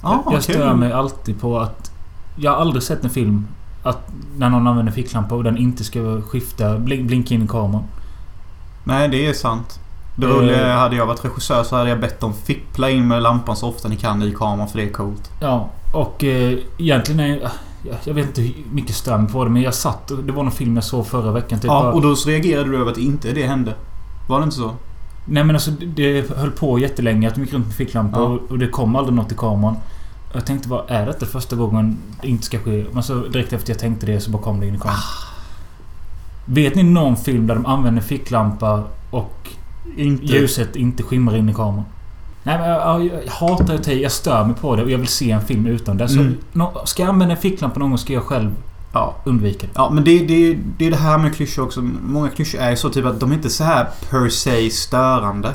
[0.00, 0.76] Ah, jag stör kul.
[0.76, 1.90] mig alltid på att...
[2.36, 3.46] Jag har aldrig sett en film
[3.82, 7.84] att när någon använder ficklampa och den inte ska skifta, blink, blinka in i kameran.
[8.84, 9.80] Nej, det är sant.
[10.16, 10.32] Det Eh.
[10.32, 13.56] roliga är, hade jag varit regissör så hade jag bett dem fippla in med lampan
[13.56, 15.30] så ofta ni kan i kameran för det är coolt.
[15.40, 17.50] Ja, och eh, egentligen är...
[18.04, 20.74] Jag, vet inte hur mycket mig på det men jag satt det var någon film
[20.74, 21.58] jag såg förra veckan.
[21.58, 23.74] Typ Ja, och då så reagerade du över att inte det hände.
[24.28, 24.70] Var det inte så?
[25.24, 28.38] Nej men alltså det- höll på jättelänge att de gick runt med ficklampa Ja.
[28.50, 29.76] och, det kom aldrig något i kameran.
[30.34, 32.84] Jag tänkte bara, är detta första gången det inte ska ske?
[32.92, 34.98] Men så direkt efter jag tänkte det så bara kom det in i kameran.
[36.46, 39.48] Vet ni någon film där de använder ficklampa och
[39.96, 40.24] Inte.
[40.26, 41.84] ljuset inte skimrar in i kameran?
[42.42, 45.08] Nej men jag, jag, jag hatar att jag stör mig på det och jag vill
[45.08, 46.08] se en film utan det.
[46.08, 46.36] Så Mm.
[46.52, 48.50] nå- ska jag använda en ficklampa någon gång ska jag själv
[48.92, 49.14] Ja.
[49.24, 49.72] undvika det.
[49.74, 51.82] Ja, men det, det, det är det här med klyschor också.
[52.06, 55.54] Många klyschor är så typ att de är inte så här per se störande.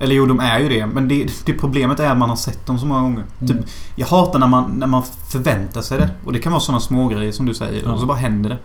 [0.00, 0.86] Eller jo, de är ju det.
[0.86, 3.24] Men det, det problemet är att man har sett dem så många gånger.
[3.40, 3.48] Mm.
[3.48, 6.10] Typ, jag hatar när man, när man förväntar sig det.
[6.24, 7.82] Och det kan vara sådana små grejer som du säger.
[7.84, 7.92] Ja.
[7.92, 8.58] Och så bara händer det.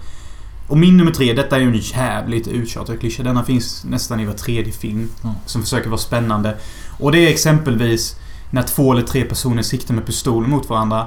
[0.68, 3.24] Och min nummer tre, detta är ju en jävligt uttjatad klyscha.
[3.24, 5.09] Denna finns nästan i var tredje film.
[5.24, 5.34] Ja.
[5.45, 6.55] Som försöker vara spännande.
[6.99, 8.16] Och det är exempelvis
[8.49, 11.05] när två eller tre personer siktar med pistoler mot varandra.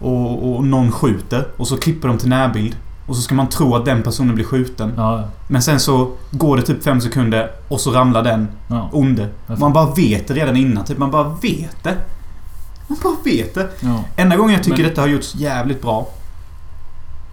[0.00, 1.48] Och, och någon skjuter.
[1.56, 2.76] Och så klipper de till närbild.
[3.06, 4.92] Och så ska man tro att den personen blir skjuten.
[4.96, 8.88] Ja, Men sen så går det typ fem sekunder och så ramlar den ja.
[8.92, 9.28] onde.
[9.58, 10.84] Man bara vet det redan innan.
[10.84, 11.96] Typ man bara vet det.
[12.88, 13.68] Man bara vet det.
[13.80, 14.04] ja.
[14.16, 16.08] Enda gången jag tycker Men- detta har gjorts jävligt bra.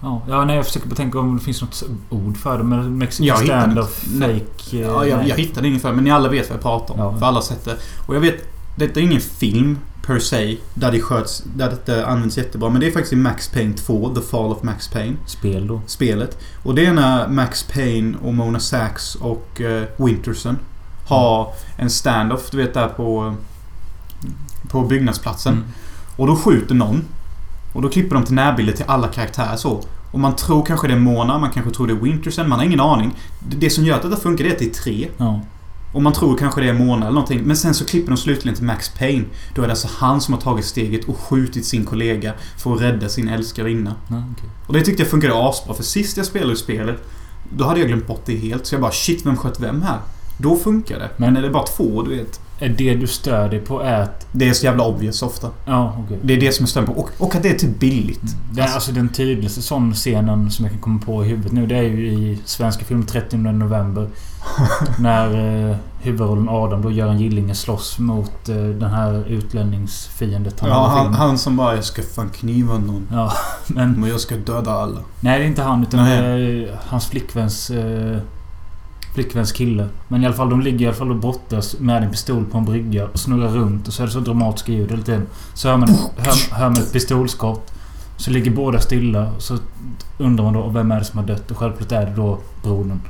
[0.05, 2.63] Ja, ja nej, jag försöker bara tänka om det finns något ord för det.
[2.63, 4.27] Men Mexican stand-off, inte.
[4.27, 4.77] fake...
[4.77, 6.99] eh, Ja, jag, jag hittade inget för men ni alla vet vad jag pratar om.
[6.99, 7.17] Ja.
[7.19, 7.77] För alla har sett det.
[8.05, 8.35] Och jag vet,
[8.75, 10.57] detta är ingen film per se.
[10.73, 12.69] Där det sköts, där detta används jättebra.
[12.69, 15.15] Men det är faktiskt i Max Payne 2, The Fall of Max Payne.
[15.25, 15.81] Spel då.
[15.87, 16.37] Spelet.
[16.63, 20.57] Och det är när Max Payne och Mona Sachs och uh, Winterson
[21.07, 23.35] har en stand-off, du vet där på...
[24.69, 25.53] På byggnadsplatsen.
[25.53, 25.65] Mm.
[26.17, 27.03] Och då skjuter någon.
[27.75, 29.83] Och då klipper de till närbilder till alla karaktärer så.
[30.11, 32.65] Och man tror kanske det är Mona, man kanske tror det är Winterson, man har
[32.65, 33.15] ingen aning.
[33.49, 35.07] Det som gör att detta funkar det är att det är tre.
[35.17, 35.41] Ja.
[35.93, 37.41] Och man tror kanske det är Mona eller någonting.
[37.43, 39.25] Men sen så klipper de slutligen till Max Payne.
[39.55, 42.81] Då är det alltså han som har tagit steget och skjutit sin kollega för att
[42.81, 43.95] rädda sin älskarinna.
[44.09, 44.49] ja okej.
[44.67, 45.73] Och det tyckte jag funkade asbra.
[45.73, 47.03] För sist jag spelade spelet,
[47.49, 48.65] då hade jag glömt bort det helt.
[48.65, 49.97] Så jag bara shit, vem sköt vem här?
[50.37, 51.09] Då funkar det.
[51.17, 52.39] Men Men- är det bara två, du vet.
[52.59, 54.27] Det du stör dig på är att...
[54.31, 55.49] Det är så jävla obvious ofta.
[55.65, 56.19] Ja, okej.
[56.23, 57.01] Det är det som jag stör mig på.
[57.01, 58.35] Och, och att det är typ billigt.
[58.51, 61.67] Det är alltså den tydligaste sån scenen som jag kan komma på i huvudet nu.
[61.67, 64.09] Det är ju i svenska film 30 november.
[64.99, 71.01] när eh, huvudrollen Adam då Göran Gillinge slåss mot eh, den här utlänningsfiendet Ja, har
[71.01, 73.07] i han, han som bara 'Jag ska fan kniva någon.
[73.11, 73.33] Ja,
[73.67, 73.91] men...
[73.91, 75.03] Men jag ska döda alla'.
[75.19, 77.69] Nej, det är inte han utan det är hans flickväns...
[77.69, 78.17] Eh,
[79.15, 79.87] flickväns kille.
[80.07, 82.57] Men i alla fall, de ligger i alla fall och brottas med en pistol på
[82.57, 85.27] en brygga och snurrar runt och så är det så dramatiska ljud hela tiden.
[85.53, 87.71] Så hör man, hör, hör man ett pistolskott.
[88.17, 89.31] Så ligger båda stilla.
[89.39, 89.57] Så
[90.17, 93.01] undrar man då vem är det som har dött och självklart är det då brodern.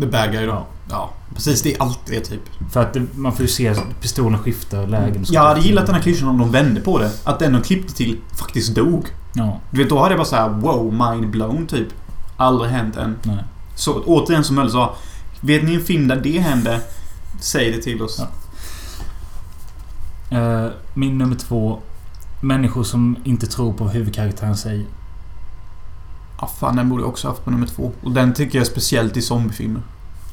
[0.00, 0.66] The bad guy då.
[0.90, 1.10] Ja.
[1.34, 1.62] Precis.
[1.62, 2.40] Det är alltid det typ.
[2.72, 5.22] För att det, man får ju se pistolen skifta lägen.
[5.22, 5.28] och.
[5.30, 7.10] Jag hade gillat den här klyschan om de vände på det.
[7.24, 9.06] Att den de klippte till faktiskt dog.
[9.34, 11.88] Ja, Du vet, då hade jag bara så här: wow, mind blown typ.
[12.36, 13.16] Aldrig hänt än.
[13.22, 13.38] nej.
[13.76, 14.94] Så återigen som Möller sa.
[15.44, 16.80] Vet ni en film där det hände?
[17.40, 18.22] Säg det till oss.
[20.30, 20.38] Ja.
[20.38, 21.78] Eh, min nummer två.
[22.40, 24.84] Människor som inte tror på vad huvudkaraktären säger.
[26.40, 27.92] Ja, fan den borde jag också haft på nummer två.
[28.02, 29.82] Och den tycker jag speciellt i zombiefilmer.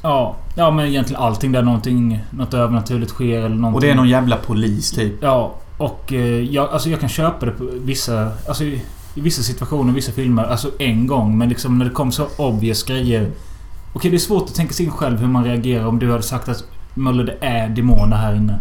[0.03, 3.76] Ja, ja men egentligen allting där någonting, något övernaturligt sker eller någonting.
[3.76, 5.14] Och det är någon jävla polis typ.
[5.22, 8.32] Ja, och eh, jag, alltså jag kan köpa det på vissa...
[8.47, 8.82] Alltså i,
[9.14, 10.43] vissa situationer, vissa filmer.
[10.43, 11.38] Alltså en gång.
[11.38, 13.32] Men liksom när det kom så obvious grejer.
[13.94, 16.24] Okej, det är svårt att tänka sig in själv hur man reagerar om du hade
[16.24, 16.64] sagt att
[16.94, 18.60] Möller, det är demoner här inne.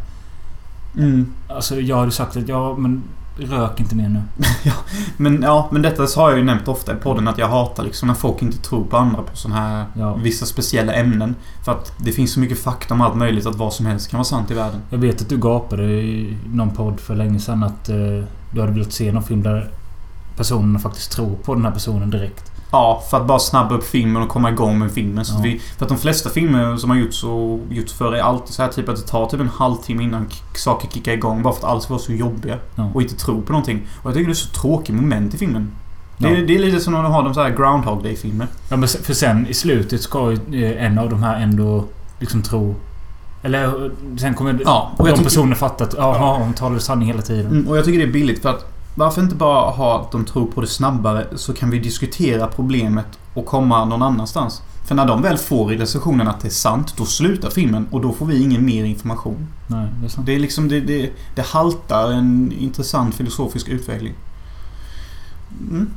[0.97, 1.33] Mm.
[1.49, 3.03] Alltså jag hade sagt att ja, men
[3.37, 4.23] rök inte mer nu.
[5.17, 8.09] Men ja, men detta har jag ju nämnt ofta i podden att jag hatar liksom
[8.09, 10.15] när folk inte tror på andra på såna här Ja.
[10.15, 11.35] vissa speciella ämnen.
[11.65, 14.19] För att det finns så mycket fakta om allt möjligt att vad som helst kan
[14.19, 14.81] vara sant i världen.
[14.91, 17.97] Jag vet att du gapade i någon podd för länge sedan att eh,
[18.55, 19.71] du hade velat se någon film där
[20.37, 22.50] personerna faktiskt tror på den här personen direkt.
[22.73, 25.25] Ja, för att bara snabba upp filmen och komma igång med filmen.
[25.25, 25.51] Så att Ja.
[25.53, 28.63] vi, för att de flesta filmer som har gjorts och gjorts förr är alltid så
[28.63, 31.43] här typ att det tar typ en halvtimme innan saker kickar igång.
[31.43, 32.57] Bara för att allt ska vara så jobbiga.
[32.75, 32.91] Ja.
[32.95, 33.87] Och inte tro på någonting.
[34.03, 35.71] Och jag tycker det är så tråkigt moment i filmen.
[36.19, 36.37] Det, Ja.
[36.37, 38.47] är, det är lite som när de har de så här Groundhog Day-filmer.
[38.69, 41.85] Ja, men för sen i slutet ska ju eh, en av de här ändå
[42.19, 42.75] liksom tro...
[43.43, 47.07] Eller eh, sen kommer Ja, och de tycker- personerna fatta att ja, hon talade sanning
[47.09, 47.47] hela tiden.
[47.47, 50.25] Mm, och jag tycker det är billigt för att varför inte bara ha att de
[50.25, 54.63] tror på det snabbare så kan vi diskutera problemet och komma någon annanstans.
[54.91, 58.13] För när de väl får realisationen att det är sant, då slutar filmen och då
[58.13, 59.47] får vi ingen mer information.
[59.67, 60.27] Nej, det är sant.
[60.27, 64.15] Det är liksom, det, det, det haltar en intressant filosofisk utveckling.
[65.71, 65.91] Mm.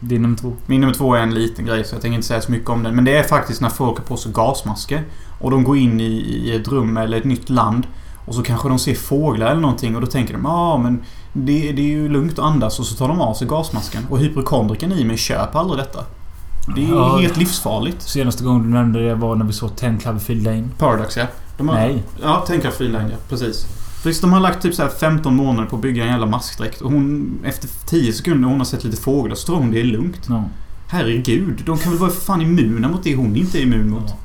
[0.00, 0.52] Din nummer två.
[0.66, 2.82] Min nummer två är en liten grej så jag tänker inte säga så mycket om
[2.82, 2.94] den.
[2.94, 5.04] Men det är faktiskt när folk har på sig gasmasker.
[5.40, 7.86] Och de går in i, i ett rum eller ett nytt land.
[8.30, 11.02] Och så kanske de ser fåglar eller någonting och då tänker de ja ah, men
[11.32, 14.06] det, det är ju lugnt att andas och så tar de av sig gasmasken.
[14.10, 16.04] Och hypokondriken i mig köper aldrig detta.
[16.76, 17.16] Det är Ja.
[17.18, 18.02] helt livsfarligt.
[18.02, 20.68] Senaste gången du nämnde det var när vi såg 10 Cloverfield Lane.
[20.78, 21.26] Paradox ja.
[21.58, 22.02] Har, Nej.
[22.22, 23.16] Ja, tänka freeline ja.
[23.28, 23.66] Precis.
[24.04, 26.80] Visst, de har lagt typ så här 15 månader på att bygga en jävla maskdräkt.
[26.80, 29.80] Och hon, efter 10 sekunder när hon har sett lite fåglar så tror hon det
[29.80, 30.26] är lugnt.
[30.28, 30.44] Ja.
[30.88, 34.04] Herregud, de kan väl vara för fan immuna mot det hon inte är immun mot.
[34.08, 34.16] Ja.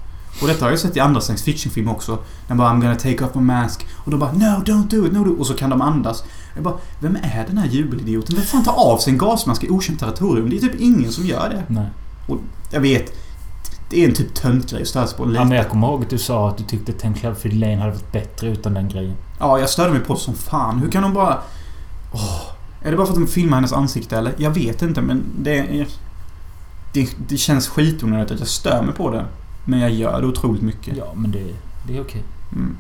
[0.42, 2.18] Och detta har jag sett i andra science fiction-filmer också.
[2.48, 3.86] När bara I'm gonna take off my mask.
[3.96, 5.40] Och då bara No, don't do it, no, do it.
[5.40, 6.24] Och så kan de andas.
[6.56, 8.36] Jag bara, vem är den här jubelidioten?
[8.36, 10.50] Vem fan tar av sig en gasmask i okänt territorium?
[10.50, 11.64] Det är typ ingen som gör det.
[11.74, 11.90] Nej.
[12.28, 12.38] Och
[12.72, 13.14] jag vet,
[13.90, 15.40] Det är en typ töntgrej att störa sig på lite.
[15.40, 17.92] Ja, men jag kommer ihåg att du sa att du tyckte Ten Cloverfield Lane hade
[17.92, 19.16] varit bättre utan den grejen.
[19.40, 20.80] Ja, jag störde mig på det som fan.
[20.80, 21.38] Hur kan de bara...
[22.14, 22.42] Åh,
[22.82, 24.34] är det bara för att de filmar hennes ansikte eller?
[24.38, 25.58] Jag vet inte men det...
[25.60, 25.88] är-
[26.94, 29.26] Det, det känns skitonödigt att jag stör mig på det.
[29.66, 30.98] Men jag gör det otroligt mycket.
[30.98, 31.44] Ja, men det,
[31.88, 32.24] det är okej.
[32.52, 32.78] Mm.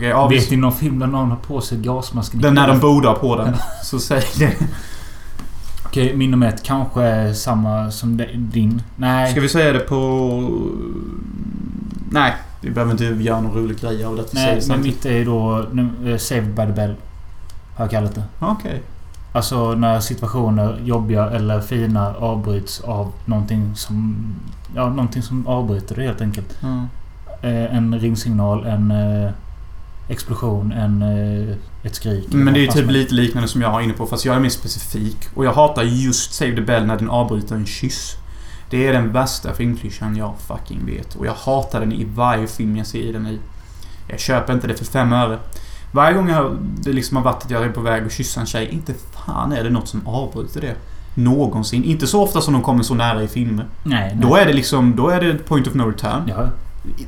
[0.00, 2.40] Ja, Vet ni någon film där någon har på sig gasmasken?
[2.40, 3.56] Den när de borde ha på den.
[3.84, 4.56] Så säg det.
[5.84, 8.82] Okej, min nummer ett kanske är samma som din.
[8.96, 9.30] Nej.
[9.30, 10.50] Ska vi säga det på...
[12.10, 14.24] Nej, vi behöver inte göra någon rolig grej av det.
[14.32, 16.94] Nej, men mitt är då nu, eh, Saved by the Bell.
[17.76, 18.24] Har jag kallat det.
[18.38, 18.82] Okej.
[19.32, 24.26] Alltså när situationer, jobbiga eller fina, avbryts av någonting som...
[24.74, 26.58] Ja, någonting som avbryter det helt enkelt.
[26.60, 26.86] Ja.
[27.42, 29.30] Eh, en ringsignal, en eh,
[30.08, 32.32] explosion, en, eh, ett skrik.
[32.32, 34.40] Men det är ju typ lite liknande som jag har inne på fast jag är
[34.40, 35.16] mer specifik.
[35.34, 38.16] Och jag hatar just Save the Bell när den avbryter en kyss.
[38.70, 41.14] Det är den värsta filmklyschan jag fucking vet.
[41.14, 43.38] Och jag hatar den i varje film jag ser den i.
[44.08, 45.38] Jag köper inte det för fem öre.
[45.92, 48.46] Varje gång jag, det liksom har varit att jag är på väg att kyssa en
[48.46, 50.74] tjej, inte fan är det något som avbryter det.
[51.14, 51.84] Någonsin.
[51.84, 53.66] Inte så ofta som de kommer så nära i filmer.
[53.82, 54.18] Nej, nej.
[54.28, 56.22] Då är det liksom, då är det point of no return.
[56.28, 56.48] Ja.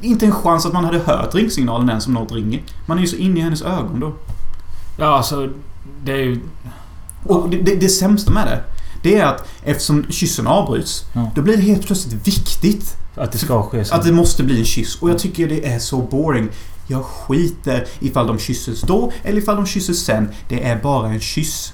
[0.03, 2.61] Inte en chans att man hade hört ringsignalen än som något ringer.
[2.87, 4.13] Man är ju så inne i hennes ögon då.
[4.99, 5.49] ja, alltså...
[6.05, 6.41] Det är ju...
[7.27, 8.61] Och det, det, det sämsta med det,
[9.03, 11.31] det är att eftersom kyssen avbryts, Ja.
[11.35, 13.95] då blir det helt plötsligt viktigt Att det ska ske så.
[13.95, 15.03] att det måste bli en kyss.
[15.03, 16.49] Och jag tycker det är så boring.
[16.87, 20.29] Jag skiter ifall de kysses då eller ifall de kysses sen.
[20.49, 21.73] Det är bara en kyss.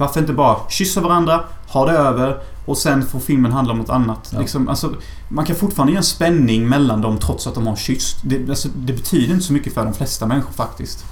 [0.00, 3.90] Varför inte bara kyssa varandra, ha det över och sen får filmen handla om något
[3.90, 4.30] annat.
[4.32, 4.40] Ja.
[4.40, 4.94] Liksom, alltså,
[5.28, 8.18] man kan fortfarande göra en spänning mellan dem trots att de har kysst.
[8.22, 11.04] Det, alltså, det betyder inte så mycket för de flesta människor faktiskt.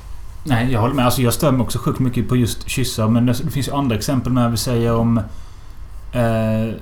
[0.44, 1.04] Nej, jag håller med.
[1.04, 3.08] Alltså jag stör mig också sjukt mycket på just kyssar.
[3.08, 4.50] Men det, finns ju andra exempel med.
[4.50, 5.18] Vi säger om...
[6.12, 6.74] Eh,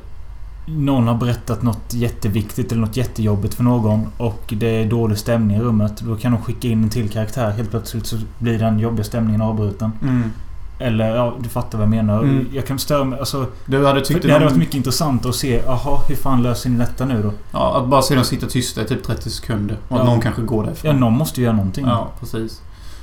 [0.67, 5.57] någon har berättat något jätteviktigt eller något jättejobbigt för någon och det är dålig stämning
[5.57, 6.01] i rummet.
[6.01, 7.51] Då kan de skicka in en till karaktär.
[7.51, 9.93] Helt plötsligt så blir den jobbiga stämningen avbruten.
[10.03, 10.31] Mm.
[10.79, 12.19] Eller ja, du fattar vad jag menar.
[12.23, 12.47] Mm.
[12.53, 13.19] Jag kan störa mig.
[13.19, 15.63] Alltså, Du hade tyckt det hade varit mycket intressant att se.
[15.67, 17.33] Jaha, hur fan löser ni detta nu då?
[17.53, 19.77] Ja, att bara se dem sitta tysta i typ 30 sekunder.
[19.89, 20.11] Och att Ja.
[20.11, 20.91] någon kanske går därifrån.
[20.91, 21.87] Ja, någon måste ju göra någonting.
[21.87, 22.63] Ja, precis.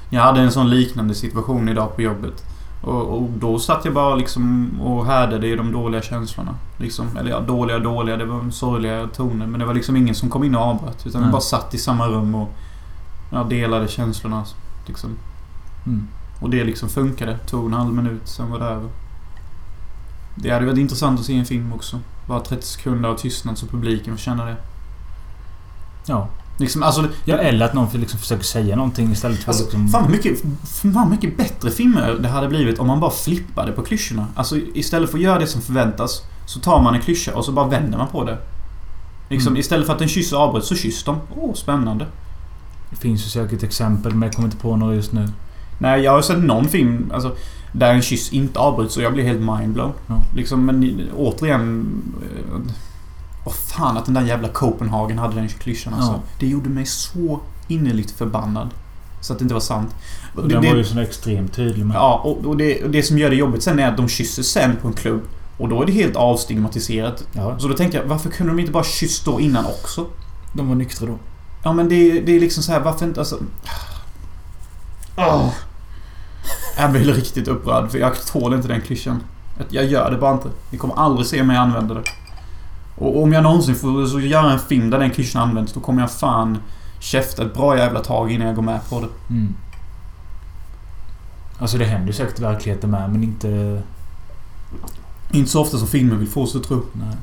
[0.09, 2.43] Jag hade en sån liknande situation idag på jobbet.
[2.81, 6.55] Och, och då satt jag bara liksom och härdade i de dåliga känslorna.
[6.77, 7.17] Liksom.
[7.19, 8.17] Eller ja, dåliga dåliga.
[8.17, 9.47] Det var sorgliga toner.
[9.47, 11.07] Men det var liksom ingen som kom in och avbröt.
[11.07, 11.31] Utan vi Nej.
[11.31, 12.49] bara satt i samma rum och
[13.31, 14.43] ja, delade känslorna.
[14.87, 15.09] Liksom.
[15.85, 16.07] Mm.
[16.43, 17.37] Och det liksom funkade.
[17.37, 18.89] Tog en halv minut, sen var det över.
[20.35, 21.99] Det hade varit intressant att se en film också.
[22.27, 24.55] Bara 30 sekunder av tystnad så publiken får känna det.
[26.05, 26.27] Ja.
[26.57, 27.37] Liksom, alltså, ja.
[27.37, 29.89] Eller att någon liksom försöker säga någonting istället för Alltså, liksom...
[29.89, 30.41] fan, mycket,
[30.93, 34.27] fan mycket bättre filmer det hade blivit om man bara flippade på klyschorna.
[34.35, 37.51] Alltså istället för att göra det som förväntas så tar man en klyscha och så
[37.51, 38.37] bara vänder man på det.
[39.29, 39.59] Liksom, Mm.
[39.59, 41.19] Istället för att en kyss avbryts så kyss de.
[41.35, 42.05] Åh, spännande.
[42.89, 45.27] Det finns ju säkert exempel men jag kommer inte på några just nu.
[45.77, 47.35] Nej, jag har sett någon film alltså,
[47.71, 49.91] där en kyss inte avbryts och jag blir helt mindblown.
[50.07, 50.23] Ja.
[50.35, 51.87] Liksom, men återigen...
[52.21, 52.59] eh,
[53.45, 56.11] Vad fan att den där jävla Copenhagen hade den klyschan alltså.
[56.11, 56.19] Ja.
[56.39, 58.69] Det gjorde mig så innerligt förbannad.
[59.21, 59.95] Så att det inte var sant.
[60.35, 61.95] Och Det- den det- var ju så extremt tydlig med.
[61.95, 64.43] Ja, och, och, det, och det som gör det jobbigt sen är att de kysser
[64.43, 65.21] sen på en klubb.
[65.57, 67.27] Och då är det helt avstigmatiserat.
[67.33, 67.59] Ja.
[67.59, 70.05] Så då tänker jag, varför kunde de inte bara kyssa då innan också?
[70.53, 71.17] De var nyktra då.
[71.63, 73.37] Ja men det, det är liksom så här, varför inte alltså...
[75.15, 75.49] Åh.
[76.77, 79.23] Jag blir riktigt upprörd för jag tål inte den klyschan.
[79.69, 80.49] Jag gör det bara inte.
[80.69, 82.03] Ni kommer aldrig se mig använda det.
[82.95, 86.01] Och om jag någonsin får så göra en film där den klyschan används, då kommer
[86.01, 86.57] jag fan
[86.99, 89.33] käfta ett bra jävla tag innan jag går med på det.
[89.33, 89.55] Mm.
[91.59, 93.81] Alltså det händer säkert i verkligheten med men inte...
[95.31, 96.85] Inte så ofta som filmer vill få oss att tro.
[96.93, 97.17] Nej.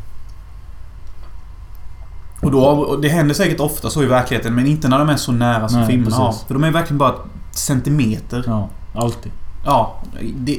[2.43, 5.17] Och, då, och det händer säkert ofta så i verkligheten, men inte när de är
[5.17, 6.33] så nära som Nej, filmerna har.
[6.33, 7.15] För de är verkligen bara
[7.51, 8.45] centimeter.
[8.47, 9.33] Ja, alltid.
[9.65, 10.03] Ja,
[10.37, 10.59] det...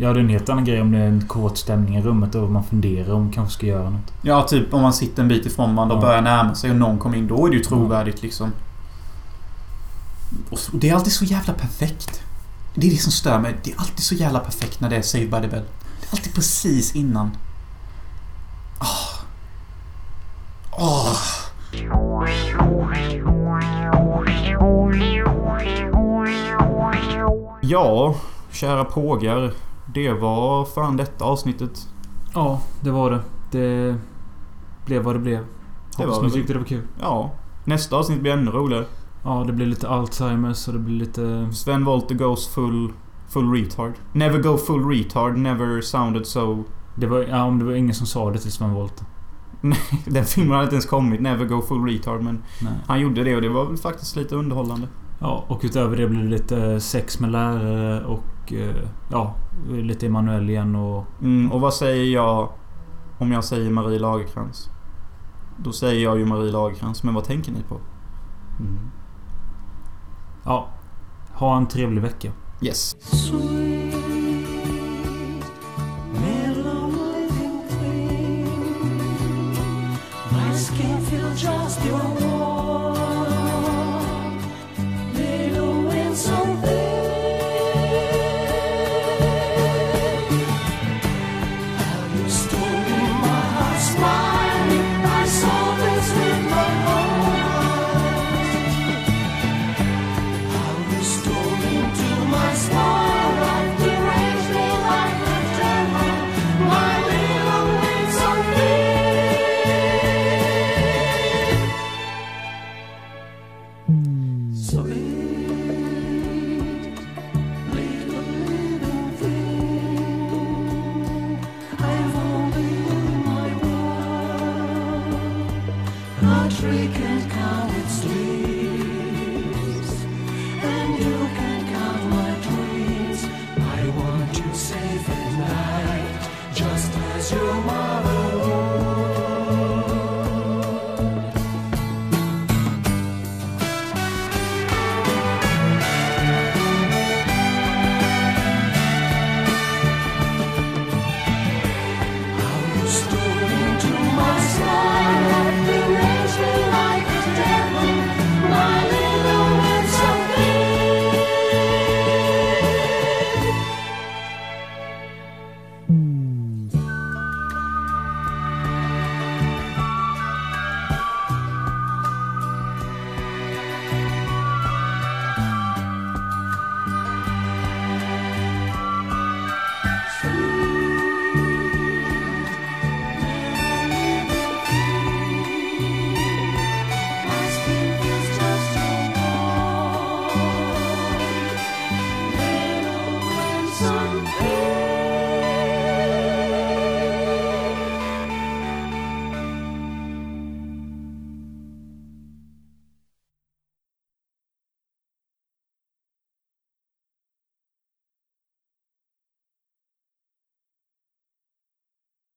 [0.00, 2.34] Ja, det är en helt annan grej om det är en kåt stämning i rummet
[2.34, 4.12] och man funderar om man kanske ska göra något.
[4.22, 6.06] Ja, typ om man sitter en bit ifrån varandra och Ja.
[6.06, 7.26] börjar närma sig och någon kommer in.
[7.26, 8.52] Då är det ju trovärdigt liksom.
[10.50, 12.22] Och det är alltid så jävla perfekt.
[12.74, 13.56] Det är det som stör mig.
[13.64, 15.64] Det är alltid så jävla perfekt när det är Save by the Bell.
[16.00, 17.30] Det är alltid precis innan.
[18.80, 19.20] Åh.
[20.70, 21.16] Åh.
[27.70, 28.14] Ja,
[28.50, 29.52] kära pågar.
[29.94, 31.88] Det var fan detta avsnittet.
[32.34, 33.20] Ja, det var det.
[33.50, 33.96] Det
[34.86, 35.44] blev vad det blev.
[35.96, 36.82] Det Hoppas ni tyckte det var kul.
[37.00, 37.30] Ja,
[37.64, 38.84] nästa avsnitt blir ännu roligare.
[39.24, 41.48] Ja, det blir lite Alzheimers och det blir lite...
[41.52, 42.92] Sven Wollter goes full,
[43.28, 43.92] full retard.
[44.12, 46.64] Never go full retard, never sounded so
[46.94, 49.06] Det var, ja, det var ingen som sa det till Sven Wollter.
[50.06, 52.72] Den filmen hade inte ens kommit, Never Go Full Retard, men Nej.
[52.86, 54.88] han gjorde det och det var väl faktiskt lite underhållande.
[55.20, 58.52] Ja, och utöver det blir det lite sex med lärare och...
[58.52, 58.76] eh,
[59.10, 59.34] Ja,
[59.70, 61.04] lite Emanuel igen och...
[61.20, 62.48] Mm, och vad säger jag
[63.18, 64.70] om jag säger Marie Lagercrantz?
[65.56, 67.74] Då säger jag ju Marie Lagercrantz, men vad tänker ni på?
[68.60, 68.78] Mm.
[70.44, 70.68] Ja.
[71.34, 72.32] Ha en trevlig vecka.
[72.60, 72.96] Yes.
[81.38, 82.27] Just your